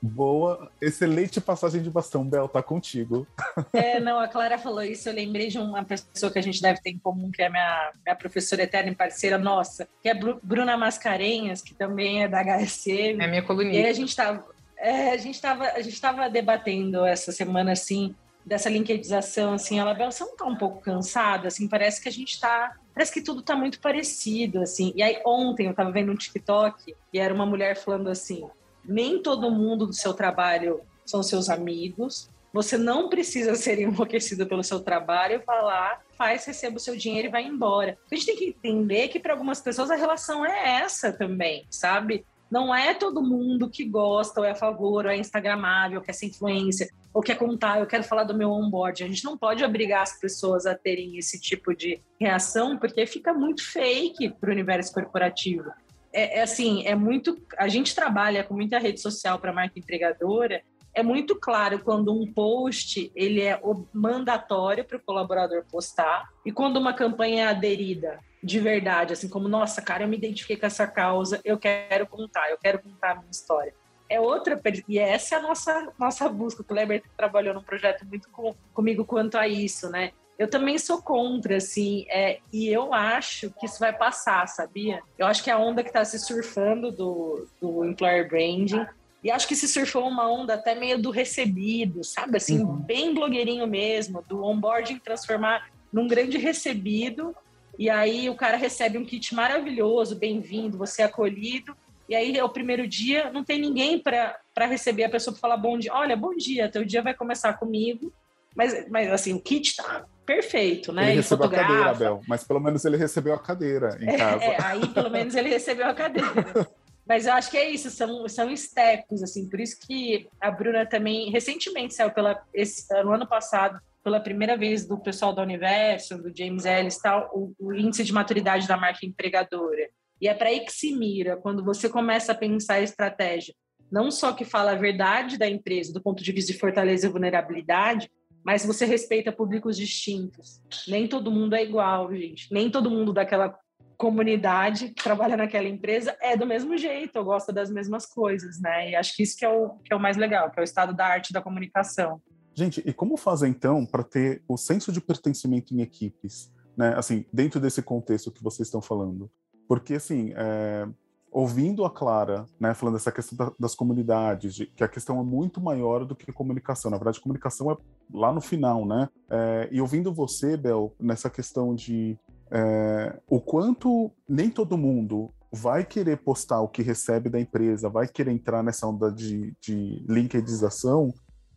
Boa, 0.00 0.70
excelente 0.80 1.40
passagem 1.40 1.82
de 1.82 1.90
bastão, 1.90 2.24
Bel, 2.24 2.48
tá 2.48 2.62
contigo. 2.62 3.26
É, 3.72 3.98
não, 3.98 4.20
a 4.20 4.28
Clara 4.28 4.56
falou 4.56 4.82
isso, 4.82 5.08
eu 5.08 5.12
lembrei 5.12 5.48
de 5.48 5.58
uma 5.58 5.84
pessoa 5.84 6.30
que 6.30 6.38
a 6.38 6.42
gente 6.42 6.62
deve 6.62 6.80
ter 6.80 6.90
em 6.90 6.98
comum, 6.98 7.30
que 7.30 7.42
é 7.42 7.48
minha, 7.48 7.92
minha 8.04 8.16
professora 8.16 8.62
eterna 8.62 8.90
e 8.90 8.94
parceira 8.94 9.36
nossa, 9.36 9.88
que 10.00 10.08
é 10.08 10.14
Bruna 10.14 10.76
Mascarenhas, 10.76 11.60
que 11.60 11.74
também 11.74 12.22
é 12.22 12.28
da 12.28 12.42
HSM. 12.42 13.20
É 13.20 13.26
minha 13.26 13.42
colunista. 13.42 13.76
E 13.76 13.84
aí 13.84 13.90
a 13.90 13.92
gente 13.92 14.14
tava, 14.14 14.44
é, 14.76 15.10
a 15.10 15.16
gente 15.16 15.40
tava, 15.40 15.64
a 15.64 15.80
gente 15.80 16.00
tava 16.00 16.30
debatendo 16.30 17.04
essa 17.04 17.32
semana, 17.32 17.72
assim, 17.72 18.14
dessa 18.48 18.70
linkedização, 18.70 19.52
assim, 19.52 19.78
ela, 19.78 19.92
Bel, 19.92 20.10
você 20.10 20.24
não 20.24 20.36
tá 20.36 20.46
um 20.46 20.56
pouco 20.56 20.80
cansada? 20.80 21.48
Assim, 21.48 21.68
parece 21.68 22.00
que 22.00 22.08
a 22.08 22.12
gente 22.12 22.40
tá, 22.40 22.76
parece 22.94 23.12
que 23.12 23.20
tudo 23.20 23.42
tá 23.42 23.54
muito 23.54 23.78
parecido, 23.80 24.60
assim. 24.60 24.92
E 24.96 25.02
aí 25.02 25.20
ontem 25.26 25.66
eu 25.66 25.74
tava 25.74 25.92
vendo 25.92 26.10
um 26.10 26.16
TikTok 26.16 26.94
e 27.12 27.18
era 27.18 27.34
uma 27.34 27.44
mulher 27.44 27.76
falando 27.76 28.08
assim, 28.08 28.48
nem 28.88 29.22
todo 29.22 29.50
mundo 29.50 29.86
do 29.86 29.92
seu 29.92 30.14
trabalho 30.14 30.80
são 31.04 31.22
seus 31.22 31.50
amigos. 31.50 32.30
Você 32.52 32.78
não 32.78 33.08
precisa 33.08 33.54
ser 33.54 33.78
enlouquecido 33.78 34.46
pelo 34.46 34.64
seu 34.64 34.80
trabalho, 34.80 35.42
falar, 35.44 36.02
faz, 36.16 36.46
receba 36.46 36.78
o 36.78 36.80
seu 36.80 36.96
dinheiro 36.96 37.28
e 37.28 37.30
vai 37.30 37.44
embora. 37.44 37.98
A 38.10 38.14
gente 38.14 38.26
tem 38.26 38.36
que 38.36 38.46
entender 38.46 39.08
que 39.08 39.20
para 39.20 39.34
algumas 39.34 39.60
pessoas 39.60 39.90
a 39.90 39.96
relação 39.96 40.44
é 40.44 40.80
essa 40.80 41.12
também, 41.12 41.66
sabe? 41.70 42.24
Não 42.50 42.74
é 42.74 42.94
todo 42.94 43.22
mundo 43.22 43.68
que 43.68 43.84
gosta, 43.84 44.40
ou 44.40 44.46
é 44.46 44.52
a 44.52 44.54
favor, 44.54 45.04
ou 45.04 45.10
é 45.10 45.18
instagramável, 45.18 45.98
ou 45.98 46.04
quer 46.04 46.14
ser 46.14 46.26
influência, 46.26 46.88
ou 47.12 47.20
quer 47.20 47.36
contar, 47.36 47.78
eu 47.78 47.86
quero 47.86 48.04
falar 48.04 48.24
do 48.24 48.34
meu 48.34 48.50
onboard. 48.50 49.04
A 49.04 49.06
gente 49.06 49.22
não 49.22 49.36
pode 49.36 49.62
obrigar 49.62 50.02
as 50.02 50.18
pessoas 50.18 50.64
a 50.64 50.74
terem 50.74 51.18
esse 51.18 51.38
tipo 51.38 51.76
de 51.76 52.00
reação, 52.18 52.78
porque 52.78 53.06
fica 53.06 53.34
muito 53.34 53.62
fake 53.70 54.30
para 54.40 54.48
o 54.48 54.52
universo 54.52 54.94
corporativo 54.94 55.70
é, 56.12 56.38
é, 56.38 56.42
assim, 56.42 56.86
é 56.86 56.94
muito. 56.94 57.40
A 57.56 57.68
gente 57.68 57.94
trabalha 57.94 58.44
com 58.44 58.54
muita 58.54 58.78
rede 58.78 59.00
social 59.00 59.38
para 59.38 59.52
marca 59.52 59.78
entregadora. 59.78 60.62
É 60.94 61.02
muito 61.02 61.36
claro 61.36 61.78
quando 61.80 62.12
um 62.12 62.32
post 62.32 63.12
ele 63.14 63.40
é 63.40 63.60
mandatório 63.92 64.84
para 64.84 64.96
o 64.96 65.00
colaborador 65.00 65.64
postar 65.70 66.28
e 66.44 66.50
quando 66.50 66.78
uma 66.78 66.92
campanha 66.92 67.44
é 67.44 67.46
aderida 67.46 68.18
de 68.42 68.58
verdade, 68.58 69.12
assim 69.12 69.28
como 69.28 69.48
nossa, 69.48 69.82
cara, 69.82 70.04
eu 70.04 70.08
me 70.08 70.16
identifiquei 70.16 70.56
com 70.56 70.66
essa 70.66 70.86
causa, 70.86 71.40
eu 71.44 71.58
quero 71.58 72.06
contar, 72.06 72.50
eu 72.50 72.58
quero 72.58 72.80
contar 72.80 73.12
a 73.12 73.14
minha 73.16 73.30
história. 73.30 73.74
É 74.08 74.18
outra 74.18 74.60
e 74.88 74.98
essa 74.98 75.34
é 75.34 75.38
a 75.38 75.42
nossa 75.42 75.92
nossa 75.98 76.28
busca. 76.28 76.62
O 76.62 76.64
Kleber 76.64 77.02
trabalhou 77.16 77.52
num 77.52 77.62
projeto 77.62 78.06
muito 78.06 78.30
com, 78.30 78.54
comigo 78.72 79.04
quanto 79.04 79.36
a 79.36 79.46
isso, 79.46 79.90
né? 79.90 80.12
Eu 80.38 80.48
também 80.48 80.78
sou 80.78 81.02
contra, 81.02 81.56
assim, 81.56 82.06
é, 82.08 82.38
e 82.52 82.68
eu 82.68 82.94
acho 82.94 83.50
que 83.58 83.66
isso 83.66 83.80
vai 83.80 83.92
passar, 83.92 84.46
sabia? 84.46 85.02
Eu 85.18 85.26
acho 85.26 85.42
que 85.42 85.50
a 85.50 85.58
onda 85.58 85.82
que 85.82 85.88
está 85.88 86.04
se 86.04 86.16
surfando 86.16 86.92
do, 86.92 87.48
do 87.60 87.84
employer 87.84 88.28
branding, 88.28 88.86
e 89.22 89.32
acho 89.32 89.48
que 89.48 89.56
se 89.56 89.66
surfou 89.66 90.06
uma 90.06 90.30
onda 90.30 90.54
até 90.54 90.76
meio 90.76 91.02
do 91.02 91.10
recebido, 91.10 92.04
sabe? 92.04 92.36
Assim, 92.36 92.60
uhum. 92.60 92.76
bem 92.76 93.12
blogueirinho 93.12 93.66
mesmo, 93.66 94.22
do 94.28 94.44
onboarding 94.44 95.00
transformar 95.00 95.70
num 95.92 96.06
grande 96.06 96.38
recebido, 96.38 97.34
e 97.76 97.90
aí 97.90 98.30
o 98.30 98.36
cara 98.36 98.56
recebe 98.56 98.96
um 98.96 99.04
kit 99.04 99.34
maravilhoso, 99.34 100.14
bem-vindo, 100.14 100.78
você 100.78 101.02
é 101.02 101.06
acolhido, 101.06 101.76
e 102.08 102.14
aí 102.14 102.38
é 102.38 102.44
o 102.44 102.48
primeiro 102.48 102.86
dia, 102.86 103.30
não 103.32 103.42
tem 103.42 103.60
ninguém 103.60 103.98
para 103.98 104.38
receber 104.66 105.04
a 105.04 105.10
pessoa 105.10 105.34
para 105.34 105.40
falar 105.40 105.56
bom 105.56 105.76
dia. 105.76 105.92
Olha, 105.92 106.16
bom 106.16 106.34
dia, 106.36 106.70
teu 106.70 106.84
dia 106.84 107.02
vai 107.02 107.12
começar 107.12 107.54
comigo, 107.54 108.12
mas, 108.54 108.88
mas 108.88 109.12
assim, 109.12 109.34
o 109.34 109.40
kit 109.40 109.76
tá 109.76 110.06
perfeito, 110.28 110.92
né? 110.92 111.04
Ele, 111.04 111.10
ele 111.12 111.16
recebeu 111.20 111.46
a 111.46 111.50
cadeira, 111.50 111.90
Abel, 111.90 112.20
mas 112.28 112.44
pelo 112.44 112.60
menos 112.60 112.84
ele 112.84 112.98
recebeu 112.98 113.32
a 113.32 113.38
cadeira 113.38 113.96
em 113.98 114.10
é, 114.10 114.16
casa. 114.18 114.44
É, 114.44 114.62
aí 114.62 114.86
pelo 114.88 115.08
menos 115.08 115.34
ele 115.34 115.48
recebeu 115.48 115.86
a 115.86 115.94
cadeira. 115.94 116.68
Mas 117.06 117.26
eu 117.26 117.32
acho 117.32 117.50
que 117.50 117.56
é 117.56 117.70
isso, 117.70 117.88
são, 117.88 118.28
são 118.28 118.50
estecos, 118.50 119.22
assim, 119.22 119.48
por 119.48 119.58
isso 119.58 119.78
que 119.80 120.28
a 120.38 120.50
Bruna 120.50 120.84
também, 120.84 121.30
recentemente 121.30 121.94
saiu 121.94 122.10
pela, 122.10 122.38
esse, 122.52 122.86
no 123.02 123.12
ano 123.12 123.26
passado, 123.26 123.80
pela 124.04 124.20
primeira 124.20 124.58
vez 124.58 124.86
do 124.86 124.98
pessoal 124.98 125.34
da 125.34 125.40
Universo, 125.40 126.18
do 126.18 126.30
James 126.36 126.66
Ellis 126.66 126.98
tal, 126.98 127.30
o, 127.32 127.54
o 127.58 127.72
índice 127.72 128.04
de 128.04 128.12
maturidade 128.12 128.68
da 128.68 128.76
marca 128.76 129.06
empregadora. 129.06 129.88
E 130.20 130.28
é 130.28 130.34
para 130.34 130.50
aí 130.50 130.60
que 130.60 130.70
se 130.70 130.94
mira, 130.94 131.38
quando 131.38 131.64
você 131.64 131.88
começa 131.88 132.32
a 132.32 132.34
pensar 132.34 132.74
a 132.74 132.82
estratégia, 132.82 133.54
não 133.90 134.10
só 134.10 134.34
que 134.34 134.44
fala 134.44 134.72
a 134.72 134.76
verdade 134.76 135.38
da 135.38 135.48
empresa 135.48 135.94
do 135.94 136.02
ponto 136.02 136.22
de 136.22 136.30
vista 136.30 136.52
de 136.52 136.58
fortaleza 136.58 137.06
e 137.06 137.10
vulnerabilidade, 137.10 138.10
mas 138.48 138.64
você 138.64 138.86
respeita 138.86 139.30
públicos 139.30 139.76
distintos. 139.76 140.62
Nem 140.88 141.06
todo 141.06 141.30
mundo 141.30 141.54
é 141.54 141.62
igual, 141.62 142.10
gente. 142.14 142.50
Nem 142.50 142.70
todo 142.70 142.90
mundo 142.90 143.12
daquela 143.12 143.54
comunidade 143.94 144.88
que 144.88 145.04
trabalha 145.04 145.36
naquela 145.36 145.68
empresa 145.68 146.16
é 146.18 146.34
do 146.34 146.46
mesmo 146.46 146.74
jeito, 146.78 147.22
gosta 147.22 147.52
das 147.52 147.70
mesmas 147.70 148.06
coisas, 148.06 148.58
né? 148.58 148.92
E 148.92 148.96
acho 148.96 149.14
que 149.14 149.22
isso 149.22 149.36
que 149.36 149.44
é 149.44 149.50
o, 149.50 149.76
que 149.84 149.92
é 149.92 149.96
o 149.96 150.00
mais 150.00 150.16
legal, 150.16 150.50
que 150.50 150.58
é 150.58 150.62
o 150.62 150.64
estado 150.64 150.94
da 150.94 151.04
arte 151.04 151.30
da 151.30 151.42
comunicação. 151.42 152.22
Gente, 152.54 152.82
e 152.86 152.90
como 152.90 153.18
fazer 153.18 153.48
então 153.48 153.84
para 153.84 154.02
ter 154.02 154.42
o 154.48 154.56
senso 154.56 154.90
de 154.90 155.02
pertencimento 155.02 155.74
em 155.74 155.82
equipes, 155.82 156.50
né? 156.74 156.94
Assim, 156.96 157.26
dentro 157.30 157.60
desse 157.60 157.82
contexto 157.82 158.32
que 158.32 158.42
vocês 158.42 158.68
estão 158.68 158.80
falando, 158.80 159.30
porque 159.68 159.92
assim, 159.92 160.32
é, 160.34 160.88
ouvindo 161.30 161.84
a 161.84 161.90
Clara, 161.90 162.46
né, 162.58 162.74
falando 162.74 162.94
dessa 162.94 163.12
questão 163.12 163.36
da, 163.36 163.52
das 163.58 163.74
comunidades, 163.74 164.54
de, 164.54 164.66
que 164.66 164.82
a 164.82 164.88
questão 164.88 165.20
é 165.20 165.22
muito 165.22 165.60
maior 165.60 166.04
do 166.04 166.14
que 166.14 166.32
comunicação. 166.32 166.90
Na 166.90 166.96
verdade, 166.96 167.20
comunicação 167.20 167.70
é 167.70 167.76
lá 168.12 168.32
no 168.32 168.40
final, 168.40 168.86
né? 168.86 169.08
É, 169.30 169.68
e 169.70 169.80
ouvindo 169.80 170.12
você, 170.12 170.56
Bel, 170.56 170.94
nessa 170.98 171.28
questão 171.28 171.74
de 171.74 172.18
é, 172.50 173.18
o 173.28 173.40
quanto 173.40 174.10
nem 174.28 174.50
todo 174.50 174.78
mundo 174.78 175.30
vai 175.52 175.84
querer 175.84 176.18
postar 176.18 176.60
o 176.60 176.68
que 176.68 176.82
recebe 176.82 177.28
da 177.30 177.40
empresa, 177.40 177.88
vai 177.88 178.06
querer 178.06 178.32
entrar 178.32 178.62
nessa 178.62 178.86
onda 178.86 179.10
de, 179.10 179.54
de 179.60 180.04
linkedização, 180.08 181.12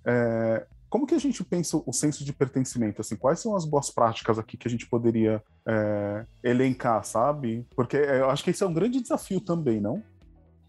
é, 0.05 0.65
como 0.91 1.07
que 1.07 1.15
a 1.15 1.19
gente 1.19 1.41
pensa 1.41 1.81
o 1.85 1.93
senso 1.93 2.25
de 2.25 2.33
pertencimento? 2.33 2.99
Assim, 2.99 3.15
quais 3.15 3.39
são 3.39 3.55
as 3.55 3.63
boas 3.63 3.89
práticas 3.89 4.37
aqui 4.37 4.57
que 4.57 4.67
a 4.67 4.69
gente 4.69 4.85
poderia 4.85 5.41
é, 5.65 6.25
elencar, 6.43 7.01
sabe? 7.05 7.65
Porque 7.73 7.95
eu 7.95 8.29
acho 8.29 8.43
que 8.43 8.51
isso 8.51 8.65
é 8.65 8.67
um 8.67 8.73
grande 8.73 8.99
desafio 8.99 9.39
também, 9.39 9.79
não? 9.79 10.03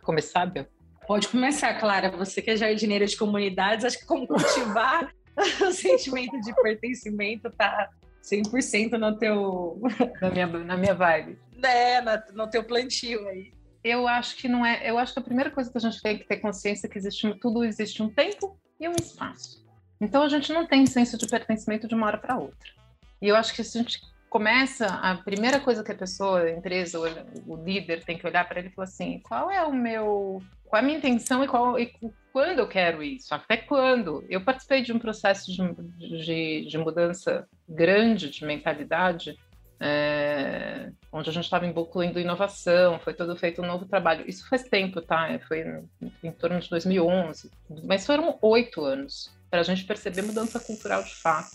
Começar, 0.00 0.46
Bel? 0.46 0.64
Pode 1.08 1.26
começar, 1.26 1.74
Clara. 1.74 2.16
Você 2.16 2.40
que 2.40 2.52
é 2.52 2.56
jardineira 2.56 3.04
de 3.04 3.16
comunidades, 3.16 3.84
acho 3.84 3.98
que 3.98 4.06
como 4.06 4.24
cultivar 4.28 5.12
o 5.60 5.72
sentimento 5.72 6.40
de 6.40 6.54
pertencimento 6.54 7.50
tá 7.50 7.90
100% 8.22 8.92
no 8.92 9.18
teu... 9.18 9.80
na, 10.22 10.30
minha, 10.30 10.46
na 10.46 10.76
minha 10.76 10.94
vibe. 10.94 11.36
É, 11.64 12.00
no, 12.00 12.44
no 12.44 12.48
teu 12.48 12.62
plantio 12.62 13.26
aí. 13.26 13.52
Eu 13.82 14.06
acho 14.06 14.36
que 14.36 14.46
não 14.46 14.64
é. 14.64 14.88
Eu 14.88 14.98
acho 14.98 15.12
que 15.12 15.18
a 15.18 15.24
primeira 15.24 15.50
coisa 15.50 15.68
que 15.68 15.78
a 15.78 15.80
gente 15.80 16.00
tem 16.00 16.16
que 16.16 16.28
ter 16.28 16.36
consciência 16.36 16.86
é 16.86 16.90
que 16.90 16.96
existe 16.96 17.36
tudo 17.40 17.64
existe 17.64 18.00
um 18.00 18.08
tempo 18.08 18.56
e 18.78 18.88
um 18.88 18.92
espaço. 18.92 19.61
Então 20.02 20.24
a 20.24 20.28
gente 20.28 20.52
não 20.52 20.66
tem 20.66 20.84
senso 20.84 21.16
de 21.16 21.28
pertencimento 21.28 21.86
de 21.86 21.94
uma 21.94 22.08
hora 22.08 22.18
para 22.18 22.36
outra. 22.36 22.72
E 23.20 23.28
eu 23.28 23.36
acho 23.36 23.54
que 23.54 23.62
se 23.62 23.78
a 23.78 23.82
gente 23.82 24.00
começa, 24.28 24.86
a 24.86 25.14
primeira 25.14 25.60
coisa 25.60 25.84
que 25.84 25.92
a 25.92 25.94
pessoa, 25.94 26.40
a 26.40 26.50
empresa, 26.50 26.98
o, 27.46 27.54
líder 27.54 28.04
tem 28.04 28.18
que 28.18 28.26
olhar 28.26 28.48
para 28.48 28.58
ele 28.58 28.68
e 28.68 28.72
falar 28.72 28.88
assim: 28.88 29.20
qual 29.20 29.48
é 29.48 29.62
o 29.62 29.72
meu. 29.72 30.42
Qual 30.64 30.80
é 30.80 30.82
a 30.82 30.84
minha 30.84 30.98
intenção 30.98 31.44
e, 31.44 31.46
qual, 31.46 31.78
e 31.78 31.92
quando 32.32 32.58
eu 32.58 32.66
quero 32.66 33.00
isso? 33.00 33.32
Até 33.32 33.58
quando? 33.58 34.24
Eu 34.28 34.40
participei 34.40 34.82
de 34.82 34.92
um 34.92 34.98
processo 34.98 35.52
de, 35.52 36.24
de, 36.24 36.66
de 36.66 36.78
mudança 36.78 37.46
grande 37.68 38.28
de 38.28 38.44
mentalidade 38.44 39.38
é, 39.78 40.90
onde 41.12 41.28
a 41.28 41.32
gente 41.32 41.44
estava 41.44 41.66
incluindo 41.66 42.18
inovação, 42.18 42.98
foi 42.98 43.14
todo 43.14 43.36
feito 43.36 43.62
um 43.62 43.66
novo 43.66 43.84
trabalho. 43.84 44.24
Isso 44.26 44.48
faz 44.48 44.64
tempo, 44.64 45.00
tá? 45.00 45.38
Foi 45.46 45.60
em, 45.60 46.10
em 46.24 46.32
torno 46.32 46.58
de 46.58 46.70
2011, 46.70 47.50
mas 47.84 48.04
foram 48.04 48.38
oito 48.40 48.82
anos 48.82 49.30
para 49.52 49.60
a 49.60 49.64
gente 49.64 49.84
perceber 49.84 50.22
mudança 50.22 50.58
cultural 50.58 51.02
de 51.02 51.14
fato. 51.14 51.50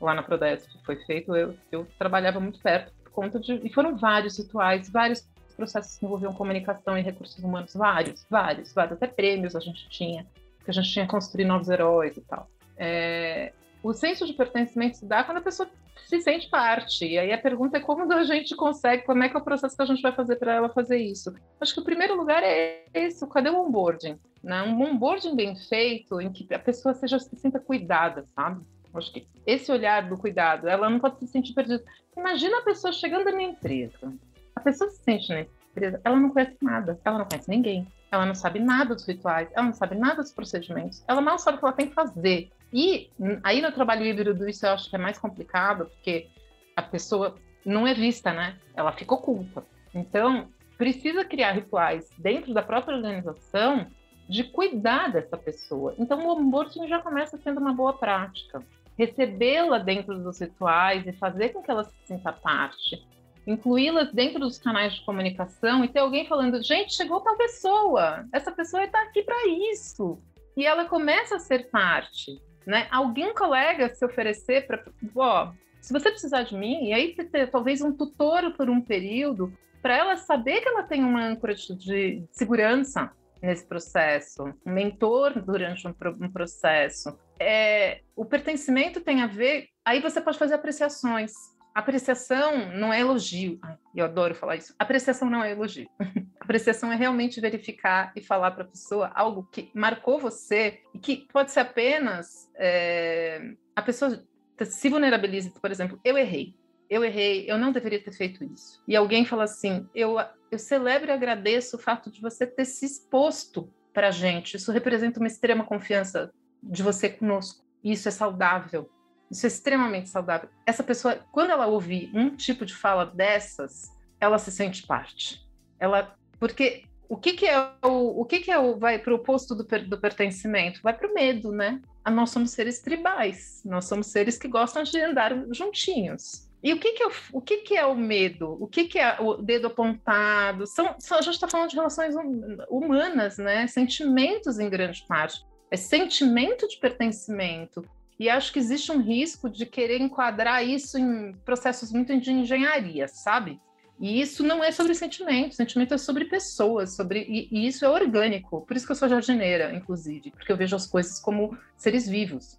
Lá 0.00 0.14
na 0.14 0.22
Prodesp 0.22 0.70
foi 0.84 0.94
feito, 1.04 1.34
eu, 1.34 1.52
eu 1.72 1.84
trabalhava 1.98 2.38
muito 2.38 2.60
perto 2.60 2.92
por 3.02 3.10
conta 3.10 3.40
de. 3.40 3.54
E 3.54 3.74
foram 3.74 3.96
vários 3.96 4.38
rituais, 4.38 4.88
vários 4.88 5.28
processos 5.56 5.98
que 5.98 6.06
envolviam 6.06 6.32
comunicação 6.32 6.96
e 6.96 7.02
recursos 7.02 7.42
humanos, 7.42 7.74
vários, 7.74 8.24
vários, 8.30 8.72
vários, 8.72 8.92
até 8.92 9.08
prêmios 9.08 9.56
a 9.56 9.60
gente 9.60 9.88
tinha, 9.88 10.24
que 10.64 10.70
a 10.70 10.72
gente 10.72 10.88
tinha 10.92 11.08
construir 11.08 11.44
novos 11.44 11.68
heróis 11.68 12.16
e 12.16 12.20
tal. 12.20 12.48
É, 12.76 13.52
o 13.82 13.92
senso 13.92 14.24
de 14.24 14.34
pertencimento 14.34 14.98
se 14.98 15.06
dá 15.06 15.24
quando 15.24 15.38
a 15.38 15.42
pessoa 15.42 15.68
se 16.04 16.20
sente 16.20 16.48
parte. 16.48 17.06
E 17.06 17.18
aí 17.18 17.32
a 17.32 17.38
pergunta 17.38 17.78
é 17.78 17.80
como 17.80 18.10
a 18.12 18.24
gente 18.24 18.54
consegue, 18.54 19.04
como 19.04 19.22
é 19.22 19.28
que 19.28 19.36
é 19.36 19.40
o 19.40 19.44
processo 19.44 19.76
que 19.76 19.82
a 19.82 19.86
gente 19.86 20.02
vai 20.02 20.12
fazer 20.12 20.36
para 20.36 20.54
ela 20.54 20.68
fazer 20.68 20.98
isso. 20.98 21.34
Acho 21.60 21.74
que 21.74 21.80
o 21.80 21.84
primeiro 21.84 22.16
lugar 22.16 22.42
é 22.42 22.84
esse, 22.92 23.26
cadê 23.28 23.50
o 23.50 23.60
onboarding? 23.60 24.18
Né? 24.42 24.62
Um 24.62 24.82
onboarding 24.82 25.34
bem 25.34 25.56
feito, 25.56 26.20
em 26.20 26.32
que 26.32 26.52
a 26.54 26.58
pessoa 26.58 26.94
seja 26.94 27.18
se 27.18 27.34
sinta 27.36 27.58
cuidada, 27.58 28.24
sabe? 28.34 28.64
Acho 28.94 29.12
que 29.12 29.26
esse 29.46 29.70
olhar 29.70 30.08
do 30.08 30.16
cuidado, 30.16 30.68
ela 30.68 30.88
não 30.88 30.98
pode 30.98 31.18
se 31.18 31.26
sentir 31.26 31.52
perdida. 31.52 31.84
Imagina 32.16 32.58
a 32.58 32.62
pessoa 32.62 32.92
chegando 32.92 33.30
na 33.30 33.42
empresa. 33.42 34.12
A 34.54 34.60
pessoa 34.60 34.88
se 34.88 35.02
sente 35.02 35.28
na 35.28 35.40
empresa, 35.40 36.00
ela 36.02 36.16
não 36.16 36.30
conhece 36.30 36.56
nada, 36.62 36.98
ela 37.04 37.18
não 37.18 37.26
conhece 37.26 37.50
ninguém, 37.50 37.86
ela 38.10 38.24
não 38.24 38.34
sabe 38.34 38.58
nada 38.58 38.94
dos 38.94 39.06
rituais, 39.06 39.48
ela 39.52 39.66
não 39.66 39.74
sabe 39.74 39.96
nada 39.96 40.22
dos 40.22 40.32
procedimentos, 40.32 41.04
ela 41.06 41.20
mal 41.20 41.38
sabe 41.38 41.56
o 41.56 41.60
que 41.60 41.66
ela 41.66 41.74
tem 41.74 41.88
que 41.88 41.94
fazer. 41.94 42.50
E 42.72 43.10
aí 43.42 43.62
no 43.62 43.72
trabalho 43.72 44.04
híbrido 44.04 44.48
isso 44.48 44.66
eu 44.66 44.72
acho 44.72 44.90
que 44.90 44.96
é 44.96 44.98
mais 44.98 45.18
complicado, 45.18 45.86
porque 45.86 46.28
a 46.74 46.82
pessoa 46.82 47.36
não 47.64 47.86
é 47.86 47.94
vista, 47.94 48.32
né? 48.32 48.58
Ela 48.74 48.92
fica 48.92 49.14
oculta. 49.14 49.64
Então, 49.94 50.48
precisa 50.76 51.24
criar 51.24 51.52
rituais 51.52 52.08
dentro 52.18 52.52
da 52.52 52.62
própria 52.62 52.96
organização 52.96 53.86
de 54.28 54.44
cuidar 54.44 55.10
dessa 55.10 55.36
pessoa. 55.36 55.94
Então, 55.98 56.26
o 56.26 56.38
onboarding 56.38 56.86
já 56.86 57.00
começa 57.00 57.38
sendo 57.38 57.60
uma 57.60 57.72
boa 57.72 57.92
prática. 57.92 58.62
Recebê-la 58.98 59.78
dentro 59.78 60.18
dos 60.18 60.40
rituais 60.40 61.06
e 61.06 61.12
fazer 61.12 61.50
com 61.50 61.62
que 61.62 61.70
ela 61.70 61.84
se 61.84 61.94
sinta 62.04 62.32
parte. 62.32 63.06
Incluí-las 63.46 64.12
dentro 64.12 64.40
dos 64.40 64.58
canais 64.58 64.94
de 64.94 65.04
comunicação 65.04 65.84
e 65.84 65.88
ter 65.88 66.00
alguém 66.00 66.26
falando: 66.26 66.62
gente, 66.62 66.94
chegou 66.94 67.20
tal 67.20 67.36
pessoa, 67.36 68.26
essa 68.32 68.50
pessoa 68.50 68.84
está 68.84 69.00
aqui 69.02 69.22
para 69.22 69.46
isso. 69.72 70.18
E 70.56 70.66
ela 70.66 70.86
começa 70.86 71.36
a 71.36 71.38
ser 71.38 71.70
parte. 71.70 72.40
Né? 72.66 72.88
Alguém 72.90 73.32
colega 73.32 73.94
se 73.94 74.04
oferecer 74.04 74.66
para, 74.66 74.84
ó, 75.14 75.52
se 75.80 75.92
você 75.92 76.10
precisar 76.10 76.42
de 76.42 76.56
mim, 76.56 76.88
e 76.88 76.92
aí 76.92 77.14
ter 77.14 77.48
talvez 77.48 77.80
um 77.80 77.92
tutor 77.92 78.52
por 78.56 78.68
um 78.68 78.80
período, 78.80 79.52
para 79.80 79.96
ela 79.96 80.16
saber 80.16 80.60
que 80.60 80.68
ela 80.68 80.82
tem 80.82 81.04
uma 81.04 81.24
âncora 81.24 81.54
de 81.54 82.24
segurança 82.32 83.12
nesse 83.40 83.64
processo, 83.64 84.52
um 84.66 84.72
mentor 84.72 85.40
durante 85.40 85.86
um, 85.86 85.94
um 86.20 86.30
processo. 86.30 87.16
É, 87.38 88.00
o 88.16 88.24
pertencimento 88.24 89.00
tem 89.00 89.22
a 89.22 89.28
ver. 89.28 89.68
Aí 89.84 90.00
você 90.00 90.20
pode 90.20 90.38
fazer 90.38 90.54
apreciações. 90.54 91.32
Apreciação 91.78 92.72
não 92.72 92.90
é 92.92 93.00
elogio. 93.00 93.58
Ai, 93.62 93.76
eu 93.94 94.04
adoro 94.06 94.34
falar 94.34 94.56
isso. 94.56 94.74
Apreciação 94.78 95.28
não 95.28 95.44
é 95.44 95.52
elogio. 95.52 95.86
Apreciação 96.40 96.90
é 96.90 96.96
realmente 96.96 97.40
verificar 97.40 98.12
e 98.16 98.22
falar 98.22 98.52
para 98.52 98.64
a 98.64 98.66
pessoa 98.66 99.10
algo 99.14 99.46
que 99.52 99.70
marcou 99.74 100.18
você 100.18 100.80
e 100.94 100.98
que 100.98 101.26
pode 101.30 101.52
ser 101.52 101.60
apenas 101.60 102.50
é, 102.56 103.52
a 103.74 103.82
pessoa 103.82 104.24
se 104.58 104.88
vulnerabiliza, 104.88 105.50
por 105.60 105.70
exemplo, 105.70 106.00
eu 106.02 106.16
errei 106.16 106.54
eu 106.88 107.04
errei, 107.04 107.50
eu 107.50 107.58
não 107.58 107.72
deveria 107.72 108.02
ter 108.02 108.12
feito 108.12 108.44
isso. 108.44 108.82
E 108.86 108.94
alguém 108.94 109.24
fala 109.24 109.44
assim: 109.44 109.86
eu, 109.94 110.16
eu 110.50 110.58
celebro 110.58 111.10
e 111.10 111.12
agradeço 111.12 111.76
o 111.76 111.80
fato 111.80 112.10
de 112.10 112.20
você 112.20 112.46
ter 112.46 112.64
se 112.64 112.86
exposto 112.86 113.68
para 113.92 114.08
a 114.08 114.12
gente. 114.12 114.56
Isso 114.56 114.72
representa 114.72 115.20
uma 115.20 115.26
extrema 115.26 115.64
confiança 115.64 116.30
de 116.62 116.82
você 116.82 117.08
conosco. 117.08 117.64
Isso 117.82 118.08
é 118.08 118.10
saudável. 118.10 118.88
Isso 119.30 119.46
é 119.46 119.48
extremamente 119.48 120.08
saudável. 120.08 120.48
Essa 120.64 120.82
pessoa, 120.82 121.18
quando 121.32 121.50
ela 121.50 121.66
ouvir 121.66 122.10
um 122.14 122.34
tipo 122.34 122.64
de 122.64 122.74
fala 122.74 123.06
dessas, 123.06 123.92
ela 124.20 124.38
se 124.38 124.50
sente 124.50 124.86
parte. 124.86 125.44
Ela, 125.78 126.16
porque 126.38 126.84
o 127.08 127.16
que, 127.16 127.32
que 127.34 127.46
é 127.46 127.58
o, 127.82 128.20
o 128.20 128.24
que, 128.24 128.40
que 128.40 128.50
é 128.50 128.58
o 128.58 128.76
vai 128.76 128.98
para 128.98 129.12
o 129.12 129.16
oposto 129.16 129.54
do, 129.54 129.64
do 129.64 129.98
pertencimento? 129.98 130.80
Vai 130.82 130.96
para 130.96 131.08
o 131.08 131.14
medo, 131.14 131.52
né? 131.52 131.80
Nós 132.10 132.30
somos 132.30 132.50
seres 132.50 132.80
tribais. 132.80 133.62
Nós 133.64 133.84
somos 133.86 134.08
seres 134.08 134.38
que 134.38 134.48
gostam 134.48 134.82
de 134.82 135.00
andar 135.00 135.32
juntinhos. 135.52 136.46
E 136.62 136.72
o 136.72 136.80
que, 136.80 136.92
que, 136.92 137.02
é, 137.02 137.06
o, 137.06 137.12
o 137.34 137.40
que, 137.40 137.58
que 137.58 137.76
é 137.76 137.86
o 137.86 137.94
medo? 137.94 138.56
O 138.60 138.66
que, 138.66 138.84
que 138.84 138.98
é 138.98 139.20
o 139.20 139.34
dedo 139.34 139.68
apontado? 139.68 140.66
São, 140.66 140.96
são 140.98 141.18
a 141.18 141.22
gente 141.22 141.34
está 141.34 141.46
falando 141.46 141.70
de 141.70 141.76
relações 141.76 142.16
hum, 142.16 142.56
humanas, 142.68 143.38
né? 143.38 143.66
Sentimentos 143.66 144.58
em 144.58 144.68
grande 144.68 145.04
parte. 145.06 145.44
É 145.70 145.76
sentimento 145.76 146.66
de 146.66 146.78
pertencimento. 146.78 147.84
E 148.18 148.28
acho 148.28 148.52
que 148.52 148.58
existe 148.58 148.90
um 148.90 149.00
risco 149.00 149.48
de 149.50 149.66
querer 149.66 150.00
enquadrar 150.00 150.64
isso 150.66 150.98
em 150.98 151.32
processos 151.44 151.92
muito 151.92 152.18
de 152.18 152.32
engenharia, 152.32 153.06
sabe? 153.08 153.60
E 153.98 154.20
isso 154.20 154.42
não 154.42 154.62
é 154.62 154.70
sobre 154.70 154.94
sentimento, 154.94 155.54
sentimento 155.54 155.94
é 155.94 155.98
sobre 155.98 156.26
pessoas, 156.26 156.94
sobre 156.94 157.20
e, 157.28 157.48
e, 157.50 157.66
isso 157.66 157.84
é 157.84 157.88
orgânico. 157.88 158.60
Por 158.62 158.76
isso 158.76 158.84
que 158.84 158.92
eu 158.92 158.96
sou 158.96 159.08
jardineira, 159.08 159.74
inclusive, 159.74 160.30
porque 160.30 160.52
eu 160.52 160.56
vejo 160.56 160.76
as 160.76 160.86
coisas 160.86 161.20
como 161.20 161.56
seres 161.76 162.06
vivos 162.06 162.58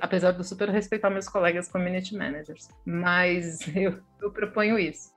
apesar 0.00 0.32
de 0.32 0.38
eu 0.38 0.44
super 0.44 0.68
respeitar 0.68 1.10
meus 1.10 1.28
colegas 1.28 1.68
community 1.68 2.14
managers, 2.14 2.68
mas 2.84 3.60
eu, 3.74 3.98
eu 4.20 4.30
proponho 4.30 4.78
isso. 4.78 5.12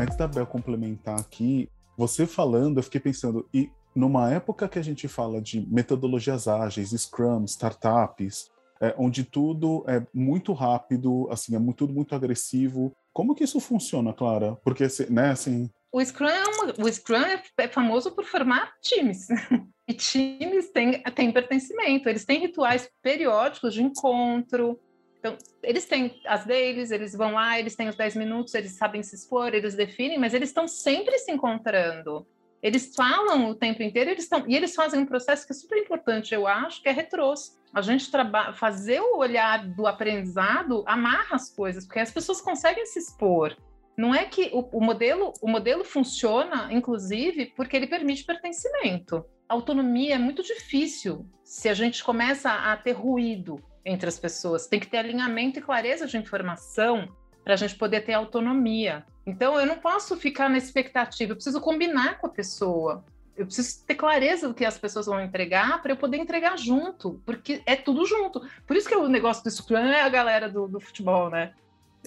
Antes 0.00 0.16
da 0.16 0.26
Bel 0.26 0.46
complementar 0.46 1.20
aqui, 1.20 1.68
você 1.94 2.26
falando, 2.26 2.78
eu 2.78 2.82
fiquei 2.82 2.98
pensando, 2.98 3.46
e 3.52 3.70
numa 3.94 4.32
época 4.32 4.66
que 4.66 4.78
a 4.78 4.82
gente 4.82 5.06
fala 5.06 5.42
de 5.42 5.60
metodologias 5.70 6.48
ágeis, 6.48 6.92
Scrum, 6.92 7.44
startups, 7.44 8.50
é, 8.80 8.94
onde 8.96 9.24
tudo 9.24 9.84
é 9.86 10.02
muito 10.14 10.54
rápido, 10.54 11.28
assim, 11.30 11.54
é 11.54 11.72
tudo 11.74 11.92
muito 11.92 12.14
agressivo, 12.14 12.96
como 13.12 13.34
que 13.34 13.44
isso 13.44 13.60
funciona, 13.60 14.14
Clara? 14.14 14.56
Porque, 14.64 14.86
né, 15.10 15.32
assim... 15.32 15.68
O 15.92 16.02
Scrum, 16.02 16.28
é 16.28 16.44
uma, 16.44 16.74
o 16.78 16.90
Scrum 16.90 17.20
é, 17.20 17.42
é 17.58 17.68
famoso 17.68 18.12
por 18.12 18.24
formar 18.24 18.72
times. 18.82 19.28
E 19.88 19.92
times 19.92 20.70
têm, 20.70 21.02
têm 21.16 21.32
pertencimento, 21.32 22.08
eles 22.08 22.24
têm 22.24 22.38
rituais 22.38 22.88
periódicos 23.02 23.74
de 23.74 23.82
encontro. 23.82 24.78
Então, 25.20 25.36
eles 25.62 25.84
têm 25.84 26.18
as 26.26 26.46
deles, 26.46 26.90
eles 26.90 27.14
vão 27.14 27.34
lá, 27.34 27.58
eles 27.58 27.76
têm 27.76 27.88
os 27.88 27.94
10 27.94 28.16
minutos, 28.16 28.54
eles 28.54 28.72
sabem 28.72 29.02
se 29.02 29.14
expor, 29.14 29.54
eles 29.54 29.74
definem, 29.74 30.18
mas 30.18 30.32
eles 30.32 30.48
estão 30.48 30.66
sempre 30.66 31.18
se 31.18 31.30
encontrando. 31.30 32.26
Eles 32.62 32.94
falam 32.94 33.50
o 33.50 33.54
tempo 33.54 33.82
inteiro 33.82 34.10
eles 34.10 34.24
estão, 34.24 34.44
e 34.48 34.56
eles 34.56 34.74
fazem 34.74 35.00
um 35.00 35.06
processo 35.06 35.46
que 35.46 35.52
é 35.52 35.54
super 35.54 35.78
importante, 35.78 36.34
eu 36.34 36.46
acho, 36.46 36.82
que 36.82 36.88
é 36.88 36.92
retrôs. 36.92 37.58
A 37.72 37.82
gente 37.82 38.10
trabalha, 38.10 38.54
fazer 38.54 39.00
o 39.00 39.18
olhar 39.18 39.66
do 39.68 39.86
aprendizado 39.86 40.82
amarra 40.86 41.36
as 41.36 41.54
coisas, 41.54 41.86
porque 41.86 42.00
as 42.00 42.10
pessoas 42.10 42.40
conseguem 42.40 42.86
se 42.86 42.98
expor. 42.98 43.54
Não 43.96 44.14
é 44.14 44.24
que 44.24 44.50
o, 44.54 44.60
o 44.72 44.80
modelo, 44.82 45.34
o 45.42 45.48
modelo 45.48 45.84
funciona, 45.84 46.72
inclusive, 46.72 47.52
porque 47.54 47.76
ele 47.76 47.86
permite 47.86 48.24
pertencimento. 48.24 49.24
autonomia 49.46 50.14
é 50.14 50.18
muito 50.18 50.42
difícil 50.42 51.26
se 51.44 51.68
a 51.68 51.74
gente 51.74 52.02
começa 52.02 52.50
a 52.50 52.74
ter 52.76 52.92
ruído 52.92 53.62
entre 53.84 54.08
as 54.08 54.18
pessoas. 54.18 54.66
Tem 54.66 54.80
que 54.80 54.86
ter 54.86 54.98
alinhamento 54.98 55.58
e 55.58 55.62
clareza 55.62 56.06
de 56.06 56.16
informação 56.16 57.08
para 57.42 57.54
a 57.54 57.56
gente 57.56 57.74
poder 57.74 58.02
ter 58.02 58.12
autonomia. 58.12 59.04
Então, 59.26 59.58
eu 59.58 59.66
não 59.66 59.78
posso 59.78 60.16
ficar 60.16 60.48
na 60.48 60.58
expectativa, 60.58 61.32
eu 61.32 61.36
preciso 61.36 61.60
combinar 61.60 62.18
com 62.18 62.26
a 62.26 62.30
pessoa. 62.30 63.04
Eu 63.36 63.46
preciso 63.46 63.84
ter 63.86 63.94
clareza 63.94 64.48
do 64.48 64.54
que 64.54 64.64
as 64.64 64.76
pessoas 64.76 65.06
vão 65.06 65.20
entregar 65.20 65.80
para 65.80 65.92
eu 65.92 65.96
poder 65.96 66.18
entregar 66.18 66.58
junto, 66.58 67.20
porque 67.24 67.62
é 67.64 67.74
tudo 67.76 68.04
junto. 68.04 68.42
Por 68.66 68.76
isso 68.76 68.88
que 68.88 68.94
o 68.94 69.08
negócio 69.08 69.42
do 69.42 69.50
Scrum 69.50 69.78
é 69.78 70.02
a 70.02 70.08
galera 70.08 70.48
do, 70.48 70.68
do 70.68 70.80
futebol, 70.80 71.30
né? 71.30 71.54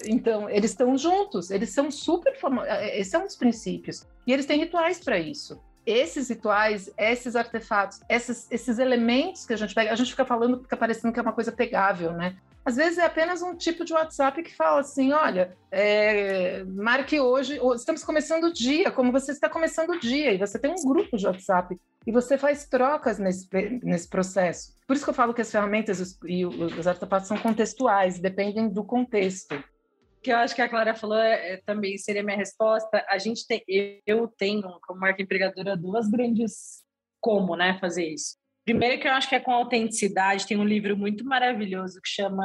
Então, 0.04 0.48
eles 0.50 0.70
estão 0.70 0.96
juntos, 0.98 1.50
eles 1.50 1.70
são 1.70 1.90
super 1.90 2.36
famosos, 2.36 2.68
é, 2.68 2.98
esses 2.98 3.10
são 3.10 3.22
é 3.22 3.26
os 3.26 3.36
princípios. 3.36 4.06
E 4.26 4.32
eles 4.32 4.46
têm 4.46 4.58
rituais 4.58 5.00
para 5.00 5.18
isso. 5.18 5.60
Esses 5.86 6.28
rituais, 6.28 6.90
esses 6.96 7.36
artefatos, 7.36 8.00
esses, 8.08 8.50
esses 8.50 8.78
elementos 8.78 9.44
que 9.44 9.52
a 9.52 9.56
gente 9.56 9.74
pega, 9.74 9.92
a 9.92 9.96
gente 9.96 10.10
fica 10.10 10.24
falando, 10.24 10.62
fica 10.62 10.76
parecendo 10.76 11.12
que 11.12 11.18
é 11.18 11.22
uma 11.22 11.32
coisa 11.32 11.52
pegável, 11.52 12.12
né? 12.12 12.36
Às 12.64 12.76
vezes 12.76 12.96
é 12.96 13.04
apenas 13.04 13.42
um 13.42 13.54
tipo 13.54 13.84
de 13.84 13.92
WhatsApp 13.92 14.42
que 14.42 14.56
fala 14.56 14.80
assim: 14.80 15.12
olha, 15.12 15.54
é, 15.70 16.64
marque 16.64 17.20
hoje, 17.20 17.60
estamos 17.74 18.02
começando 18.02 18.44
o 18.44 18.52
dia, 18.52 18.90
como 18.90 19.12
você 19.12 19.32
está 19.32 19.48
começando 19.48 19.90
o 19.90 20.00
dia, 20.00 20.32
e 20.32 20.38
você 20.38 20.58
tem 20.58 20.70
um 20.70 20.88
grupo 20.88 21.16
de 21.16 21.26
WhatsApp 21.26 21.78
e 22.06 22.12
você 22.12 22.36
faz 22.36 22.66
trocas 22.66 23.18
nesse, 23.18 23.48
nesse 23.82 24.08
processo. 24.08 24.74
Por 24.86 24.94
isso 24.94 25.04
que 25.04 25.10
eu 25.10 25.14
falo 25.14 25.34
que 25.34 25.40
as 25.40 25.50
ferramentas 25.50 26.18
e 26.26 26.44
os 26.44 26.86
artefatos 26.86 27.28
são 27.28 27.36
contextuais, 27.36 28.18
dependem 28.18 28.68
do 28.68 28.84
contexto. 28.84 29.62
Que 30.24 30.32
eu 30.32 30.38
acho 30.38 30.54
que 30.54 30.62
a 30.62 30.68
Clara 30.70 30.94
falou 30.94 31.18
é, 31.18 31.52
é, 31.52 31.56
também 31.66 31.98
seria 31.98 32.22
minha 32.22 32.36
resposta. 32.36 33.04
A 33.10 33.18
gente 33.18 33.46
tem, 33.46 33.62
eu 34.06 34.26
tenho 34.26 34.62
como 34.82 34.98
marca 34.98 35.22
empregadora 35.22 35.76
duas 35.76 36.08
grandes 36.08 36.82
como, 37.20 37.54
né, 37.54 37.76
fazer 37.78 38.08
isso. 38.08 38.38
Primeiro 38.64 38.98
que 38.98 39.06
eu 39.06 39.12
acho 39.12 39.28
que 39.28 39.34
é 39.34 39.40
com 39.40 39.52
autenticidade, 39.52 40.46
tem 40.46 40.56
um 40.56 40.64
livro 40.64 40.96
muito 40.96 41.26
maravilhoso 41.26 42.00
que 42.00 42.08
chama 42.08 42.44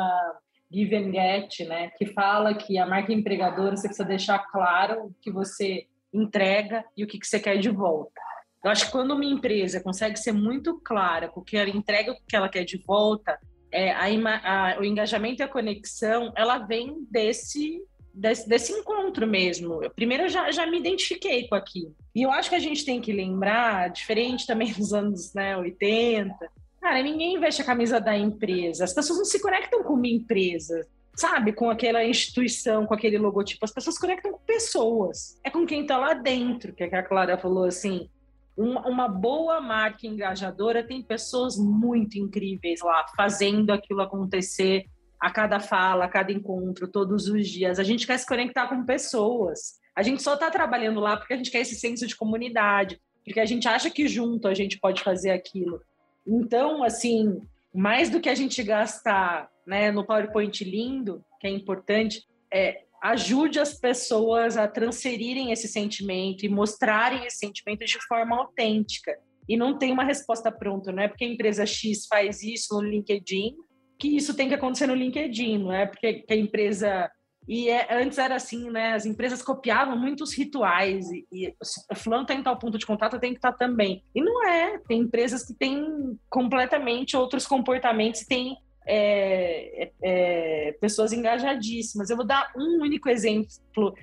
Give 0.70 0.94
and 0.94 1.14
Get, 1.14 1.66
né, 1.66 1.90
que 1.92 2.06
fala 2.08 2.54
que 2.54 2.78
a 2.78 2.86
marca 2.86 3.14
empregadora 3.14 3.78
você 3.78 3.88
precisa 3.88 4.08
deixar 4.08 4.40
claro 4.52 5.06
o 5.06 5.16
que 5.22 5.32
você 5.32 5.88
entrega 6.14 6.84
e 6.98 7.06
o 7.06 7.08
que 7.08 7.18
você 7.24 7.40
quer 7.40 7.58
de 7.58 7.70
volta. 7.70 8.20
Eu 8.62 8.72
acho 8.72 8.88
que 8.88 8.92
quando 8.92 9.12
uma 9.12 9.24
empresa 9.24 9.82
consegue 9.82 10.20
ser 10.20 10.34
muito 10.34 10.82
clara 10.82 11.30
com 11.30 11.40
o 11.40 11.44
que 11.44 11.56
ela 11.56 11.70
entrega, 11.70 12.12
o 12.12 12.18
que 12.28 12.36
ela 12.36 12.50
quer 12.50 12.66
de 12.66 12.78
volta, 12.78 13.40
é, 13.72 13.92
a, 13.92 14.06
a, 14.06 14.80
o 14.80 14.84
engajamento 14.84 15.42
e 15.42 15.44
a 15.44 15.48
conexão, 15.48 16.32
ela 16.36 16.60
vem 16.60 17.06
desse 17.10 17.84
desse, 18.20 18.48
desse 18.48 18.74
encontro 18.74 19.26
mesmo. 19.26 19.82
Eu, 19.82 19.90
primeiro, 19.90 20.24
eu 20.24 20.30
já, 20.30 20.52
já 20.52 20.66
me 20.66 20.78
identifiquei 20.78 21.48
com 21.48 21.56
aquilo. 21.56 21.96
E 22.14 22.22
eu 22.24 22.32
acho 22.32 22.50
que 22.50 22.56
a 22.56 22.60
gente 22.60 22.84
tem 22.84 23.00
que 23.00 23.14
lembrar, 23.14 23.90
diferente 23.90 24.46
também 24.46 24.72
dos 24.74 24.94
anos 24.94 25.34
né, 25.34 25.56
80, 25.58 26.36
cara, 26.82 27.02
ninguém 27.02 27.40
veste 27.40 27.62
a 27.62 27.66
camisa 27.66 28.00
da 28.00 28.18
empresa. 28.18 28.84
As 28.84 28.94
pessoas 28.94 29.20
não 29.20 29.26
se 29.26 29.42
conectam 29.42 29.84
com 29.84 29.94
uma 29.94 30.08
empresa, 30.08 30.86
sabe? 31.16 31.54
Com 31.54 31.70
aquela 31.70 32.04
instituição, 32.04 32.86
com 32.86 32.94
aquele 32.94 33.18
logotipo. 33.18 33.64
As 33.64 33.72
pessoas 33.72 33.96
se 33.96 34.02
conectam 34.02 34.32
com 34.32 34.40
pessoas. 34.40 35.40
É 35.44 35.50
com 35.50 35.66
quem 35.66 35.82
está 35.82 35.98
lá 35.98 36.14
dentro, 36.14 36.74
que, 36.74 36.84
é 36.84 36.88
que 36.88 36.96
a 36.96 37.04
Clara 37.04 37.38
falou 37.38 37.66
assim. 37.66 38.10
Uma, 38.60 38.86
uma 38.86 39.08
boa 39.08 39.62
marca 39.62 40.06
engajadora 40.06 40.84
tem 40.84 41.02
pessoas 41.02 41.56
muito 41.58 42.18
incríveis 42.18 42.82
lá, 42.82 43.06
fazendo 43.16 43.72
aquilo 43.72 44.02
acontecer 44.02 44.84
a 45.18 45.32
cada 45.32 45.62
fala, 45.62 46.04
a 46.04 46.10
cada 46.10 46.34
encontro, 46.34 46.86
todos 46.86 47.28
os 47.30 47.48
dias. 47.48 47.80
A 47.80 47.84
gente 47.84 48.06
quer 48.06 48.18
se 48.18 48.28
conectar 48.28 48.68
com 48.68 48.84
pessoas. 48.84 49.80
A 49.96 50.04
gente 50.04 50.22
só 50.22 50.34
está 50.34 50.52
trabalhando 50.52 51.00
lá 51.00 51.16
porque 51.16 51.34
a 51.34 51.38
gente 51.38 51.52
quer 51.52 51.62
esse 51.62 51.76
senso 51.76 52.06
de 52.06 52.18
comunidade. 52.18 53.00
porque 53.24 53.40
a 53.40 53.46
gente 53.46 53.66
acha 53.66 53.90
que 53.90 54.08
junto 54.10 54.48
a 54.48 54.54
gente 54.54 54.78
pode 54.78 55.04
fazer 55.04 55.32
aquilo. 55.32 55.80
Então, 56.28 56.84
assim, 56.84 57.40
mais 57.74 58.10
do 58.10 58.20
que 58.20 58.28
a 58.28 58.36
gente 58.36 58.62
gastar 58.62 59.50
né, 59.66 59.90
no 59.90 60.06
PowerPoint 60.06 60.66
lindo, 60.66 61.24
que 61.40 61.48
é 61.48 61.50
importante, 61.50 62.28
é, 62.52 62.84
ajude 63.02 63.60
as 63.60 63.74
pessoas 63.74 64.58
a 64.58 64.68
transferirem 64.68 65.52
esse 65.52 65.68
sentimento 65.68 66.46
e 66.46 66.50
mostrarem 66.50 67.26
esse 67.26 67.38
sentimento 67.38 67.86
de 67.86 67.98
forma 68.08 68.36
autêntica. 68.38 69.18
E 69.48 69.58
não 69.58 69.78
tem 69.78 69.92
uma 69.92 70.04
resposta 70.04 70.52
pronta, 70.52 70.92
não 70.92 71.02
é 71.02 71.08
porque 71.08 71.26
a 71.26 71.28
empresa 71.28 71.66
X 71.66 72.06
faz 72.08 72.44
isso 72.44 72.76
no 72.76 72.88
LinkedIn 72.88 73.56
que 74.00 74.16
isso 74.16 74.34
tem 74.34 74.48
que 74.48 74.56
acontecer 74.56 74.88
no 74.88 74.96
LinkedIn, 74.96 75.58
não 75.58 75.74
é 75.74 75.86
porque 75.86 76.24
a 76.30 76.36
empresa 76.36 77.12
e 77.48 77.68
é, 77.68 77.88
antes 77.92 78.20
era 78.20 78.36
assim, 78.36 78.70
né? 78.70 78.94
As 78.94 79.08
empresas 79.08 79.42
copiavam 79.42 79.98
muitos 79.98 80.38
rituais 80.38 81.10
e, 81.10 81.26
e 81.32 81.56
o 81.92 81.96
fulano 81.96 82.24
tem 82.24 82.44
tal 82.44 82.60
ponto 82.60 82.78
de 82.78 82.86
contato, 82.86 83.20
tem 83.20 83.32
que 83.32 83.40
estar 83.40 83.54
também. 83.54 84.04
E 84.14 84.22
não 84.22 84.48
é. 84.48 84.78
Tem 84.88 85.00
empresas 85.00 85.44
que 85.48 85.56
têm 85.56 85.84
completamente 86.30 87.18
outros 87.18 87.48
comportamentos, 87.48 88.22
têm 88.22 88.56
é, 88.92 89.84
é, 89.84 89.92
é, 90.02 90.72
pessoas 90.82 91.14
engajadíssimas. 91.14 92.10
Eu 92.10 92.18
vou 92.18 92.26
dar 92.26 92.52
um 92.58 92.82
único 92.82 93.08
exemplo 93.08 93.94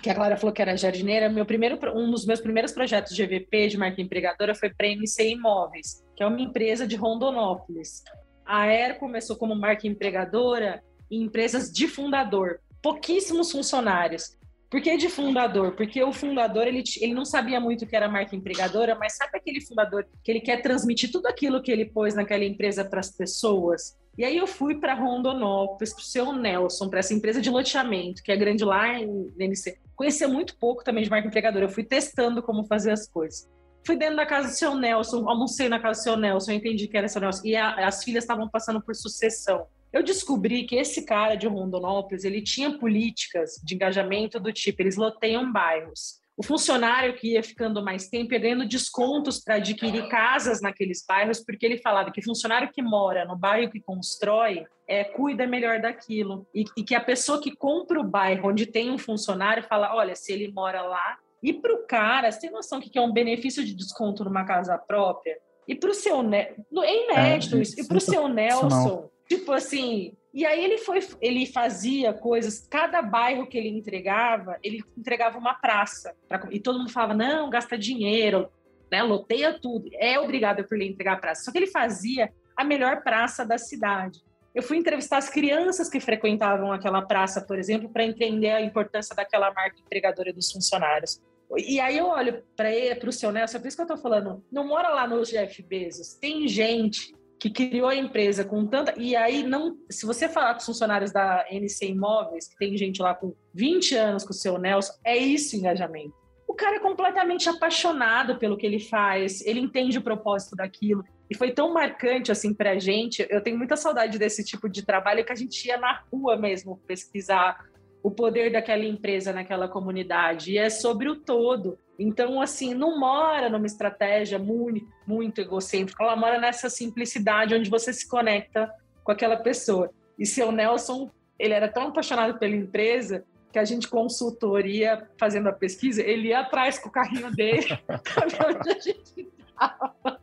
que 0.00 0.08
a 0.08 0.14
Clara 0.14 0.36
falou 0.36 0.52
que 0.52 0.62
era 0.62 0.76
jardineira. 0.76 1.28
Meu 1.28 1.44
primeiro, 1.44 1.78
um 1.96 2.10
dos 2.10 2.24
meus 2.24 2.40
primeiros 2.40 2.70
projetos 2.70 3.14
de 3.14 3.24
EVP, 3.24 3.68
de 3.68 3.76
marca 3.76 4.00
empregadora, 4.00 4.54
foi 4.54 4.70
para 4.70 4.86
a 4.86 4.90
MC 4.90 5.30
Imóveis, 5.30 6.04
que 6.14 6.22
é 6.22 6.26
uma 6.26 6.40
empresa 6.40 6.86
de 6.86 6.94
Rondonópolis. 6.94 8.04
A 8.44 8.68
ER 8.72 9.00
começou 9.00 9.34
como 9.34 9.56
marca 9.56 9.88
empregadora 9.88 10.80
em 11.10 11.22
empresas 11.22 11.72
de 11.72 11.88
fundador 11.88 12.60
pouquíssimos 12.80 13.50
funcionários. 13.50 14.36
Por 14.70 14.80
que 14.80 14.96
de 14.96 15.08
fundador? 15.08 15.72
Porque 15.72 16.02
o 16.02 16.12
fundador 16.12 16.68
ele, 16.68 16.84
ele 17.00 17.14
não 17.14 17.24
sabia 17.24 17.58
muito 17.60 17.84
o 17.84 17.86
que 17.86 17.96
era 17.96 18.08
marca 18.08 18.36
empregadora, 18.36 18.94
mas 18.94 19.16
sabe 19.16 19.38
aquele 19.38 19.60
fundador 19.60 20.06
que 20.22 20.30
ele 20.30 20.40
quer 20.40 20.62
transmitir 20.62 21.10
tudo 21.10 21.26
aquilo 21.26 21.62
que 21.62 21.72
ele 21.72 21.86
pôs 21.86 22.14
naquela 22.14 22.44
empresa 22.44 22.84
para 22.84 23.00
as 23.00 23.10
pessoas? 23.10 23.96
E 24.16 24.24
aí 24.24 24.36
eu 24.36 24.46
fui 24.46 24.76
para 24.76 24.94
Rondonópolis, 24.94 25.92
para 25.92 26.00
o 26.00 26.04
seu 26.04 26.32
Nelson, 26.32 26.88
para 26.88 27.00
essa 27.00 27.12
empresa 27.12 27.40
de 27.40 27.50
loteamento, 27.50 28.22
que 28.22 28.32
é 28.32 28.36
grande 28.36 28.64
lá 28.64 28.98
em 28.98 29.32
NC. 29.38 29.78
Conhecia 29.94 30.26
muito 30.26 30.56
pouco 30.58 30.82
também 30.82 31.04
de 31.04 31.10
marca 31.10 31.28
empregadora, 31.28 31.66
eu 31.66 31.70
fui 31.70 31.84
testando 31.84 32.42
como 32.42 32.64
fazer 32.64 32.92
as 32.92 33.08
coisas. 33.08 33.48
Fui 33.86 33.96
dentro 33.96 34.16
da 34.16 34.26
casa 34.26 34.48
do 34.48 34.54
seu 34.54 34.74
Nelson, 34.74 35.28
almocei 35.28 35.68
na 35.68 35.78
casa 35.78 36.00
do 36.00 36.02
seu 36.02 36.16
Nelson, 36.16 36.52
entendi 36.52 36.88
que 36.88 36.96
era 36.96 37.08
seu 37.08 37.20
Nelson. 37.20 37.42
E 37.44 37.54
a, 37.54 37.86
as 37.86 38.02
filhas 38.02 38.24
estavam 38.24 38.48
passando 38.48 38.80
por 38.80 38.94
sucessão 38.94 39.66
eu 39.96 40.02
descobri 40.02 40.64
que 40.64 40.76
esse 40.76 41.06
cara 41.06 41.36
de 41.36 41.46
Rondonópolis, 41.46 42.22
ele 42.22 42.42
tinha 42.42 42.78
políticas 42.78 43.52
de 43.64 43.74
engajamento 43.74 44.38
do 44.38 44.52
tipo, 44.52 44.82
eles 44.82 44.96
loteiam 44.96 45.50
bairros. 45.50 46.20
O 46.36 46.42
funcionário 46.42 47.14
que 47.14 47.32
ia 47.32 47.42
ficando 47.42 47.82
mais 47.82 48.08
tempo 48.08 48.34
ia 48.34 48.38
ganhando 48.38 48.68
descontos 48.68 49.42
para 49.42 49.54
adquirir 49.54 50.06
casas 50.08 50.60
naqueles 50.60 51.04
bairros, 51.06 51.42
porque 51.42 51.64
ele 51.64 51.78
falava 51.78 52.10
que 52.10 52.20
funcionário 52.20 52.70
que 52.70 52.82
mora 52.82 53.24
no 53.24 53.34
bairro 53.34 53.70
que 53.70 53.80
constrói 53.80 54.66
é, 54.86 55.02
cuida 55.02 55.46
melhor 55.46 55.80
daquilo. 55.80 56.46
E, 56.54 56.64
e 56.76 56.84
que 56.84 56.94
a 56.94 57.00
pessoa 57.00 57.40
que 57.40 57.56
compra 57.56 57.98
o 57.98 58.04
bairro 58.04 58.50
onde 58.50 58.66
tem 58.66 58.90
um 58.90 58.98
funcionário 58.98 59.62
fala: 59.62 59.94
olha, 59.94 60.14
se 60.14 60.32
ele 60.32 60.52
mora 60.52 60.82
lá. 60.82 61.18
E 61.42 61.52
para 61.52 61.74
o 61.74 61.86
cara, 61.86 62.30
você 62.30 62.40
tem 62.40 62.50
noção 62.50 62.80
que 62.80 62.98
é 62.98 63.00
um 63.00 63.12
benefício 63.12 63.64
de 63.64 63.74
desconto 63.74 64.24
numa 64.24 64.44
casa 64.44 64.76
própria? 64.76 65.38
E 65.66 65.74
para 65.74 65.90
o 65.90 65.94
seu. 65.94 66.20
É 66.32 66.54
inédito 66.72 67.56
é, 67.56 67.60
isso. 67.60 67.80
E 67.80 67.86
para 67.86 67.96
o 67.96 68.00
seu 68.00 68.28
Nelson 68.28 69.08
Tipo 69.28 69.52
assim, 69.52 70.12
e 70.36 70.44
aí 70.44 70.62
ele 70.62 70.76
foi, 70.76 71.00
ele 71.18 71.46
fazia 71.46 72.12
coisas, 72.12 72.68
cada 72.70 73.00
bairro 73.00 73.46
que 73.46 73.56
ele 73.56 73.70
entregava, 73.70 74.58
ele 74.62 74.84
entregava 74.94 75.38
uma 75.38 75.54
praça. 75.54 76.14
Pra, 76.28 76.46
e 76.50 76.60
todo 76.60 76.78
mundo 76.78 76.92
falava: 76.92 77.14
não, 77.14 77.48
gasta 77.48 77.78
dinheiro, 77.78 78.46
né? 78.92 79.02
Loteia 79.02 79.58
tudo. 79.58 79.88
É 79.94 80.20
obrigado 80.20 80.62
por 80.64 80.76
ele 80.76 80.90
entregar 80.90 81.14
a 81.14 81.16
praça. 81.16 81.42
Só 81.42 81.50
que 81.50 81.56
ele 81.56 81.68
fazia 81.68 82.30
a 82.54 82.62
melhor 82.62 83.02
praça 83.02 83.46
da 83.46 83.56
cidade. 83.56 84.20
Eu 84.54 84.62
fui 84.62 84.76
entrevistar 84.76 85.16
as 85.16 85.30
crianças 85.30 85.88
que 85.88 86.00
frequentavam 86.00 86.70
aquela 86.70 87.00
praça, 87.00 87.40
por 87.40 87.58
exemplo, 87.58 87.88
para 87.88 88.04
entender 88.04 88.50
a 88.50 88.60
importância 88.60 89.16
daquela 89.16 89.50
marca 89.54 89.80
empregadora 89.80 90.34
dos 90.34 90.52
funcionários. 90.52 91.18
E 91.56 91.80
aí 91.80 91.96
eu 91.96 92.08
olho 92.08 92.42
para 92.54 93.08
o 93.08 93.12
seu 93.12 93.32
Nelson, 93.32 93.56
é 93.56 93.60
por 93.60 93.68
isso 93.68 93.76
que 93.76 93.82
eu 93.82 93.86
estou 93.86 93.96
falando, 93.96 94.44
não 94.52 94.66
mora 94.66 94.90
lá 94.90 95.08
no 95.08 95.22
Jeff 95.22 95.62
Bezos. 95.62 96.12
Tem 96.12 96.46
gente 96.46 97.15
que 97.38 97.50
criou 97.50 97.88
a 97.88 97.94
empresa 97.94 98.44
com 98.44 98.66
tanta. 98.66 98.94
E 98.96 99.14
aí, 99.14 99.42
não, 99.42 99.76
se 99.90 100.06
você 100.06 100.28
falar 100.28 100.54
com 100.54 100.60
os 100.60 100.66
funcionários 100.66 101.12
da 101.12 101.44
NC 101.50 101.88
Imóveis, 101.88 102.48
que 102.48 102.56
tem 102.56 102.76
gente 102.76 103.02
lá 103.02 103.14
com 103.14 103.34
20 103.54 103.94
anos 103.94 104.24
com 104.24 104.30
o 104.30 104.34
seu 104.34 104.58
Nelson, 104.58 104.92
é 105.04 105.16
isso 105.16 105.56
engajamento. 105.56 106.14
O 106.48 106.54
cara 106.54 106.76
é 106.76 106.80
completamente 106.80 107.48
apaixonado 107.48 108.38
pelo 108.38 108.56
que 108.56 108.64
ele 108.64 108.80
faz, 108.80 109.44
ele 109.44 109.60
entende 109.60 109.98
o 109.98 110.02
propósito 110.02 110.56
daquilo. 110.56 111.04
E 111.28 111.36
foi 111.36 111.50
tão 111.50 111.72
marcante 111.72 112.30
assim 112.30 112.54
pra 112.54 112.78
gente. 112.78 113.26
Eu 113.28 113.42
tenho 113.42 113.58
muita 113.58 113.76
saudade 113.76 114.18
desse 114.18 114.44
tipo 114.44 114.68
de 114.68 114.84
trabalho 114.84 115.24
que 115.24 115.32
a 115.32 115.36
gente 115.36 115.66
ia 115.66 115.76
na 115.76 116.02
rua 116.10 116.36
mesmo 116.36 116.80
pesquisar 116.86 117.66
o 118.02 118.10
poder 118.10 118.52
daquela 118.52 118.84
empresa 118.84 119.32
naquela 119.32 119.68
comunidade. 119.68 120.52
E 120.52 120.58
é 120.58 120.70
sobre 120.70 121.08
o 121.08 121.16
todo. 121.16 121.76
Então, 121.98 122.40
assim, 122.40 122.74
não 122.74 122.98
mora 122.98 123.48
numa 123.48 123.66
estratégia 123.66 124.38
muito, 124.38 124.86
muito 125.06 125.40
egocêntrica, 125.40 126.02
ela 126.02 126.16
mora 126.16 126.38
nessa 126.38 126.68
simplicidade 126.68 127.54
onde 127.54 127.70
você 127.70 127.92
se 127.92 128.06
conecta 128.06 128.70
com 129.02 129.12
aquela 129.12 129.36
pessoa. 129.36 129.90
E 130.18 130.26
seu 130.26 130.52
Nelson, 130.52 131.10
ele 131.38 131.54
era 131.54 131.68
tão 131.68 131.88
apaixonado 131.88 132.38
pela 132.38 132.54
empresa 132.54 133.24
que 133.52 133.58
a 133.58 133.64
gente 133.64 133.88
consultoria 133.88 135.08
fazendo 135.18 135.48
a 135.48 135.52
pesquisa, 135.52 136.02
ele 136.02 136.28
ia 136.28 136.40
atrás 136.40 136.78
com 136.78 136.90
o 136.90 136.92
carrinho 136.92 137.34
dele 137.34 137.78
para 137.86 138.26
ver 138.26 138.56
onde 138.56 138.70
a 138.70 138.78
gente 138.78 139.28
estava. 139.48 140.20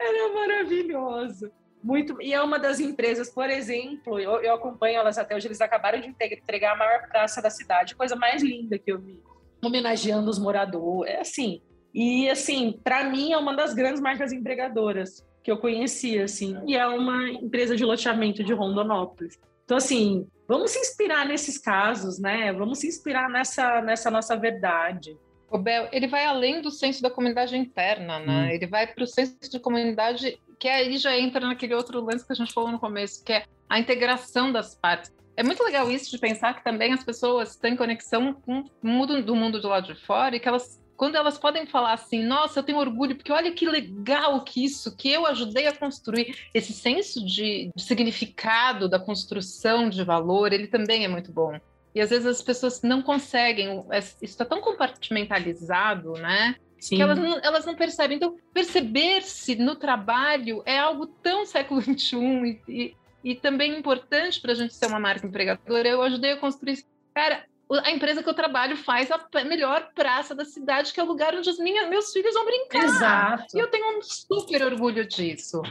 Era 0.00 0.34
maravilhoso. 0.34 1.52
Muito, 1.82 2.20
e 2.22 2.32
é 2.32 2.40
uma 2.40 2.58
das 2.58 2.78
empresas, 2.80 3.28
por 3.28 3.50
exemplo, 3.50 4.18
eu, 4.18 4.40
eu 4.40 4.54
acompanho 4.54 4.98
elas 4.98 5.18
até 5.18 5.34
hoje, 5.34 5.48
eles 5.48 5.60
acabaram 5.60 6.00
de 6.00 6.08
entregar 6.08 6.74
a 6.74 6.76
maior 6.76 7.08
praça 7.08 7.42
da 7.42 7.50
cidade, 7.50 7.96
coisa 7.96 8.14
mais 8.14 8.40
linda 8.40 8.78
que 8.78 8.90
eu 8.90 9.00
vi 9.00 9.20
homenageando 9.64 10.30
os 10.30 10.38
moradores, 10.38 11.12
é 11.12 11.20
assim. 11.20 11.62
E 11.94 12.28
assim, 12.28 12.78
para 12.82 13.04
mim 13.04 13.32
é 13.32 13.38
uma 13.38 13.54
das 13.54 13.74
grandes 13.74 14.00
marcas 14.00 14.32
empregadoras 14.32 15.24
que 15.42 15.50
eu 15.50 15.58
conheci, 15.58 16.18
assim, 16.18 16.56
e 16.66 16.76
é 16.76 16.86
uma 16.86 17.28
empresa 17.28 17.76
de 17.76 17.84
loteamento 17.84 18.42
de 18.44 18.52
Rondonópolis. 18.52 19.38
Então 19.64 19.76
assim, 19.76 20.26
vamos 20.48 20.70
se 20.70 20.78
inspirar 20.78 21.26
nesses 21.26 21.58
casos, 21.58 22.18
né? 22.18 22.52
Vamos 22.52 22.78
se 22.78 22.86
inspirar 22.86 23.28
nessa 23.28 23.80
nessa 23.82 24.10
nossa 24.10 24.36
verdade. 24.36 25.16
O 25.50 25.58
Bel, 25.58 25.88
ele 25.92 26.06
vai 26.06 26.24
além 26.24 26.62
do 26.62 26.70
senso 26.70 27.02
da 27.02 27.10
comunidade 27.10 27.56
interna, 27.56 28.18
né? 28.18 28.46
Hum. 28.46 28.50
Ele 28.50 28.66
vai 28.66 28.86
para 28.86 29.04
o 29.04 29.06
senso 29.06 29.38
de 29.50 29.60
comunidade 29.60 30.40
que 30.58 30.68
aí 30.68 30.96
já 30.96 31.18
entra 31.18 31.44
naquele 31.44 31.74
outro 31.74 32.00
lance 32.00 32.24
que 32.24 32.32
a 32.32 32.36
gente 32.36 32.52
falou 32.52 32.70
no 32.70 32.78
começo, 32.78 33.24
que 33.24 33.32
é 33.32 33.44
a 33.72 33.78
integração 33.78 34.52
das 34.52 34.74
partes 34.74 35.10
é 35.34 35.42
muito 35.42 35.64
legal 35.64 35.90
isso 35.90 36.10
de 36.10 36.18
pensar 36.18 36.54
que 36.54 36.62
também 36.62 36.92
as 36.92 37.02
pessoas 37.02 37.56
têm 37.56 37.74
conexão 37.74 38.34
com 38.34 38.60
o 38.60 38.86
mundo 38.86 39.22
do 39.22 39.34
mundo 39.34 39.58
do 39.58 39.68
lado 39.68 39.94
de 39.94 39.98
fora 40.04 40.36
e 40.36 40.40
que 40.40 40.46
elas 40.46 40.78
quando 40.94 41.16
elas 41.16 41.36
podem 41.36 41.66
falar 41.66 41.94
assim, 41.94 42.22
nossa, 42.22 42.60
eu 42.60 42.62
tenho 42.62 42.78
orgulho, 42.78 43.16
porque 43.16 43.32
olha 43.32 43.50
que 43.50 43.66
legal 43.66 44.40
que 44.44 44.64
isso, 44.64 44.94
que 44.94 45.10
eu 45.10 45.26
ajudei 45.26 45.66
a 45.66 45.74
construir, 45.74 46.36
esse 46.54 46.72
senso 46.72 47.24
de, 47.24 47.72
de 47.74 47.82
significado 47.82 48.88
da 48.88 49.00
construção 49.00 49.88
de 49.88 50.04
valor, 50.04 50.52
ele 50.52 50.68
também 50.68 51.04
é 51.04 51.08
muito 51.08 51.32
bom. 51.32 51.58
E 51.92 52.00
às 52.00 52.10
vezes 52.10 52.26
as 52.26 52.40
pessoas 52.40 52.82
não 52.82 53.02
conseguem, 53.02 53.84
é, 53.90 53.98
isso 53.98 54.16
está 54.22 54.44
tão 54.44 54.60
compartimentalizado, 54.60 56.12
né? 56.12 56.54
Sim. 56.78 56.96
Que 56.96 57.02
elas 57.02 57.18
não, 57.18 57.38
elas 57.42 57.66
não 57.66 57.74
percebem. 57.74 58.16
Então, 58.16 58.36
perceber-se 58.52 59.56
no 59.56 59.74
trabalho 59.74 60.62
é 60.64 60.78
algo 60.78 61.06
tão 61.06 61.44
século 61.44 61.80
XXI 61.82 62.16
e, 62.16 62.60
e 62.68 62.96
também 63.36 63.78
importante 63.78 64.40
para 64.40 64.52
a 64.52 64.54
gente 64.54 64.74
ser 64.74 64.86
uma 64.86 64.98
marca 64.98 65.26
empregadora, 65.26 65.88
eu 65.88 66.02
ajudei 66.02 66.32
a 66.32 66.36
construir. 66.36 66.84
Cara, 67.14 67.44
a 67.84 67.90
empresa 67.90 68.22
que 68.22 68.28
eu 68.28 68.34
trabalho 68.34 68.76
faz 68.76 69.10
a 69.10 69.44
melhor 69.44 69.90
praça 69.94 70.34
da 70.34 70.44
cidade, 70.44 70.92
que 70.92 71.00
é 71.00 71.02
o 71.02 71.06
lugar 71.06 71.34
onde 71.34 71.48
os 71.48 71.58
minha, 71.58 71.88
meus 71.88 72.12
filhos 72.12 72.34
vão 72.34 72.44
brincar. 72.44 72.84
Exato. 72.84 73.56
E 73.56 73.60
eu 73.60 73.68
tenho 73.68 73.98
um 73.98 74.02
super 74.02 74.62
orgulho 74.62 75.06
disso. 75.06 75.62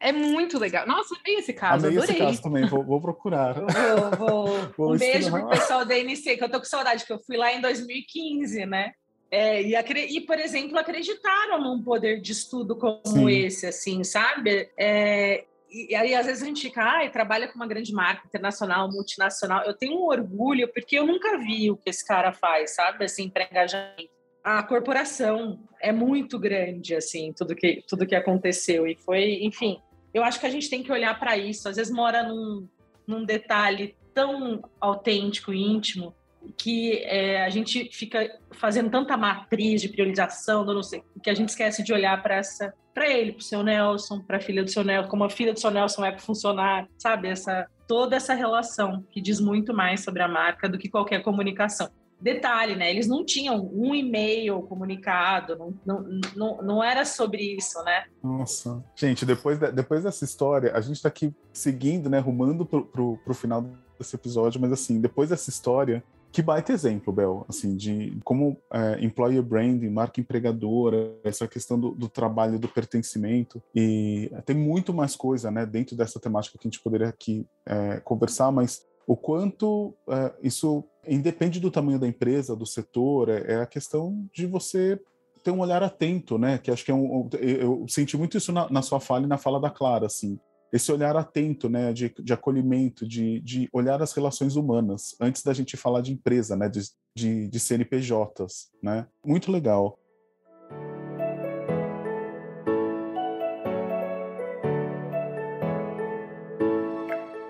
É 0.00 0.12
muito 0.12 0.58
legal. 0.58 0.86
Nossa, 0.86 1.14
amei 1.18 1.36
esse 1.36 1.52
caso. 1.52 1.86
Amei 1.86 1.96
adorei. 1.96 2.16
esse 2.16 2.24
caso 2.24 2.42
também, 2.42 2.66
vou, 2.66 2.84
vou 2.84 3.00
procurar. 3.00 3.54
Vou, 3.54 4.10
vou. 4.18 4.58
vou 4.76 4.94
um 4.94 4.98
beijo 4.98 5.30
pro 5.30 5.48
pessoal 5.48 5.84
da 5.84 5.96
NC, 5.98 6.36
que 6.36 6.44
eu 6.44 6.50
tô 6.50 6.58
com 6.58 6.64
saudade, 6.64 7.06
que 7.06 7.12
eu 7.12 7.18
fui 7.20 7.36
lá 7.36 7.52
em 7.52 7.60
2015, 7.60 8.66
né? 8.66 8.92
É, 9.30 9.62
e, 9.62 9.74
e, 10.16 10.20
por 10.20 10.38
exemplo, 10.38 10.78
acreditaram 10.78 11.60
num 11.60 11.82
poder 11.82 12.20
de 12.20 12.32
estudo 12.32 12.76
como 12.76 13.00
Sim. 13.04 13.30
esse, 13.30 13.66
assim, 13.66 14.04
sabe? 14.04 14.70
É, 14.78 15.44
e, 15.74 15.94
aí, 15.96 16.14
às 16.14 16.26
vezes, 16.26 16.42
a 16.42 16.46
gente 16.46 16.62
fica, 16.62 16.82
ah, 16.82 17.10
trabalha 17.10 17.48
com 17.48 17.56
uma 17.56 17.66
grande 17.66 17.92
marca 17.92 18.26
internacional, 18.26 18.88
multinacional. 18.88 19.64
Eu 19.64 19.74
tenho 19.74 19.98
um 19.98 20.04
orgulho, 20.04 20.72
porque 20.72 20.96
eu 20.96 21.04
nunca 21.04 21.36
vi 21.38 21.68
o 21.68 21.76
que 21.76 21.90
esse 21.90 22.06
cara 22.06 22.32
faz, 22.32 22.76
sabe? 22.76 23.04
Assim, 23.04 23.28
para 23.28 23.48
engajamento. 23.50 24.08
A 24.44 24.62
corporação 24.62 25.58
é 25.80 25.90
muito 25.90 26.38
grande, 26.38 26.94
assim, 26.94 27.32
tudo 27.32 27.56
que, 27.56 27.82
tudo 27.88 28.06
que 28.06 28.14
aconteceu. 28.14 28.86
E 28.86 28.94
foi, 28.94 29.42
enfim, 29.42 29.80
eu 30.12 30.22
acho 30.22 30.38
que 30.38 30.46
a 30.46 30.50
gente 30.50 30.70
tem 30.70 30.82
que 30.82 30.92
olhar 30.92 31.18
para 31.18 31.36
isso. 31.36 31.68
Às 31.68 31.76
vezes, 31.76 31.92
mora 31.92 32.22
num, 32.22 32.68
num 33.06 33.24
detalhe 33.24 33.96
tão 34.14 34.62
autêntico 34.80 35.52
e 35.52 35.60
íntimo 35.60 36.14
que 36.56 36.98
é, 37.04 37.42
a 37.42 37.48
gente 37.48 37.88
fica 37.90 38.38
fazendo 38.52 38.90
tanta 38.90 39.16
matriz 39.16 39.80
de 39.80 39.88
priorização, 39.88 40.64
não 40.64 40.82
sei, 40.82 41.02
que 41.22 41.30
a 41.30 41.34
gente 41.34 41.48
esquece 41.48 41.82
de 41.82 41.92
olhar 41.92 42.22
para 42.22 42.36
essa, 42.36 42.72
para 42.94 43.10
ele, 43.10 43.32
para 43.32 43.40
o 43.40 43.44
seu 43.44 43.62
Nelson, 43.62 44.20
para 44.20 44.36
a 44.36 44.40
filha 44.40 44.62
do 44.62 44.70
seu 44.70 44.84
Nelson, 44.84 45.08
como 45.08 45.24
a 45.24 45.30
filha 45.30 45.52
do 45.52 45.60
seu 45.60 45.70
Nelson 45.70 46.04
é 46.04 46.12
para 46.12 46.20
funcionar, 46.20 46.88
sabe? 46.96 47.28
Essa 47.28 47.66
toda 47.86 48.16
essa 48.16 48.34
relação 48.34 49.04
que 49.10 49.20
diz 49.20 49.40
muito 49.40 49.74
mais 49.74 50.02
sobre 50.02 50.22
a 50.22 50.28
marca 50.28 50.68
do 50.68 50.78
que 50.78 50.88
qualquer 50.88 51.22
comunicação. 51.22 51.90
Detalhe, 52.20 52.74
né? 52.74 52.90
Eles 52.90 53.06
não 53.06 53.24
tinham 53.24 53.68
um 53.74 53.94
e-mail 53.94 54.62
comunicado, 54.62 55.56
não, 55.58 55.74
não, 55.84 56.20
não, 56.34 56.62
não 56.62 56.84
era 56.84 57.04
sobre 57.04 57.42
isso, 57.42 57.82
né? 57.84 58.04
Nossa. 58.22 58.82
Gente, 58.96 59.26
depois, 59.26 59.58
de, 59.58 59.70
depois 59.70 60.04
dessa 60.04 60.24
história, 60.24 60.72
a 60.74 60.80
gente 60.80 60.96
está 60.96 61.08
aqui 61.08 61.34
seguindo, 61.52 62.08
né? 62.08 62.18
Rumando 62.18 62.64
pro, 62.64 63.18
pro 63.18 63.34
final 63.34 63.68
desse 63.98 64.16
episódio, 64.16 64.60
mas 64.60 64.72
assim, 64.72 65.00
depois 65.00 65.28
dessa 65.28 65.50
história, 65.50 66.02
que 66.34 66.42
baita 66.42 66.72
exemplo, 66.72 67.12
Bel, 67.12 67.46
assim, 67.48 67.76
de 67.76 68.18
como 68.24 68.60
é, 68.72 68.98
employer 69.04 69.40
branding, 69.40 69.88
marca 69.88 70.20
empregadora, 70.20 71.14
essa 71.22 71.46
questão 71.46 71.78
do, 71.78 71.92
do, 71.92 72.08
trabalho, 72.08 72.58
do 72.58 72.66
pertencimento, 72.66 73.62
e 73.72 74.28
tem 74.44 74.56
muito 74.56 74.92
mais 74.92 75.14
coisa, 75.14 75.48
né, 75.48 75.64
dentro 75.64 75.94
dessa 75.94 76.18
temática 76.18 76.58
que 76.58 76.66
a 76.66 76.68
gente 76.68 76.82
poderia 76.82 77.06
aqui 77.06 77.46
é, 77.64 78.00
conversar, 78.00 78.50
mas 78.50 78.84
o 79.06 79.16
quanto 79.16 79.94
é, 80.08 80.32
isso 80.42 80.82
independe 81.06 81.60
do 81.60 81.70
tamanho 81.70 82.00
da 82.00 82.08
empresa, 82.08 82.56
do 82.56 82.66
setor, 82.66 83.28
é, 83.28 83.52
é, 83.52 83.60
a 83.60 83.66
questão 83.66 84.26
de 84.32 84.44
você 84.44 85.00
ter 85.44 85.52
um 85.52 85.60
olhar 85.60 85.84
atento, 85.84 86.36
né, 86.36 86.58
que 86.58 86.68
acho 86.68 86.84
que 86.84 86.90
é 86.90 86.94
um, 86.94 87.30
eu 87.40 87.86
senti 87.88 88.16
muito 88.16 88.36
isso 88.36 88.50
na, 88.50 88.68
na 88.68 88.82
sua 88.82 88.98
fala 88.98 89.22
e 89.22 89.28
na 89.28 89.38
fala 89.38 89.60
da 89.60 89.70
Clara, 89.70 90.06
assim, 90.06 90.36
esse 90.74 90.90
olhar 90.90 91.16
atento, 91.16 91.68
né, 91.68 91.92
de, 91.92 92.12
de 92.18 92.32
acolhimento, 92.32 93.06
de, 93.06 93.38
de 93.42 93.68
olhar 93.72 94.02
as 94.02 94.12
relações 94.12 94.56
humanas, 94.56 95.14
antes 95.20 95.40
da 95.40 95.54
gente 95.54 95.76
falar 95.76 96.00
de 96.00 96.12
empresa, 96.12 96.56
né, 96.56 96.68
de, 96.68 96.80
de, 97.16 97.46
de 97.46 97.60
CNPJs, 97.60 98.72
né? 98.82 99.06
Muito 99.24 99.52
legal. 99.52 99.96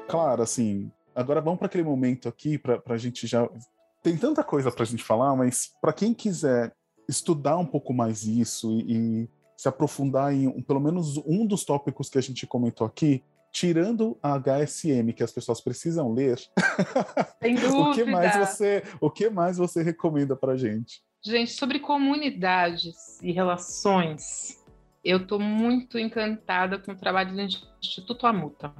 Claro, 0.06 0.42
assim, 0.42 0.92
agora 1.14 1.40
vamos 1.40 1.58
para 1.58 1.66
aquele 1.66 1.82
momento 1.82 2.28
aqui, 2.28 2.58
para 2.58 2.82
a 2.90 2.98
gente 2.98 3.26
já. 3.26 3.48
Tem 4.02 4.18
tanta 4.18 4.44
coisa 4.44 4.70
para 4.70 4.82
a 4.82 4.86
gente 4.86 5.02
falar, 5.02 5.34
mas 5.34 5.70
para 5.80 5.94
quem 5.94 6.12
quiser 6.12 6.74
estudar 7.08 7.56
um 7.56 7.64
pouco 7.64 7.94
mais 7.94 8.24
isso 8.24 8.70
e, 8.70 9.22
e 9.22 9.28
se 9.56 9.68
aprofundar 9.68 10.32
em 10.32 10.48
um, 10.48 10.62
pelo 10.62 10.80
menos 10.80 11.16
um 11.18 11.46
dos 11.46 11.64
tópicos 11.64 12.08
que 12.08 12.18
a 12.18 12.22
gente 12.22 12.46
comentou 12.46 12.86
aqui, 12.86 13.22
tirando 13.52 14.18
a 14.22 14.38
HSM 14.38 15.12
que 15.14 15.22
as 15.22 15.30
pessoas 15.30 15.60
precisam 15.60 16.12
ler, 16.12 16.38
o 17.72 17.92
que 17.92 18.04
mais 18.04 18.36
você, 18.36 18.82
o 19.00 19.10
que 19.10 19.30
mais 19.30 19.56
você 19.58 19.82
recomenda 19.82 20.34
para 20.34 20.56
gente? 20.56 21.02
Gente, 21.22 21.52
sobre 21.52 21.78
comunidades 21.78 23.22
e 23.22 23.32
relações, 23.32 24.62
eu 25.04 25.18
estou 25.18 25.38
muito 25.38 25.98
encantada 25.98 26.78
com 26.78 26.92
o 26.92 26.96
trabalho 26.96 27.32
do 27.32 27.40
Instituto 27.40 28.26
Amuta. 28.26 28.74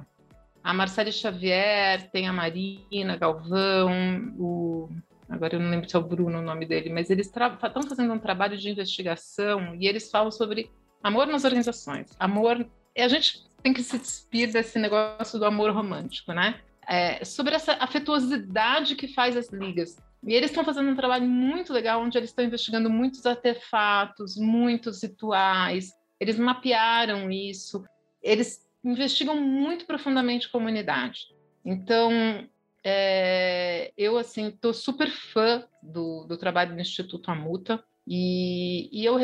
A 0.63 0.73
Marcele 0.73 1.11
Xavier, 1.11 2.09
tem 2.11 2.27
a 2.27 2.33
Marina 2.33 3.15
Galvão, 3.15 4.35
o 4.37 4.89
agora 5.29 5.55
eu 5.55 5.59
não 5.59 5.69
lembro 5.69 5.89
se 5.89 5.95
é 5.95 5.99
o 5.99 6.03
Bruno 6.03 6.39
o 6.39 6.41
nome 6.41 6.65
dele, 6.65 6.89
mas 6.89 7.09
eles 7.09 7.27
estão 7.27 7.83
fazendo 7.83 8.13
um 8.13 8.19
trabalho 8.19 8.57
de 8.57 8.69
investigação 8.69 9.75
e 9.75 9.87
eles 9.87 10.09
falam 10.09 10.31
sobre 10.31 10.69
amor 11.01 11.27
nas 11.27 11.43
organizações. 11.43 12.11
Amor, 12.19 12.65
a 12.97 13.07
gente 13.07 13.43
tem 13.61 13.73
que 13.73 13.83
se 13.83 13.97
despir 13.97 14.51
desse 14.51 14.77
negócio 14.79 15.39
do 15.39 15.45
amor 15.45 15.71
romântico, 15.71 16.33
né? 16.33 16.59
É, 16.87 17.25
sobre 17.25 17.55
essa 17.55 17.73
afetuosidade 17.79 18.95
que 18.95 19.07
faz 19.07 19.35
as 19.35 19.49
ligas. 19.49 19.97
E 20.23 20.33
eles 20.33 20.49
estão 20.49 20.63
fazendo 20.63 20.89
um 20.89 20.95
trabalho 20.95 21.27
muito 21.27 21.73
legal, 21.73 22.01
onde 22.01 22.17
eles 22.17 22.29
estão 22.29 22.45
investigando 22.45 22.89
muitos 22.89 23.25
artefatos, 23.25 24.37
muitos 24.37 25.03
rituais. 25.03 25.91
Eles 26.19 26.37
mapearam 26.37 27.29
isso. 27.31 27.83
Eles 28.21 28.65
investigam 28.83 29.35
muito 29.35 29.85
profundamente 29.85 30.49
comunidade. 30.49 31.27
Então, 31.63 32.47
é, 32.87 33.91
eu, 33.97 34.15
assim, 34.15 34.49
estou 34.49 34.71
super 34.71 35.09
fã 35.09 35.63
do, 35.81 36.23
do 36.25 36.37
trabalho 36.37 36.75
do 36.75 36.79
Instituto 36.79 37.31
Amuta 37.31 37.83
e, 38.07 38.87
e 38.91 39.03
eu 39.03 39.17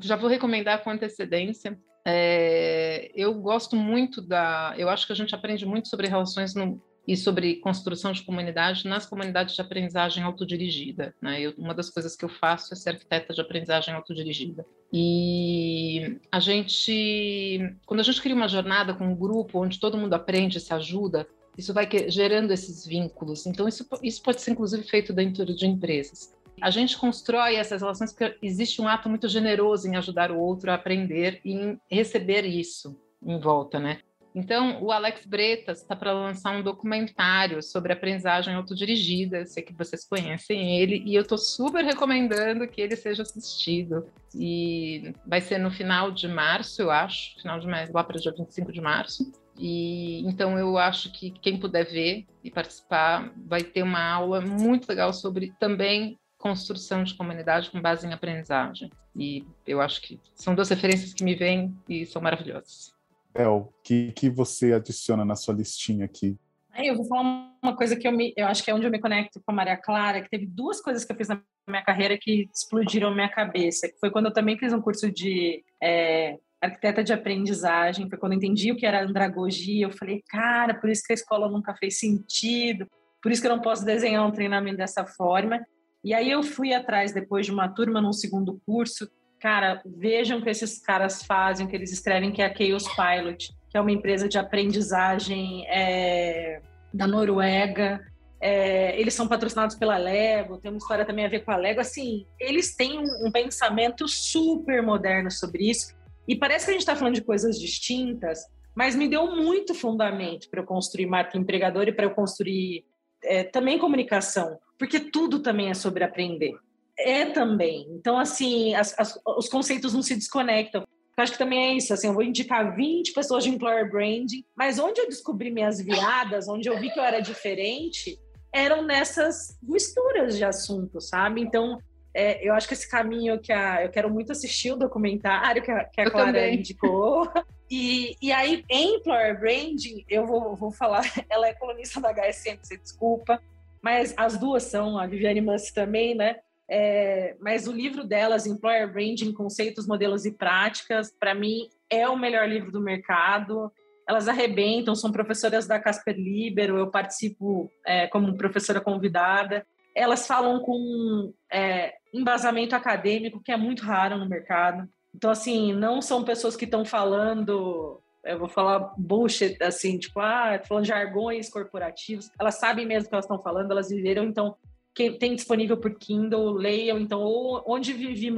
já 0.00 0.14
vou 0.14 0.30
recomendar 0.30 0.84
com 0.84 0.90
antecedência. 0.90 1.76
É, 2.06 3.10
eu 3.12 3.34
gosto 3.34 3.74
muito 3.74 4.22
da. 4.22 4.74
Eu 4.78 4.88
acho 4.88 5.08
que 5.08 5.12
a 5.12 5.16
gente 5.16 5.34
aprende 5.34 5.66
muito 5.66 5.88
sobre 5.88 6.06
relações 6.06 6.54
no, 6.54 6.80
e 7.06 7.16
sobre 7.16 7.56
construção 7.56 8.12
de 8.12 8.22
comunidade 8.22 8.86
nas 8.86 9.06
comunidades 9.06 9.56
de 9.56 9.60
aprendizagem 9.60 10.22
autodirigida. 10.22 11.12
Né? 11.20 11.40
Eu, 11.40 11.52
uma 11.58 11.74
das 11.74 11.90
coisas 11.90 12.14
que 12.14 12.24
eu 12.24 12.28
faço 12.28 12.72
é 12.72 12.76
ser 12.76 12.90
arquiteta 12.90 13.34
de 13.34 13.40
aprendizagem 13.40 13.92
autodirigida. 13.92 14.64
E 14.92 16.20
a 16.30 16.38
gente, 16.38 17.76
quando 17.84 17.98
a 17.98 18.04
gente 18.04 18.22
cria 18.22 18.36
uma 18.36 18.48
jornada 18.48 18.94
com 18.94 19.08
um 19.08 19.16
grupo 19.16 19.60
onde 19.60 19.80
todo 19.80 19.98
mundo 19.98 20.14
aprende 20.14 20.60
se 20.60 20.72
ajuda, 20.72 21.26
isso 21.60 21.72
vai 21.74 21.88
gerando 22.08 22.52
esses 22.52 22.86
vínculos. 22.86 23.46
Então, 23.46 23.68
isso, 23.68 23.86
isso 24.02 24.22
pode 24.22 24.40
ser, 24.40 24.50
inclusive, 24.50 24.82
feito 24.82 25.12
dentro 25.12 25.44
de 25.44 25.66
empresas. 25.66 26.34
A 26.60 26.70
gente 26.70 26.98
constrói 26.98 27.54
essas 27.54 27.80
relações 27.80 28.12
porque 28.12 28.36
existe 28.42 28.82
um 28.82 28.88
ato 28.88 29.08
muito 29.08 29.28
generoso 29.28 29.86
em 29.86 29.96
ajudar 29.96 30.30
o 30.30 30.38
outro 30.38 30.70
a 30.70 30.74
aprender 30.74 31.40
e 31.44 31.52
em 31.52 31.80
receber 31.90 32.44
isso 32.44 32.98
em 33.22 33.38
volta, 33.38 33.78
né? 33.78 34.00
Então, 34.34 34.80
o 34.82 34.92
Alex 34.92 35.26
Bretas 35.26 35.78
está 35.78 35.96
para 35.96 36.12
lançar 36.12 36.56
um 36.56 36.62
documentário 36.62 37.62
sobre 37.62 37.92
aprendizagem 37.92 38.54
autodirigida. 38.54 39.44
Sei 39.44 39.62
que 39.62 39.72
vocês 39.72 40.04
conhecem 40.06 40.78
ele 40.78 41.02
e 41.04 41.14
eu 41.14 41.22
estou 41.22 41.36
super 41.36 41.84
recomendando 41.84 42.66
que 42.68 42.80
ele 42.80 42.94
seja 42.94 43.22
assistido. 43.22 44.06
E 44.34 45.12
vai 45.26 45.40
ser 45.40 45.58
no 45.58 45.70
final 45.70 46.12
de 46.12 46.28
março, 46.28 46.80
eu 46.80 46.90
acho, 46.90 47.40
final 47.40 47.58
de 47.58 47.66
março, 47.66 47.92
lá 47.92 48.04
para 48.04 48.20
dia 48.20 48.32
25 48.32 48.72
de 48.72 48.80
março. 48.80 49.32
E 49.60 50.22
então 50.26 50.58
eu 50.58 50.78
acho 50.78 51.12
que 51.12 51.30
quem 51.30 51.60
puder 51.60 51.84
ver 51.84 52.26
e 52.42 52.50
participar 52.50 53.30
vai 53.36 53.62
ter 53.62 53.82
uma 53.82 54.02
aula 54.02 54.40
muito 54.40 54.88
legal 54.88 55.12
sobre 55.12 55.52
também 55.60 56.18
construção 56.38 57.04
de 57.04 57.14
comunidade 57.14 57.70
com 57.70 57.78
base 57.78 58.06
em 58.06 58.12
aprendizagem. 58.14 58.90
E 59.14 59.44
eu 59.66 59.82
acho 59.82 60.00
que 60.00 60.18
são 60.34 60.54
duas 60.54 60.70
referências 60.70 61.12
que 61.12 61.22
me 61.22 61.34
vêm 61.34 61.76
e 61.86 62.06
são 62.06 62.22
maravilhosas. 62.22 62.94
El, 63.34 63.70
que 63.84 64.12
que 64.12 64.30
você 64.30 64.72
adiciona 64.72 65.26
na 65.26 65.36
sua 65.36 65.54
listinha 65.54 66.06
aqui? 66.06 66.38
Eu 66.74 66.96
vou 66.96 67.04
falar 67.04 67.52
uma 67.62 67.76
coisa 67.76 67.96
que 67.96 68.08
eu, 68.08 68.12
me, 68.12 68.32
eu 68.36 68.46
acho 68.46 68.64
que 68.64 68.70
é 68.70 68.74
onde 68.74 68.86
eu 68.86 68.90
me 68.90 68.98
conecto 69.00 69.40
com 69.44 69.52
a 69.52 69.54
Maria 69.54 69.76
Clara, 69.76 70.22
que 70.22 70.30
teve 70.30 70.46
duas 70.46 70.80
coisas 70.80 71.04
que 71.04 71.12
eu 71.12 71.16
fiz 71.16 71.28
na 71.28 71.42
minha 71.68 71.84
carreira 71.84 72.16
que 72.16 72.48
explodiram 72.54 73.14
minha 73.14 73.28
cabeça. 73.28 73.88
Que 73.88 73.98
foi 73.98 74.10
quando 74.10 74.26
eu 74.26 74.32
também 74.32 74.56
fiz 74.58 74.72
um 74.72 74.80
curso 74.80 75.10
de 75.10 75.62
é, 75.82 76.38
arquiteta 76.60 77.02
de 77.02 77.12
aprendizagem, 77.12 78.08
foi 78.08 78.18
quando 78.18 78.32
eu 78.32 78.38
entendi 78.38 78.70
o 78.70 78.76
que 78.76 78.86
era 78.86 79.02
andragogia, 79.02 79.86
eu 79.86 79.90
falei, 79.90 80.22
cara, 80.28 80.74
por 80.74 80.90
isso 80.90 81.02
que 81.04 81.12
a 81.12 81.14
escola 81.14 81.48
nunca 81.48 81.74
fez 81.74 81.98
sentido, 81.98 82.86
por 83.22 83.32
isso 83.32 83.40
que 83.40 83.48
eu 83.48 83.54
não 83.54 83.62
posso 83.62 83.84
desenhar 83.84 84.26
um 84.26 84.30
treinamento 84.30 84.76
dessa 84.76 85.04
forma. 85.04 85.64
E 86.02 86.14
aí 86.14 86.30
eu 86.30 86.42
fui 86.42 86.72
atrás, 86.72 87.12
depois 87.12 87.46
de 87.46 87.52
uma 87.52 87.68
turma 87.68 88.00
num 88.00 88.12
segundo 88.12 88.60
curso, 88.66 89.10
cara, 89.38 89.82
vejam 89.84 90.38
o 90.38 90.42
que 90.42 90.50
esses 90.50 90.78
caras 90.78 91.22
fazem, 91.22 91.66
o 91.66 91.68
que 91.68 91.76
eles 91.76 91.92
escrevem, 91.92 92.32
que 92.32 92.42
é 92.42 92.46
a 92.46 92.54
Chaos 92.54 92.84
Pilot, 92.88 93.52
que 93.70 93.76
é 93.76 93.80
uma 93.80 93.92
empresa 93.92 94.28
de 94.28 94.38
aprendizagem 94.38 95.66
é, 95.68 96.60
da 96.92 97.06
Noruega, 97.06 98.00
é, 98.40 98.98
eles 98.98 99.12
são 99.12 99.28
patrocinados 99.28 99.76
pela 99.76 99.98
Lego, 99.98 100.56
tem 100.56 100.70
uma 100.70 100.78
história 100.78 101.04
também 101.04 101.26
a 101.26 101.28
ver 101.28 101.44
com 101.44 101.50
a 101.50 101.56
Lego. 101.56 101.80
Assim, 101.80 102.26
eles 102.38 102.74
têm 102.74 102.98
um, 102.98 103.26
um 103.26 103.30
pensamento 103.30 104.08
super 104.08 104.82
moderno 104.82 105.30
sobre 105.30 105.68
isso. 105.68 105.94
E 106.30 106.36
parece 106.36 106.64
que 106.64 106.70
a 106.70 106.74
gente 106.74 106.82
está 106.82 106.94
falando 106.94 107.16
de 107.16 107.22
coisas 107.22 107.58
distintas, 107.58 108.38
mas 108.72 108.94
me 108.94 109.08
deu 109.08 109.34
muito 109.34 109.74
fundamento 109.74 110.48
para 110.48 110.60
eu 110.60 110.64
construir 110.64 111.06
marca 111.06 111.36
empregador 111.36 111.88
e 111.88 111.92
para 111.92 112.04
eu 112.04 112.14
construir 112.14 112.84
é, 113.24 113.42
também 113.42 113.80
comunicação, 113.80 114.56
porque 114.78 115.00
tudo 115.00 115.40
também 115.40 115.70
é 115.70 115.74
sobre 115.74 116.04
aprender. 116.04 116.54
É 116.96 117.26
também. 117.26 117.84
Então, 117.90 118.16
assim, 118.16 118.76
as, 118.76 118.96
as, 118.96 119.18
os 119.26 119.48
conceitos 119.48 119.92
não 119.92 120.02
se 120.02 120.14
desconectam. 120.14 120.82
Eu 121.18 121.22
acho 121.24 121.32
que 121.32 121.38
também 121.38 121.72
é 121.72 121.74
isso, 121.74 121.92
assim, 121.92 122.06
eu 122.06 122.14
vou 122.14 122.22
indicar 122.22 122.76
20 122.76 123.12
pessoas 123.12 123.42
de 123.42 123.50
employer 123.50 123.90
branding, 123.90 124.44
mas 124.56 124.78
onde 124.78 125.00
eu 125.00 125.08
descobri 125.08 125.50
minhas 125.50 125.80
viradas, 125.80 126.48
onde 126.48 126.68
eu 126.68 126.78
vi 126.78 126.92
que 126.92 127.00
eu 127.00 127.04
era 127.04 127.18
diferente, 127.18 128.16
eram 128.54 128.84
nessas 128.84 129.58
misturas 129.60 130.36
de 130.36 130.44
assuntos, 130.44 131.08
sabe? 131.08 131.40
Então, 131.40 131.76
é, 132.12 132.46
eu 132.46 132.54
acho 132.54 132.66
que 132.66 132.74
esse 132.74 132.88
caminho 132.88 133.38
que 133.40 133.52
a, 133.52 133.84
eu 133.84 133.90
quero 133.90 134.10
muito 134.10 134.32
assistir 134.32 134.72
o 134.72 134.76
documentário 134.76 135.62
que 135.62 135.70
a, 135.70 135.84
que 135.84 136.00
a 136.00 136.10
Clara 136.10 136.32
também. 136.32 136.58
indicou. 136.58 137.30
E, 137.72 138.16
e 138.20 138.32
aí, 138.32 138.64
em 138.68 138.96
Employer 138.96 139.38
Branding, 139.38 140.04
eu 140.08 140.26
vou, 140.26 140.56
vou 140.56 140.72
falar, 140.72 141.02
ela 141.30 141.46
é 141.46 141.54
colunista 141.54 142.00
da 142.00 142.12
HSM, 142.12 142.58
você 142.60 142.76
desculpa, 142.76 143.40
mas 143.80 144.12
as 144.16 144.36
duas 144.36 144.64
são, 144.64 144.98
a 144.98 145.06
Viviane 145.06 145.40
Mussi 145.40 145.72
também, 145.72 146.16
né? 146.16 146.38
É, 146.68 147.36
mas 147.38 147.68
o 147.68 147.72
livro 147.72 148.02
delas, 148.02 148.44
Employer 148.44 148.92
Branding, 148.92 149.32
Conceitos, 149.32 149.86
Modelos 149.86 150.26
e 150.26 150.32
Práticas, 150.32 151.14
para 151.16 151.32
mim 151.32 151.68
é 151.88 152.08
o 152.08 152.18
melhor 152.18 152.48
livro 152.48 152.72
do 152.72 152.80
mercado. 152.80 153.70
Elas 154.08 154.26
arrebentam, 154.26 154.96
são 154.96 155.12
professoras 155.12 155.68
da 155.68 155.78
Casper 155.78 156.16
Libero, 156.16 156.76
eu 156.76 156.90
participo 156.90 157.70
é, 157.86 158.08
como 158.08 158.36
professora 158.36 158.80
convidada 158.80 159.64
elas 160.00 160.26
falam 160.26 160.60
com 160.60 161.32
é, 161.52 161.94
embasamento 162.12 162.74
acadêmico, 162.74 163.42
que 163.42 163.52
é 163.52 163.56
muito 163.56 163.84
raro 163.84 164.18
no 164.18 164.28
mercado. 164.28 164.88
Então, 165.14 165.30
assim, 165.30 165.72
não 165.72 166.00
são 166.00 166.24
pessoas 166.24 166.56
que 166.56 166.64
estão 166.64 166.84
falando 166.84 168.00
eu 168.24 168.38
vou 168.38 168.48
falar 168.48 168.92
bullshit, 168.98 169.56
assim, 169.62 169.98
tipo, 169.98 170.20
ah, 170.20 170.60
falando 170.68 170.84
jargões 170.84 171.48
corporativos. 171.48 172.30
Elas 172.38 172.58
sabem 172.58 172.86
mesmo 172.86 173.06
o 173.06 173.08
que 173.08 173.14
elas 173.14 173.24
estão 173.24 173.42
falando, 173.42 173.70
elas 173.70 173.88
viveram, 173.88 174.24
então, 174.24 174.54
quem 174.94 175.16
tem 175.16 175.34
disponível 175.34 175.76
por 175.76 175.96
Kindle, 175.98 176.52
leiam. 176.52 176.98
Então, 176.98 177.20
ou, 177.20 177.62
onde 177.66 177.92
Vivi 177.92 178.32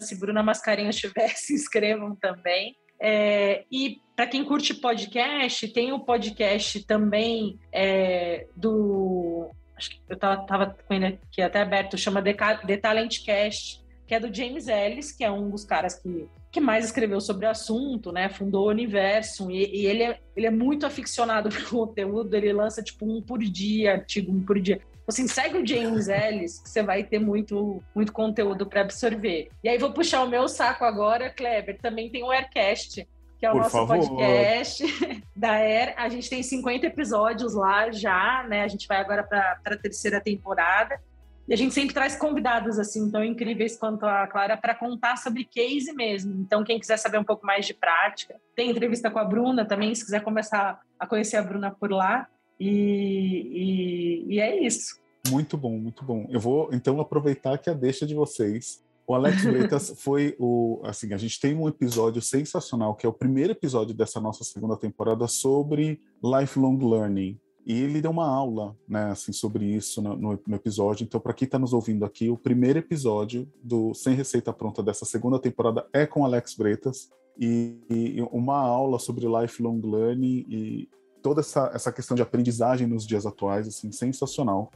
se 0.00 0.18
Bruna 0.18 0.42
Mascarenhas 0.42 0.94
estiver, 0.94 1.28
se 1.36 1.54
inscrevam 1.54 2.14
também. 2.20 2.76
É, 2.98 3.64
e 3.70 4.00
para 4.14 4.26
quem 4.26 4.44
curte 4.44 4.72
podcast, 4.72 5.68
tem 5.68 5.92
o 5.92 6.00
podcast 6.00 6.86
também 6.86 7.58
é, 7.72 8.46
do. 8.56 9.50
Acho 9.76 9.90
que 9.90 10.00
eu 10.08 10.16
tava, 10.16 10.46
tava 10.46 10.76
com 10.86 10.94
ele 10.94 11.06
aqui 11.06 11.42
até 11.42 11.60
aberto, 11.60 11.98
chama 11.98 12.22
The, 12.22 12.34
The 12.66 12.76
Talent 12.78 13.24
Cast, 13.24 13.84
que 14.06 14.14
é 14.14 14.20
do 14.20 14.34
James 14.34 14.68
Ellis, 14.68 15.12
que 15.12 15.24
é 15.24 15.30
um 15.30 15.50
dos 15.50 15.64
caras 15.64 15.98
que, 15.98 16.28
que 16.50 16.60
mais 16.60 16.84
escreveu 16.86 17.20
sobre 17.20 17.46
o 17.46 17.50
assunto, 17.50 18.12
né? 18.12 18.28
Fundou 18.28 18.66
o 18.66 18.70
universo, 18.70 19.50
e, 19.50 19.82
e 19.82 19.86
ele, 19.86 20.02
é, 20.04 20.20
ele 20.34 20.46
é 20.46 20.50
muito 20.50 20.86
aficionado 20.86 21.50
por 21.50 21.68
conteúdo, 21.68 22.32
ele 22.34 22.52
lança 22.52 22.82
tipo 22.82 23.04
um 23.04 23.20
por 23.20 23.40
dia, 23.40 23.92
artigo 23.92 24.32
um 24.32 24.42
por 24.42 24.58
dia. 24.60 24.80
Assim, 25.08 25.28
segue 25.28 25.58
o 25.58 25.66
James 25.66 26.08
Ellis, 26.08 26.58
que 26.58 26.68
você 26.68 26.82
vai 26.82 27.04
ter 27.04 27.20
muito, 27.20 27.80
muito 27.94 28.12
conteúdo 28.12 28.66
para 28.66 28.80
absorver. 28.80 29.50
E 29.62 29.68
aí 29.68 29.78
vou 29.78 29.92
puxar 29.92 30.24
o 30.24 30.28
meu 30.28 30.48
saco 30.48 30.84
agora, 30.84 31.30
Kleber. 31.30 31.78
Também 31.80 32.10
tem 32.10 32.24
o 32.24 32.32
Aircast, 32.32 33.06
que 33.38 33.46
é 33.46 33.50
o 33.50 33.52
Por 33.52 33.62
nosso 33.62 33.70
favor. 33.70 34.08
podcast 34.08 34.84
da 35.36 35.52
Air. 35.52 35.94
A 35.96 36.08
gente 36.08 36.28
tem 36.28 36.42
50 36.42 36.86
episódios 36.86 37.54
lá 37.54 37.90
já, 37.90 38.44
né? 38.48 38.62
A 38.62 38.68
gente 38.68 38.86
vai 38.88 38.98
agora 38.98 39.22
para 39.22 39.58
a 39.64 39.76
terceira 39.76 40.20
temporada. 40.20 41.00
E 41.48 41.54
a 41.54 41.56
gente 41.56 41.74
sempre 41.74 41.94
traz 41.94 42.16
convidados 42.16 42.78
assim 42.78 43.08
tão 43.10 43.22
incríveis 43.22 43.76
quanto 43.78 44.04
a 44.04 44.26
Clara 44.26 44.56
para 44.56 44.74
contar 44.74 45.16
sobre 45.16 45.44
case 45.44 45.92
mesmo. 45.92 46.34
Então, 46.40 46.64
quem 46.64 46.80
quiser 46.80 46.96
saber 46.96 47.18
um 47.18 47.24
pouco 47.24 47.46
mais 47.46 47.66
de 47.66 47.74
prática, 47.74 48.34
tem 48.56 48.70
entrevista 48.70 49.10
com 49.10 49.18
a 49.18 49.24
Bruna 49.24 49.64
também, 49.64 49.94
se 49.94 50.04
quiser 50.04 50.22
começar 50.22 50.80
a 50.98 51.06
conhecer 51.06 51.36
a 51.36 51.42
Bruna 51.42 51.70
por 51.70 51.92
lá. 51.92 52.26
E, 52.58 54.24
e, 54.28 54.34
e 54.34 54.40
é 54.40 54.60
isso. 54.60 54.98
Muito 55.30 55.56
bom, 55.56 55.78
muito 55.78 56.04
bom. 56.04 56.26
Eu 56.28 56.40
vou 56.40 56.70
então 56.72 57.00
aproveitar 57.00 57.58
que 57.58 57.70
a 57.70 57.74
deixa 57.74 58.06
de 58.06 58.14
vocês. 58.14 58.82
O 59.06 59.14
Alex 59.14 59.42
Freitas 59.42 59.94
foi 60.02 60.34
o. 60.38 60.80
Assim, 60.84 61.12
a 61.12 61.16
gente 61.16 61.38
tem 61.40 61.54
um 61.54 61.68
episódio 61.68 62.20
sensacional, 62.20 62.94
que 62.94 63.06
é 63.06 63.08
o 63.08 63.12
primeiro 63.12 63.52
episódio 63.52 63.94
dessa 63.94 64.20
nossa 64.20 64.42
segunda 64.42 64.76
temporada 64.76 65.28
sobre 65.28 66.00
lifelong 66.22 66.78
learning. 66.78 67.38
E 67.64 67.80
ele 67.82 68.00
deu 68.00 68.12
uma 68.12 68.28
aula, 68.28 68.76
né, 68.88 69.10
assim, 69.10 69.32
sobre 69.32 69.64
isso 69.64 70.00
no, 70.00 70.16
no 70.16 70.54
episódio. 70.54 71.04
Então, 71.04 71.20
para 71.20 71.34
quem 71.34 71.46
está 71.46 71.58
nos 71.58 71.72
ouvindo 71.72 72.04
aqui, 72.04 72.30
o 72.30 72.36
primeiro 72.36 72.78
episódio 72.78 73.48
do 73.60 73.92
Sem 73.92 74.14
Receita 74.14 74.52
Pronta 74.52 74.84
dessa 74.84 75.04
segunda 75.04 75.36
temporada 75.38 75.84
é 75.92 76.06
com 76.06 76.24
Alex 76.24 76.54
Bretas 76.54 77.10
e, 77.36 77.76
e 77.90 78.22
uma 78.30 78.56
aula 78.56 79.00
sobre 79.00 79.26
lifelong 79.26 79.80
learning 79.84 80.46
e 80.48 80.88
toda 81.20 81.40
essa, 81.40 81.68
essa 81.74 81.90
questão 81.90 82.14
de 82.14 82.22
aprendizagem 82.22 82.86
nos 82.86 83.04
dias 83.04 83.26
atuais, 83.26 83.66
assim, 83.66 83.90
sensacional. 83.90 84.70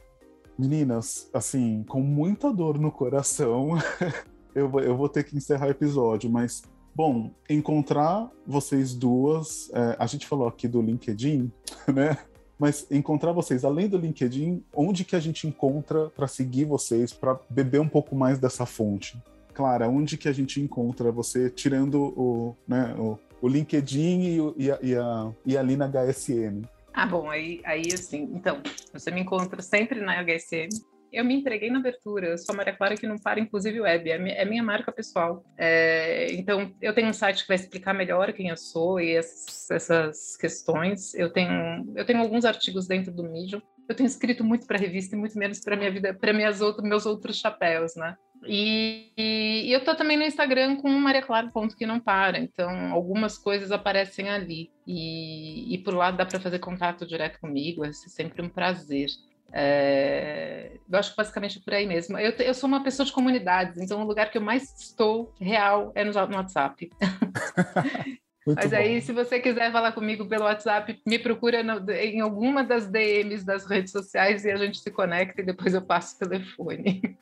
Meninas, 0.61 1.31
assim, 1.33 1.83
com 1.89 2.03
muita 2.03 2.53
dor 2.53 2.79
no 2.79 2.93
coração, 2.93 3.79
eu, 4.55 4.71
eu 4.81 4.95
vou 4.95 5.09
ter 5.09 5.25
que 5.25 5.35
encerrar 5.35 5.69
o 5.69 5.71
episódio, 5.71 6.29
mas, 6.29 6.63
bom, 6.95 7.31
encontrar 7.49 8.31
vocês 8.47 8.95
duas, 8.95 9.71
é, 9.73 9.97
a 9.99 10.07
gente 10.07 10.27
falou 10.27 10.47
aqui 10.47 10.69
do 10.69 10.83
LinkedIn, 10.83 11.51
né? 11.91 12.19
Mas 12.59 12.87
encontrar 12.91 13.33
vocês, 13.33 13.65
além 13.65 13.89
do 13.89 13.97
LinkedIn, 13.97 14.63
onde 14.75 15.03
que 15.03 15.17
a 15.17 15.21
gente 15.21 15.47
encontra 15.49 16.11
para 16.11 16.29
seguir 16.29 16.67
vocês, 16.67 17.11
para 17.11 17.41
beber 17.49 17.81
um 17.81 17.89
pouco 17.89 18.15
mais 18.15 18.39
dessa 18.39 18.67
fonte? 18.67 19.17
Clara, 19.55 19.89
onde 19.89 20.19
que 20.19 20.29
a 20.29 20.33
gente 20.33 20.61
encontra 20.61 21.11
você, 21.11 21.49
tirando 21.49 22.13
o, 22.15 22.55
né, 22.69 22.95
o, 22.99 23.19
o 23.41 23.49
LinkedIn 23.49 24.21
e, 24.21 24.65
e, 24.65 24.71
a, 24.71 24.79
e, 24.83 24.95
a, 24.95 25.33
e 25.47 25.57
ali 25.57 25.75
na 25.75 25.89
HSM. 25.89 26.67
Ah, 26.93 27.07
bom, 27.07 27.31
aí, 27.31 27.61
aí 27.65 27.83
assim, 27.93 28.29
então, 28.35 28.61
você 28.93 29.11
me 29.11 29.21
encontra 29.21 29.63
sempre 29.63 30.01
na 30.01 30.23
HSM. 30.23 30.69
Eu 31.13 31.25
me 31.25 31.35
entreguei 31.35 31.71
na 31.71 31.81
abertura, 31.81 32.29
eu 32.29 32.39
sou 32.39 32.53
a 32.53 32.57
Maria 32.57 32.77
Clara 32.77 32.97
que 32.97 33.07
não 33.07 33.19
para, 33.19 33.41
inclusive 33.41 33.81
web, 33.81 34.11
é, 34.11 34.43
é 34.43 34.45
minha 34.45 34.63
marca 34.63 34.93
pessoal. 34.93 35.45
É, 35.59 36.33
então, 36.33 36.73
eu 36.81 36.95
tenho 36.95 37.09
um 37.09 37.13
site 37.13 37.43
que 37.43 37.49
vai 37.49 37.57
explicar 37.57 37.93
melhor 37.93 38.33
quem 38.33 38.49
eu 38.49 38.57
sou 38.57 39.01
e 39.01 39.17
essas, 39.17 39.71
essas 39.71 40.37
questões. 40.37 41.13
Eu 41.15 41.33
tenho, 41.33 41.93
eu 41.97 42.05
tenho 42.05 42.21
alguns 42.21 42.45
artigos 42.45 42.87
dentro 42.87 43.13
do 43.13 43.25
Medium. 43.25 43.61
Eu 43.89 43.95
tenho 43.97 44.07
escrito 44.07 44.45
muito 44.45 44.69
para 44.69 44.79
revista 44.79 45.17
e 45.17 45.19
muito 45.19 45.37
menos 45.37 45.59
para 45.59 45.77
minha 45.77 45.91
vida, 45.91 46.15
para 46.15 46.33
minhas 46.33 46.61
outros, 46.61 46.89
meus 46.89 47.07
outros 47.07 47.39
chapéus, 47.39 47.97
né? 47.97 48.15
E, 48.47 49.13
e, 49.17 49.73
eu 49.73 49.85
tô 49.85 49.95
também 49.95 50.17
no 50.17 50.25
Instagram 50.25 50.77
com 50.77 50.89
Maria 50.89 51.23
Clara 51.23 51.49
ponto 51.49 51.77
que 51.77 51.85
não 51.85 52.01
para, 52.01 52.39
então 52.39 52.91
algumas 52.93 53.37
coisas 53.37 53.71
aparecem 53.71 54.31
ali 54.31 54.71
e, 54.87 55.75
e 55.75 55.79
por 55.79 55.95
lá 55.95 56.11
dá 56.11 56.25
para 56.25 56.41
fazer 56.41 56.59
contato 56.59 57.07
direto 57.07 57.39
comigo, 57.39 57.85
é 57.85 57.93
sempre 57.93 58.43
um 58.43 58.49
prazer. 58.49 59.09
É, 59.53 60.79
eu 60.89 60.99
acho 60.99 61.11
que 61.11 61.17
basicamente 61.17 61.59
é 61.59 61.63
por 61.63 61.75
aí 61.75 61.87
mesmo. 61.87 62.17
Eu, 62.19 62.31
eu, 62.33 62.55
sou 62.55 62.69
uma 62.69 62.83
pessoa 62.83 63.05
de 63.05 63.13
comunidades, 63.13 63.79
então 63.79 64.01
o 64.01 64.07
lugar 64.07 64.31
que 64.31 64.39
eu 64.39 64.43
mais 64.43 64.75
estou 64.81 65.35
real 65.41 65.93
é 65.95 66.05
no, 66.05 66.13
no 66.13 66.37
WhatsApp. 66.37 66.91
Mas 68.47 68.73
aí, 68.73 69.01
se 69.03 69.13
você 69.13 69.39
quiser 69.39 69.71
falar 69.71 69.93
comigo 69.93 70.27
pelo 70.27 70.45
WhatsApp, 70.45 71.01
me 71.07 71.19
procura 71.19 71.63
no, 71.63 71.91
em 71.91 72.21
alguma 72.21 72.65
das 72.65 72.87
DMs 72.87 73.45
das 73.45 73.67
redes 73.67 73.93
sociais 73.93 74.45
e 74.45 74.51
a 74.51 74.57
gente 74.57 74.79
se 74.79 74.91
conecta 74.91 75.43
e 75.43 75.45
depois 75.45 75.75
eu 75.75 75.83
passo 75.83 76.17
o 76.17 76.29
telefone. 76.29 77.19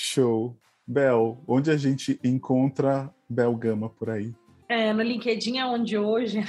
Show. 0.00 0.56
Bel, 0.86 1.42
onde 1.46 1.72
a 1.72 1.76
gente 1.76 2.20
encontra 2.22 3.12
Bel 3.28 3.54
Gama 3.56 3.90
por 3.90 4.08
aí? 4.08 4.32
É, 4.68 4.92
no 4.92 5.02
LinkedIn 5.02 5.58
é 5.58 5.66
onde 5.66 5.98
hoje, 5.98 6.40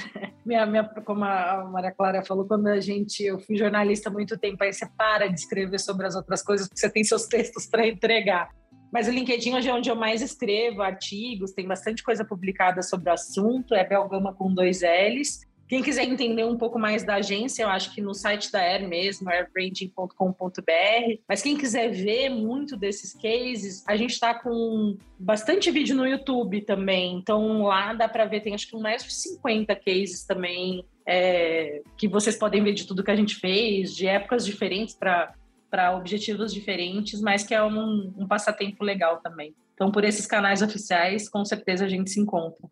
minha, 0.46 0.64
minha, 0.66 0.84
como 0.84 1.24
a 1.24 1.68
Maria 1.70 1.90
Clara 1.90 2.24
falou, 2.24 2.46
quando 2.46 2.68
a 2.68 2.78
gente, 2.78 3.24
eu 3.24 3.40
fui 3.40 3.56
jornalista 3.56 4.08
há 4.08 4.12
muito 4.12 4.38
tempo, 4.38 4.62
aí 4.62 4.72
você 4.72 4.86
para 4.96 5.26
de 5.26 5.40
escrever 5.40 5.80
sobre 5.80 6.06
as 6.06 6.14
outras 6.14 6.42
coisas, 6.42 6.68
porque 6.68 6.80
você 6.80 6.88
tem 6.88 7.02
seus 7.02 7.26
textos 7.26 7.66
para 7.66 7.88
entregar. 7.88 8.50
Mas 8.92 9.08
o 9.08 9.10
LinkedIn 9.10 9.56
hoje 9.56 9.68
é 9.68 9.74
onde 9.74 9.90
eu 9.90 9.96
mais 9.96 10.22
escrevo 10.22 10.80
artigos, 10.80 11.52
tem 11.52 11.66
bastante 11.66 12.04
coisa 12.04 12.24
publicada 12.24 12.82
sobre 12.82 13.10
o 13.10 13.12
assunto, 13.12 13.74
é 13.74 13.84
Belgama 13.84 14.32
com 14.32 14.54
dois 14.54 14.82
L's. 14.82 15.40
Quem 15.70 15.84
quiser 15.84 16.02
entender 16.02 16.44
um 16.44 16.56
pouco 16.56 16.80
mais 16.80 17.04
da 17.04 17.14
agência, 17.14 17.62
eu 17.62 17.68
acho 17.68 17.94
que 17.94 18.00
no 18.00 18.12
site 18.12 18.50
da 18.50 18.58
Air 18.58 18.88
mesmo, 18.88 19.30
airbranding.com.br. 19.30 21.20
Mas 21.28 21.42
quem 21.42 21.56
quiser 21.56 21.92
ver 21.92 22.28
muito 22.28 22.76
desses 22.76 23.14
cases, 23.14 23.84
a 23.86 23.94
gente 23.94 24.10
está 24.10 24.34
com 24.34 24.98
bastante 25.16 25.70
vídeo 25.70 25.94
no 25.94 26.04
YouTube 26.04 26.62
também. 26.62 27.14
Então 27.14 27.62
lá 27.62 27.94
dá 27.94 28.08
para 28.08 28.24
ver, 28.24 28.40
tem 28.40 28.52
acho 28.52 28.68
que 28.68 28.76
mais 28.76 29.04
de 29.04 29.14
50 29.14 29.76
cases 29.76 30.24
também 30.24 30.84
é, 31.06 31.82
que 31.96 32.08
vocês 32.08 32.34
podem 32.34 32.64
ver 32.64 32.72
de 32.72 32.84
tudo 32.84 33.04
que 33.04 33.10
a 33.12 33.16
gente 33.16 33.36
fez, 33.36 33.94
de 33.94 34.08
épocas 34.08 34.44
diferentes 34.44 34.96
para 34.96 35.32
para 35.70 35.96
objetivos 35.96 36.52
diferentes, 36.52 37.20
mas 37.20 37.44
que 37.44 37.54
é 37.54 37.62
um, 37.62 38.12
um 38.18 38.26
passatempo 38.26 38.82
legal 38.82 39.20
também. 39.22 39.54
Então, 39.72 39.92
por 39.92 40.02
esses 40.02 40.26
canais 40.26 40.62
oficiais, 40.62 41.28
com 41.28 41.44
certeza 41.44 41.84
a 41.84 41.88
gente 41.88 42.10
se 42.10 42.18
encontra. 42.18 42.68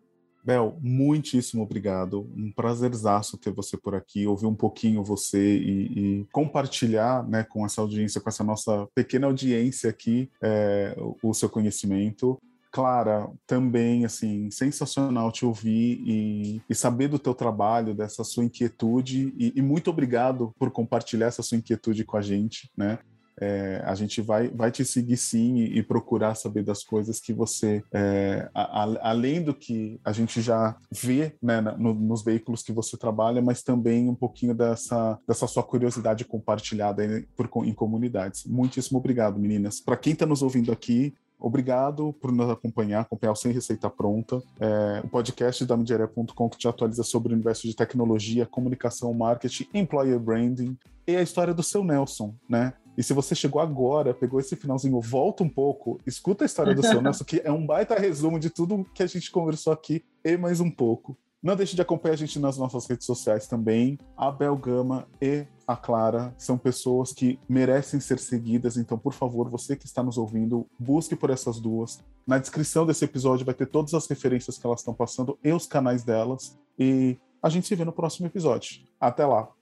Bel, 0.48 0.78
muitíssimo 0.80 1.62
obrigado. 1.62 2.26
Um 2.34 2.50
prazerzaço 2.50 3.36
ter 3.36 3.52
você 3.52 3.76
por 3.76 3.94
aqui, 3.94 4.26
ouvir 4.26 4.46
um 4.46 4.54
pouquinho 4.54 5.04
você 5.04 5.58
e, 5.58 6.20
e 6.22 6.26
compartilhar 6.32 7.22
né, 7.28 7.44
com 7.44 7.66
essa 7.66 7.82
audiência, 7.82 8.18
com 8.18 8.30
essa 8.30 8.42
nossa 8.42 8.88
pequena 8.94 9.26
audiência 9.26 9.90
aqui, 9.90 10.30
é, 10.42 10.96
o, 11.22 11.34
seu 11.34 11.50
conhecimento. 11.50 12.40
Clara, 12.72 13.28
também, 13.46 14.06
assim, 14.06 14.50
sensacional 14.50 15.30
te 15.30 15.44
ouvir 15.44 16.00
e, 16.06 16.62
e, 16.66 16.74
saber 16.74 17.08
do 17.08 17.18
teu 17.18 17.34
trabalho, 17.34 17.94
dessa 17.94 18.24
sua 18.24 18.44
inquietude 18.44 19.34
e, 19.36 19.52
e, 19.54 19.60
muito 19.60 19.90
obrigado 19.90 20.54
por 20.58 20.70
compartilhar 20.70 21.26
essa 21.26 21.42
sua 21.42 21.58
inquietude 21.58 22.06
com 22.06 22.16
a 22.16 22.22
gente, 22.22 22.70
né? 22.74 22.98
É, 23.40 23.82
a 23.84 23.94
gente 23.94 24.20
vai, 24.20 24.48
vai 24.48 24.70
te 24.70 24.84
seguir 24.84 25.16
sim 25.16 25.56
e, 25.56 25.78
e 25.78 25.82
procurar 25.82 26.34
saber 26.34 26.62
das 26.62 26.82
coisas 26.82 27.20
que 27.20 27.32
você, 27.32 27.82
é, 27.92 28.48
a, 28.54 28.82
a, 28.82 29.10
além 29.10 29.42
do 29.42 29.54
que 29.54 30.00
a 30.04 30.12
gente 30.12 30.40
já 30.40 30.76
vê 30.90 31.34
né, 31.42 31.60
no, 31.60 31.94
nos 31.94 32.22
veículos 32.22 32.62
que 32.62 32.72
você 32.72 32.96
trabalha, 32.96 33.40
mas 33.42 33.62
também 33.62 34.08
um 34.08 34.14
pouquinho 34.14 34.54
dessa, 34.54 35.18
dessa 35.26 35.46
sua 35.46 35.62
curiosidade 35.62 36.24
compartilhada 36.24 37.04
em, 37.04 37.22
por, 37.36 37.48
em 37.64 37.72
comunidades. 37.72 38.44
Muitíssimo 38.44 38.98
obrigado, 38.98 39.38
meninas. 39.38 39.80
Para 39.80 39.96
quem 39.96 40.12
está 40.12 40.26
nos 40.26 40.42
ouvindo 40.42 40.72
aqui, 40.72 41.14
Obrigado 41.40 42.12
por 42.14 42.32
nos 42.32 42.50
acompanhar, 42.50 43.02
acompanhar 43.02 43.32
o 43.32 43.36
Sem 43.36 43.52
Receita 43.52 43.88
Pronta, 43.88 44.42
é, 44.58 45.00
o 45.04 45.08
podcast 45.08 45.64
da 45.64 45.76
Midiaria.com 45.76 46.50
que 46.50 46.58
te 46.58 46.66
atualiza 46.66 47.04
sobre 47.04 47.32
o 47.32 47.34
universo 47.34 47.68
de 47.68 47.76
tecnologia, 47.76 48.44
comunicação, 48.44 49.14
marketing, 49.14 49.68
employer 49.72 50.18
branding 50.18 50.76
e 51.06 51.16
a 51.16 51.22
história 51.22 51.54
do 51.54 51.62
seu 51.62 51.84
Nelson, 51.84 52.34
né? 52.48 52.72
E 52.98 53.02
se 53.04 53.12
você 53.12 53.32
chegou 53.32 53.62
agora, 53.62 54.12
pegou 54.12 54.40
esse 54.40 54.56
finalzinho, 54.56 55.00
volta 55.00 55.44
um 55.44 55.48
pouco, 55.48 56.00
escuta 56.04 56.44
a 56.44 56.46
história 56.46 56.74
do 56.74 56.82
seu 56.82 57.00
Nelson, 57.00 57.22
que 57.22 57.40
é 57.44 57.52
um 57.52 57.64
baita 57.64 57.94
resumo 57.94 58.40
de 58.40 58.50
tudo 58.50 58.84
que 58.92 59.04
a 59.04 59.06
gente 59.06 59.30
conversou 59.30 59.72
aqui 59.72 60.04
e 60.24 60.36
mais 60.36 60.58
um 60.58 60.68
pouco. 60.68 61.16
Não 61.40 61.54
deixe 61.54 61.76
de 61.76 61.80
acompanhar 61.80 62.14
a 62.14 62.16
gente 62.16 62.40
nas 62.40 62.58
nossas 62.58 62.86
redes 62.86 63.06
sociais 63.06 63.46
também. 63.46 64.00
A 64.16 64.32
Bel 64.32 64.56
Gama 64.56 65.06
e 65.22 65.46
a 65.64 65.76
Clara 65.76 66.34
são 66.36 66.58
pessoas 66.58 67.12
que 67.12 67.38
merecem 67.48 68.00
ser 68.00 68.18
seguidas, 68.18 68.76
então, 68.76 68.98
por 68.98 69.12
favor, 69.12 69.48
você 69.48 69.76
que 69.76 69.86
está 69.86 70.02
nos 70.02 70.18
ouvindo, 70.18 70.66
busque 70.76 71.14
por 71.14 71.30
essas 71.30 71.60
duas. 71.60 72.00
Na 72.26 72.36
descrição 72.36 72.84
desse 72.84 73.04
episódio 73.04 73.46
vai 73.46 73.54
ter 73.54 73.66
todas 73.66 73.94
as 73.94 74.08
referências 74.08 74.58
que 74.58 74.66
elas 74.66 74.80
estão 74.80 74.92
passando 74.92 75.38
e 75.44 75.52
os 75.52 75.68
canais 75.68 76.02
delas. 76.02 76.58
E 76.76 77.16
a 77.40 77.48
gente 77.48 77.68
se 77.68 77.76
vê 77.76 77.84
no 77.84 77.92
próximo 77.92 78.26
episódio. 78.26 78.80
Até 79.00 79.24
lá! 79.24 79.57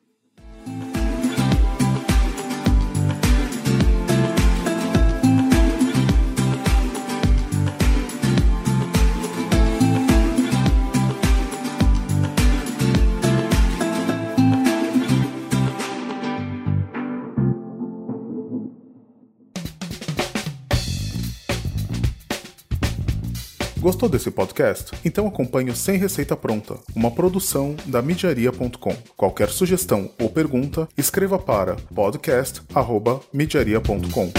Gostou 23.86 24.08
desse 24.08 24.32
podcast? 24.32 24.90
Então 25.04 25.28
acompanhe 25.28 25.70
o 25.70 25.76
Sem 25.76 25.96
Receita 25.96 26.36
Pronta, 26.36 26.76
uma 26.92 27.08
produção 27.08 27.76
da 27.86 28.02
midiaria.com. 28.02 28.96
Qualquer 29.16 29.48
sugestão 29.48 30.10
ou 30.20 30.28
pergunta, 30.28 30.88
escreva 30.98 31.38
para 31.38 31.76
podcast@midiaria.com. 31.94 34.32